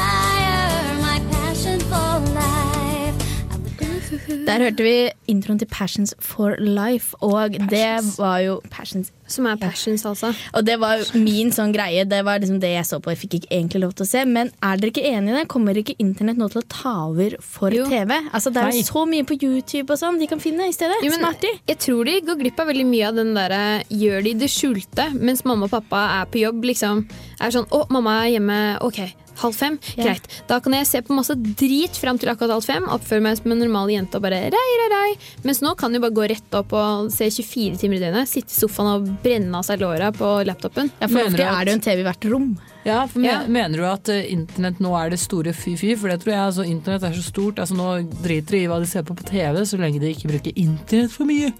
Der 4.27 4.59
hørte 4.61 4.83
vi 4.85 5.09
introen 5.31 5.57
til 5.59 5.67
Passions 5.71 6.13
for 6.19 6.55
Life, 6.59 7.15
og 7.21 7.55
det 7.71 7.87
var 8.17 8.39
jo 8.45 8.59
Passions 8.69 9.11
Som 9.31 9.45
er 9.47 9.55
Passions, 9.55 10.03
altså. 10.05 10.33
Og 10.53 10.65
det 10.67 10.75
var 10.81 10.99
min 11.15 11.51
sånn 11.55 11.71
greie. 11.71 12.03
Det 12.05 12.19
var 12.27 12.39
liksom 12.43 12.59
det 12.59 12.73
jeg 12.73 12.85
så 12.85 12.99
på. 12.99 13.13
Jeg 13.13 13.19
fikk 13.21 13.33
ikke 13.39 13.51
egentlig 13.55 13.81
lov 13.85 13.93
til 13.95 14.03
å 14.03 14.09
se. 14.09 14.25
Men 14.27 14.51
er 14.61 14.75
dere 14.81 14.91
ikke 14.91 15.05
enige 15.07 15.31
i 15.31 15.37
det? 15.39 15.47
Kommer 15.47 15.79
ikke 15.79 15.95
internett 16.03 16.37
nå 16.37 16.49
til 16.51 16.59
å 16.61 16.67
ta 16.67 16.93
over 17.07 17.37
for 17.39 17.71
Jo. 17.71 17.85
TV? 17.87 18.11
Altså 18.33 18.51
Det 18.51 18.61
er 18.61 18.75
jo 18.75 18.83
så 18.89 19.05
mye 19.07 19.23
på 19.23 19.37
YouTube 19.41 19.93
og 19.95 19.97
sånn 20.01 20.19
de 20.19 20.27
kan 20.27 20.39
finne 20.43 20.67
i 20.67 20.75
stedet. 20.75 20.99
Jo, 21.01 21.13
men 21.15 21.23
Smarty. 21.23 21.47
jeg 21.71 21.79
tror 21.79 22.03
de 22.11 22.17
går 22.27 22.41
glipp 22.43 22.59
av 22.59 22.67
veldig 22.73 22.85
mye 22.91 23.07
av 23.07 23.15
den 23.15 23.33
derre 23.33 23.63
gjør 23.89 24.23
de 24.27 24.33
det 24.43 24.51
skjulte, 24.51 25.07
mens 25.15 25.45
mamma 25.47 25.69
og 25.69 25.71
pappa 25.79 26.03
er 26.19 26.25
på 26.27 26.43
jobb. 26.43 26.61
liksom 26.67 27.07
Er 27.39 27.49
sånn 27.55 27.65
'Å, 27.71 27.87
mamma 27.89 28.25
er 28.27 28.31
hjemme. 28.37 28.77
Ok, 28.81 28.99
halv 29.41 29.55
fem. 29.55 29.77
Ja. 29.97 30.03
Greit. 30.03 30.27
Da 30.47 30.59
kan 30.59 30.73
jeg 30.73 30.87
se 30.87 31.01
på 31.01 31.15
masse 31.15 31.35
drit 31.35 31.95
fram 31.97 32.17
til 32.19 32.29
akkurat 32.29 32.51
halv 32.51 32.65
fem. 32.65 32.85
Oppføre 32.91 33.21
meg 33.21 33.37
som 33.39 33.51
en 33.51 33.59
normal 33.63 33.89
jente 33.89 34.15
og 34.19 34.21
bare 34.25 34.41
rei, 34.51 34.51
rei, 34.53 34.87
rei. 34.91 35.15
Mens 35.43 35.61
nå 35.61 35.75
kan 35.79 35.91
du 35.93 35.99
bare 35.99 36.11
gå 36.13 36.27
rett 36.29 36.57
opp 36.59 36.73
og 36.73 37.11
se 37.11 37.29
24 37.31 37.77
timer 37.81 37.97
i 37.97 38.03
døgnet. 38.03 38.27
Sitte 38.29 38.51
i 38.53 38.59
sofaen 38.59 38.91
og 38.95 39.07
brenne 39.23 39.55
av 39.57 39.63
seg 39.67 39.79
låra 39.81 40.11
på 40.15 40.33
laptopen. 40.45 40.91
Ja, 40.99 41.07
for 41.07 41.15
Mener 41.17 41.31
ofte 41.31 41.47
at- 41.47 41.61
er 41.61 41.65
det 41.65 41.71
jo 41.71 41.79
en 41.79 41.85
TV 41.87 41.99
i 42.03 42.07
hvert 42.09 42.29
rom. 42.31 42.51
Ja, 42.85 43.05
for 43.07 43.21
Ja. 43.21 43.39
Mener 43.47 43.77
du 43.77 43.85
at 43.85 44.09
eh, 44.09 44.25
internett 44.33 44.79
nå 44.81 44.91
er 44.97 45.09
det 45.11 45.19
store 45.19 45.53
fy-fy? 45.53 45.95
For 45.97 46.09
det 46.09 46.21
tror 46.23 46.33
jeg 46.33 46.41
altså, 46.47 46.65
internett 46.65 47.03
er 47.03 47.13
så 47.13 47.23
stort. 47.31 47.55
Altså, 47.59 47.75
nå 47.77 48.11
driter 48.23 48.51
de 48.57 48.63
i 48.63 48.67
hva 48.67 48.79
de 48.79 48.85
ser 48.89 49.03
på 49.03 49.15
på 49.15 49.23
TV, 49.29 49.61
så 49.65 49.77
lenge 49.77 49.99
de 50.01 50.13
ikke 50.13 50.29
bruker 50.31 50.53
internett 50.57 51.11
for 51.11 51.25
mye. 51.29 51.53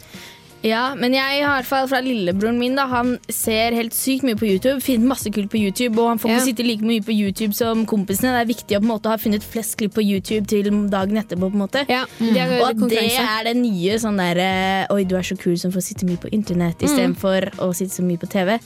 Ja, 0.64 0.94
men 0.94 1.14
jeg 1.16 1.42
har 1.42 1.56
i 1.58 1.62
hvert 1.62 1.66
fall 1.66 1.88
fra 1.90 2.00
lillebroren 2.06 2.58
min. 2.60 2.76
da 2.78 2.86
Han 2.92 3.16
ser 3.34 3.74
helt 3.74 3.94
sykt 3.98 4.22
mye 4.28 4.36
på 4.38 4.46
YouTube. 4.46 4.82
Finner 4.86 5.08
masse 5.10 5.32
kult 5.34 5.50
på 5.50 5.58
YouTube 5.58 5.98
Og 5.98 6.08
han 6.12 6.20
får 6.22 6.30
Ja. 6.30 6.36
ikke 6.38 6.46
sitte 6.52 6.66
like 6.68 6.82
mye 6.86 7.02
på 7.02 7.14
YouTube 7.18 7.54
som 7.58 7.86
kompisene. 7.86 8.30
Det 8.38 8.42
er 8.46 8.54
viktig 8.54 8.78
å 8.78 8.80
på 8.80 8.86
en 8.86 8.92
måte 8.92 9.10
ha 9.10 9.18
funnet 9.18 9.42
flest 9.44 9.78
klipp 9.78 9.94
på 9.96 10.04
YouTube 10.06 10.46
til 10.48 10.64
dagen 10.90 11.18
etterpå. 11.18 11.50
på 11.50 11.54
en 11.58 11.64
måte 11.68 11.86
Ja, 11.90 12.06
det 12.20 12.38
er 12.38 12.62
Og 12.62 12.70
at 12.70 12.90
det 12.90 13.12
er 13.18 13.44
det 13.44 13.56
nye 13.58 13.98
sånn 13.98 14.18
derre 14.18 14.86
Oi, 14.92 15.04
du 15.04 15.16
er 15.18 15.22
så 15.24 15.36
kul 15.38 15.58
som 15.58 15.72
får 15.72 15.82
sitte 15.82 16.06
mye 16.06 16.18
på 16.18 16.30
internett 16.32 16.78
Mm. 16.78 16.88
istedenfor 16.88 17.50
å 17.58 17.74
sitte 17.74 17.94
så 17.98 18.04
mye 18.04 18.18
på 18.20 18.30
TV. 18.30 18.60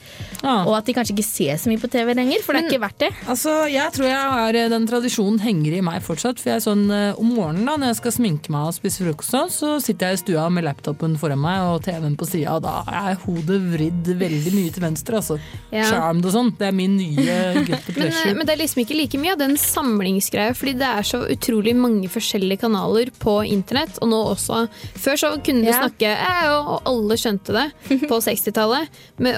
Ja. 0.43 0.63
Og 0.65 0.75
at 0.77 0.85
de 0.85 0.93
kanskje 0.93 1.15
ikke 1.15 1.23
ser 1.23 1.55
så 1.55 1.67
mye 1.71 1.79
på 1.79 1.89
TV 1.89 2.13
lenger, 2.13 2.41
for 2.43 2.53
det 2.53 2.63
er 2.65 2.69
ikke 2.71 2.81
verdt 2.81 2.97
det. 2.99 3.11
Altså, 3.27 3.69
jeg 3.71 3.91
tror 3.93 4.05
jeg 4.05 4.31
har 4.31 4.49
eh, 4.55 4.69
den 4.69 4.85
tradisjonen 4.87 5.39
henger 5.39 5.77
i 5.77 5.81
meg 5.81 6.01
fortsatt. 6.03 6.39
For 6.39 6.49
jeg 6.51 6.57
er 6.57 6.65
sånn 6.71 6.91
eh, 6.91 7.13
om 7.19 7.33
morgenen 7.35 7.65
da, 7.65 7.77
når 7.77 7.87
jeg 7.93 7.95
skal 7.95 8.11
sminke 8.11 8.49
meg 8.49 8.67
og 8.67 8.73
spise 8.73 8.99
frokost, 9.03 9.31
sånn, 9.31 9.49
så 9.49 9.81
sitter 9.81 10.07
jeg 10.11 10.13
i 10.19 10.23
stua 10.23 10.49
med 10.51 10.63
laptopen 10.65 11.17
foran 11.17 11.39
meg 11.39 11.59
og 11.61 11.81
TV-en 11.85 12.15
på 12.19 12.27
sida, 12.27 12.55
og 12.57 12.63
da 12.65 12.81
er 12.89 13.15
hodet 13.25 13.59
vridd 13.71 14.09
veldig 14.19 14.53
mye 14.55 14.73
til 14.75 14.83
venstre. 14.85 15.21
Altså. 15.21 15.37
Ja. 15.71 15.85
Charmed 15.89 16.25
og 16.25 16.33
sånn. 16.35 16.51
Det 16.59 16.67
er 16.69 16.75
min 16.75 16.97
nye 16.97 17.37
guilty 17.61 17.73
eh, 17.91 17.95
pleasure. 17.95 18.33
men 18.35 18.45
det 18.47 18.55
er 18.55 18.61
liksom 18.63 18.81
ikke 18.83 18.97
like 18.99 19.21
mye 19.21 19.33
av 19.35 19.41
den 19.43 19.55
samlingsgreia, 19.61 20.55
fordi 20.57 20.73
det 20.81 20.89
er 20.89 21.05
så 21.07 21.21
utrolig 21.31 21.75
mange 21.77 22.09
forskjellige 22.11 22.61
kanaler 22.65 23.11
på 23.21 23.37
internett. 23.47 23.99
Og 24.01 24.09
nå 24.11 24.21
også 24.33 24.65
Før 24.95 25.19
så 25.21 25.31
kunne 25.45 25.63
du 25.65 25.69
Ja. 25.71 25.79
snakke, 25.83 26.11
eh, 26.15 26.49
og 26.51 26.73
og 26.75 26.81
alle 26.89 27.15
skjønte 27.19 27.53
det 27.55 27.65
på 28.09 28.17
60-tallet. 28.25 28.89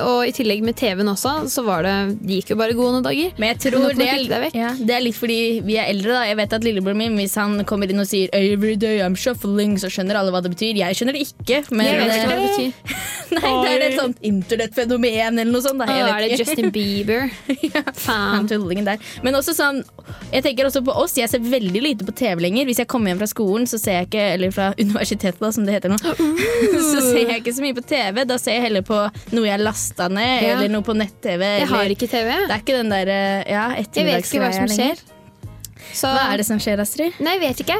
Og 0.01 0.21
i 0.27 0.31
tillegg 0.35 0.63
med 0.65 0.75
TV-en 0.79 1.09
også, 1.11 1.33
så 1.51 1.63
var 1.65 1.83
det 1.83 1.95
Det 2.23 2.37
gikk 2.39 2.51
jo 2.53 2.57
bare 2.59 2.73
gode 2.77 3.01
dager. 3.05 3.33
Men 3.37 3.51
jeg 3.53 3.59
tror 3.67 3.93
det 3.97 4.07
er, 4.07 4.49
ja, 4.55 4.71
det 4.77 4.95
er 4.95 5.03
litt 5.03 5.17
fordi 5.17 5.37
vi 5.65 5.75
er 5.77 5.89
eldre. 5.91 6.13
da 6.17 6.23
Jeg 6.29 6.37
vet 6.39 6.53
at 6.53 6.63
lillebroren 6.63 6.97
min, 6.97 7.17
Hvis 7.19 7.35
han 7.35 7.59
kommer 7.65 7.89
inn 7.89 7.99
og 7.99 8.07
sier 8.07 8.29
'Every 8.33 8.75
day 8.77 8.99
I'm 8.99 9.15
shuffling', 9.17 9.77
så 9.77 9.89
skjønner 9.91 10.15
alle 10.19 10.31
hva 10.31 10.41
det 10.41 10.51
betyr. 10.55 10.75
Jeg 10.77 10.95
skjønner 10.95 11.13
det 11.13 11.27
ikke. 11.27 11.63
Men 11.71 11.85
Jeg 11.85 11.99
vet 11.99 12.15
ikke 12.15 12.29
hva 12.31 12.36
det 12.37 12.47
eh, 12.47 12.57
betyr. 12.57 13.05
Nei, 13.37 13.51
det 13.59 13.71
er 13.73 13.83
et 13.89 13.97
sånt 13.99 14.21
internettfenomen 14.25 15.41
eller 15.41 15.51
noe 15.51 15.63
sånt. 15.63 15.81
Da. 15.81 15.87
Jeg 15.91 16.03
Å, 16.03 16.07
vet 16.07 16.15
er 16.15 16.31
det. 16.31 16.37
Justin 16.41 16.69
Bieber? 16.75 17.25
ja, 17.75 17.83
faen. 17.97 18.47
der. 18.87 19.01
Men 19.25 19.35
også 19.35 19.55
sånn 19.57 19.81
Jeg 20.31 20.45
tenker 20.45 20.69
også 20.69 20.81
på 20.87 20.95
oss. 20.95 21.17
Jeg 21.19 21.29
ser 21.31 21.43
veldig 21.43 21.81
lite 21.83 22.07
på 22.07 22.15
TV 22.15 22.45
lenger. 22.45 22.69
Hvis 22.69 22.79
jeg 22.83 22.89
kommer 22.91 23.11
hjem 23.11 23.21
fra 23.23 23.29
skolen, 23.31 23.67
så 23.69 23.79
ser 23.81 23.99
jeg 24.01 24.09
ikke 24.09 24.27
Eller 24.37 24.55
fra 24.55 24.69
universitetet, 24.85 25.41
da, 25.43 25.51
som 25.55 25.67
det 25.67 25.75
heter 25.75 25.91
nå. 25.91 25.99
Så 25.99 27.03
ser 27.09 27.33
jeg 27.33 27.41
ikke 27.43 27.55
så 27.57 27.65
mye 27.65 27.77
på 27.77 27.85
TV. 27.89 28.23
Da 28.29 28.39
ser 28.41 28.59
jeg 28.59 28.67
heller 28.69 28.87
på 28.87 29.01
noe 29.35 29.49
jeg 29.49 29.63
lasta 29.63 30.07
ned, 30.07 30.47
Ja. 30.47 30.55
eller 30.55 30.71
noe 30.71 30.85
på 30.85 30.95
nett-TV. 30.97 31.43
Jeg 31.63 31.69
har 31.73 31.93
ikke 31.97 32.09
TV. 32.11 32.31
Det 32.47 32.55
er 32.55 32.63
ikke 32.63 32.79
den 32.79 32.93
der 32.93 33.13
ja, 33.47 33.67
vet 33.75 33.97
ikke 33.97 34.43
hva 34.43 34.53
som 34.55 34.71
skjer. 34.71 35.05
Så, 35.93 36.09
Hva 36.11 36.31
er 36.33 36.41
det 36.41 36.47
som 36.47 36.59
skjer, 36.61 36.81
Astrid? 36.83 37.21
Nei, 37.23 37.37
jeg 37.37 37.45
vet 37.47 37.63
ikke. 37.67 37.79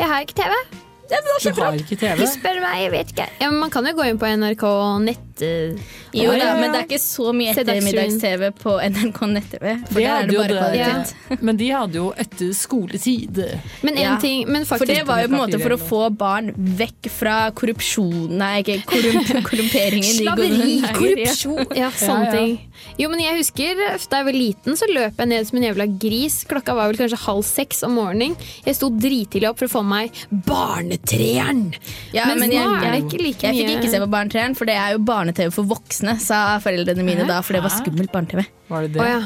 Jeg 0.00 0.10
har 0.10 0.26
ikke 0.26 0.42
TV. 0.42 0.83
Du 1.04 1.60
har 1.60 1.76
ikke 1.76 1.96
TV? 2.00 2.16
Du 2.16 2.24
spør 2.30 2.60
meg, 2.64 2.78
jeg 2.84 2.92
vet 2.94 3.10
ikke. 3.12 3.26
Ja, 3.42 3.50
men 3.50 3.60
man 3.66 3.72
kan 3.74 3.84
jo 3.88 3.92
gå 3.98 4.06
inn 4.08 4.20
på 4.20 4.30
NRK 4.40 4.64
Nett 5.04 5.33
eh, 5.42 5.74
Jo 6.14 6.30
da, 6.38 6.54
men 6.60 6.70
det 6.72 6.80
er 6.80 6.86
ikke 6.86 7.00
så 7.02 7.32
mye 7.34 7.54
ettermiddags-TV 7.54 8.50
på 8.60 8.76
NRK 8.90 9.20
nett-TV. 9.32 9.66
For 9.90 9.98
det 9.98 10.04
der 10.04 10.22
er 10.22 10.26
det 10.28 10.36
bare 10.38 10.58
kvalitet. 10.60 11.14
Ja. 11.30 11.36
Men 11.40 11.56
de 11.56 11.68
hadde 11.74 11.98
jo 11.98 12.12
etter 12.16 12.52
skoletid. 12.54 13.40
Men 13.82 13.94
en 13.96 14.02
Ja. 14.04 14.16
ting 14.20 14.44
men 14.50 14.64
For 14.64 14.84
det 14.86 15.02
var 15.06 15.22
jo 15.22 15.28
på 15.28 15.34
en 15.34 15.40
måte 15.40 15.60
for 15.62 15.74
å 15.74 15.80
få 15.80 16.02
barn 16.16 16.52
vekk 16.56 17.08
fra 17.10 17.50
korrupsjon 17.50 18.28
Nei, 18.38 18.62
ikke 18.62 18.78
korrump 18.86 19.32
korrumperingen. 19.48 20.14
Slaveri, 20.20 20.78
korrupsjon 20.94 21.76
Ja, 21.76 21.90
sånne 21.90 22.24
Ja, 22.24 22.30
ja. 22.30 22.32
ting. 22.36 22.60
Jo, 22.98 23.08
men 23.08 23.20
jeg 23.22 23.38
husker 23.38 23.78
Da 24.10 24.18
jeg 24.20 24.26
var 24.28 24.32
liten, 24.36 24.76
så 24.76 24.86
løp 24.90 25.18
jeg 25.18 25.28
ned 25.30 25.46
som 25.48 25.58
en 25.58 25.64
jævla 25.68 25.86
gris. 25.98 26.44
Klokka 26.50 26.74
var 26.76 26.88
vel 26.92 26.98
kanskje 27.00 27.18
halv 27.24 27.42
seks 27.46 27.82
om 27.86 27.94
morgenen. 27.98 28.36
Jeg 28.66 28.76
sto 28.76 28.90
drittidlig 28.90 29.48
opp 29.48 29.58
for 29.58 29.66
å 29.70 29.74
få 29.78 29.82
meg 29.86 30.12
Barnetreeren! 30.46 31.74
Ja, 32.14 32.26
men, 32.28 32.40
men 32.44 32.52
jeg, 32.52 32.66
jeg, 32.82 33.04
jeg 33.40 33.54
fikk 33.56 33.72
ikke 33.78 33.90
se 33.92 34.00
på 34.02 34.08
Barne-TV, 34.12 34.54
for 34.58 34.68
det 34.68 34.74
er 34.78 34.94
jo 34.94 35.00
barne-TV 35.24 35.50
for 35.54 35.68
voksne, 35.68 36.18
sa 36.20 36.60
foreldrene 36.62 37.06
mine 37.06 37.26
da, 37.28 37.40
for 37.44 37.56
det 37.56 37.64
var 37.64 37.72
skummelt 37.72 38.12
barne-TV. 38.12 38.44
Var 38.68 38.88
det 38.88 39.00
Å 39.00 39.08
ja. 39.08 39.20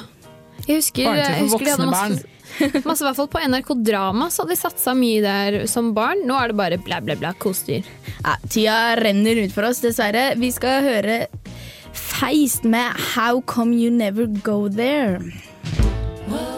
Jeg 0.66 0.82
husker, 0.82 1.14
jeg 1.16 1.44
husker 1.46 1.64
de 1.64 1.72
hadde 1.76 1.86
masse, 1.88 2.82
masse 2.82 3.05
i 3.05 3.07
hvert 3.07 3.16
fall 3.16 3.28
På 3.30 3.40
NRK 3.40 3.68
Drama 3.86 4.26
så 4.34 4.42
hadde 4.42 4.57
de 4.57 4.59
satsa 4.59 4.94
mye 4.99 5.22
der 5.22 5.59
som 5.70 5.92
barn. 5.96 6.24
Nå 6.26 6.36
er 6.36 6.51
det 6.53 6.59
bare 6.59 6.80
bla, 6.82 6.99
bla, 7.05 7.16
bla, 7.18 7.32
kosedyr. 7.38 7.86
Ja, 8.18 8.36
tida 8.51 8.78
renner 8.99 9.44
ut 9.44 9.55
for 9.55 9.68
oss, 9.70 9.82
dessverre. 9.84 10.32
Vi 10.40 10.51
skal 10.55 10.82
høre 10.86 11.18
Feist 11.94 12.66
med 12.68 12.99
How 13.14 13.40
Come 13.46 13.78
You 13.78 13.94
Never 13.94 14.26
Go 14.42 14.66
There. 14.68 15.22
How 16.28 16.57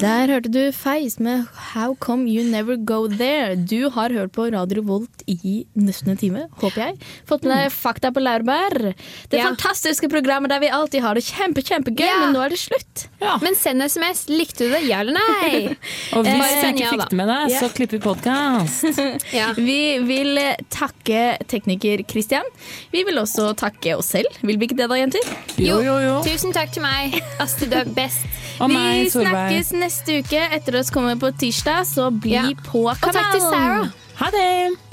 Der 0.00 0.26
hørte 0.26 0.50
du 0.50 0.72
Feis 0.72 1.20
med 1.20 1.44
How 1.70 1.94
Come 2.02 2.26
You 2.26 2.42
Never 2.50 2.74
Go 2.76 3.06
There. 3.06 3.54
Du 3.54 3.90
har 3.94 4.10
hørt 4.10 4.32
på 4.34 4.48
Radio 4.50 4.82
Volt 4.82 5.22
i 5.30 5.66
nesten 5.78 6.10
en 6.10 6.16
time, 6.18 6.46
håper 6.58 6.80
jeg. 6.82 6.96
Fått 7.28 7.44
med 7.46 7.52
deg 7.54 7.70
Fakta 7.70 8.10
på 8.10 8.22
laurbær. 8.24 8.74
Det 9.30 9.38
Ja. 9.38 9.44
fantastiske 9.52 10.08
programmet 10.10 10.48
der 10.50 10.58
vi 10.60 10.68
alltid 10.68 11.00
har 11.04 11.14
det 11.14 11.22
kjempe, 11.24 11.62
kjempegøy, 11.62 12.06
Ja. 12.08 12.18
men 12.26 12.34
nå 12.34 12.42
er 12.44 12.48
det 12.50 12.58
slutt. 12.58 13.06
Men 13.42 13.54
send 13.54 13.82
SMS. 13.82 14.26
Likte 14.28 14.66
du 14.66 14.70
det? 14.70 14.82
Ja 14.88 15.00
eller 15.00 15.12
nei? 15.12 15.76
Og 16.16 16.24
hvis 16.24 16.62
du 16.62 16.66
ikke 16.74 16.90
fikk 16.90 17.08
det 17.10 17.16
med 17.20 17.28
deg, 17.28 17.50
så 17.54 17.62
Ja. 17.62 17.68
klipper 17.68 17.98
vi 17.98 18.02
podkast. 18.08 19.22
Ja. 19.32 19.52
Vi 19.54 19.98
vil 20.00 20.38
eh, 20.38 20.56
takke 20.70 21.38
tekniker 21.46 22.02
Christian. 22.08 22.42
Vi 22.90 23.04
vil 23.04 23.14
også 23.14 23.54
takke 23.54 23.94
oss 23.96 24.06
selv. 24.10 24.26
Vil 24.42 24.56
vi 24.58 24.66
ikke 24.66 24.76
det 24.76 24.88
da, 24.90 24.96
jenter? 24.96 25.20
Jo, 25.56 25.78
jo, 25.82 25.98
jo. 26.02 26.22
Tusen 26.26 26.52
takk 26.52 26.72
til 26.72 26.82
meg. 26.82 27.20
Astrid, 27.38 27.70
du 27.70 27.76
er 27.76 27.84
best. 27.84 28.26
Og 28.60 28.68
vi 28.68 28.74
meg, 28.74 29.06
Solveig. 29.12 29.30
snakkes 29.30 29.72
neste 29.78 30.18
uke. 30.24 30.40
Etter 30.52 30.74
oss 30.80 30.90
kommer 30.90 31.14
på 31.16 31.30
tirsdag, 31.38 31.58
så 31.84 32.10
bli 32.10 32.30
Ja. 32.32 32.42
på 32.64 32.88
Og 32.88 32.96
takk 33.00 33.32
til. 33.32 33.40
Sarah. 33.40 33.86
Ha 34.20 34.30
det! 34.30 34.89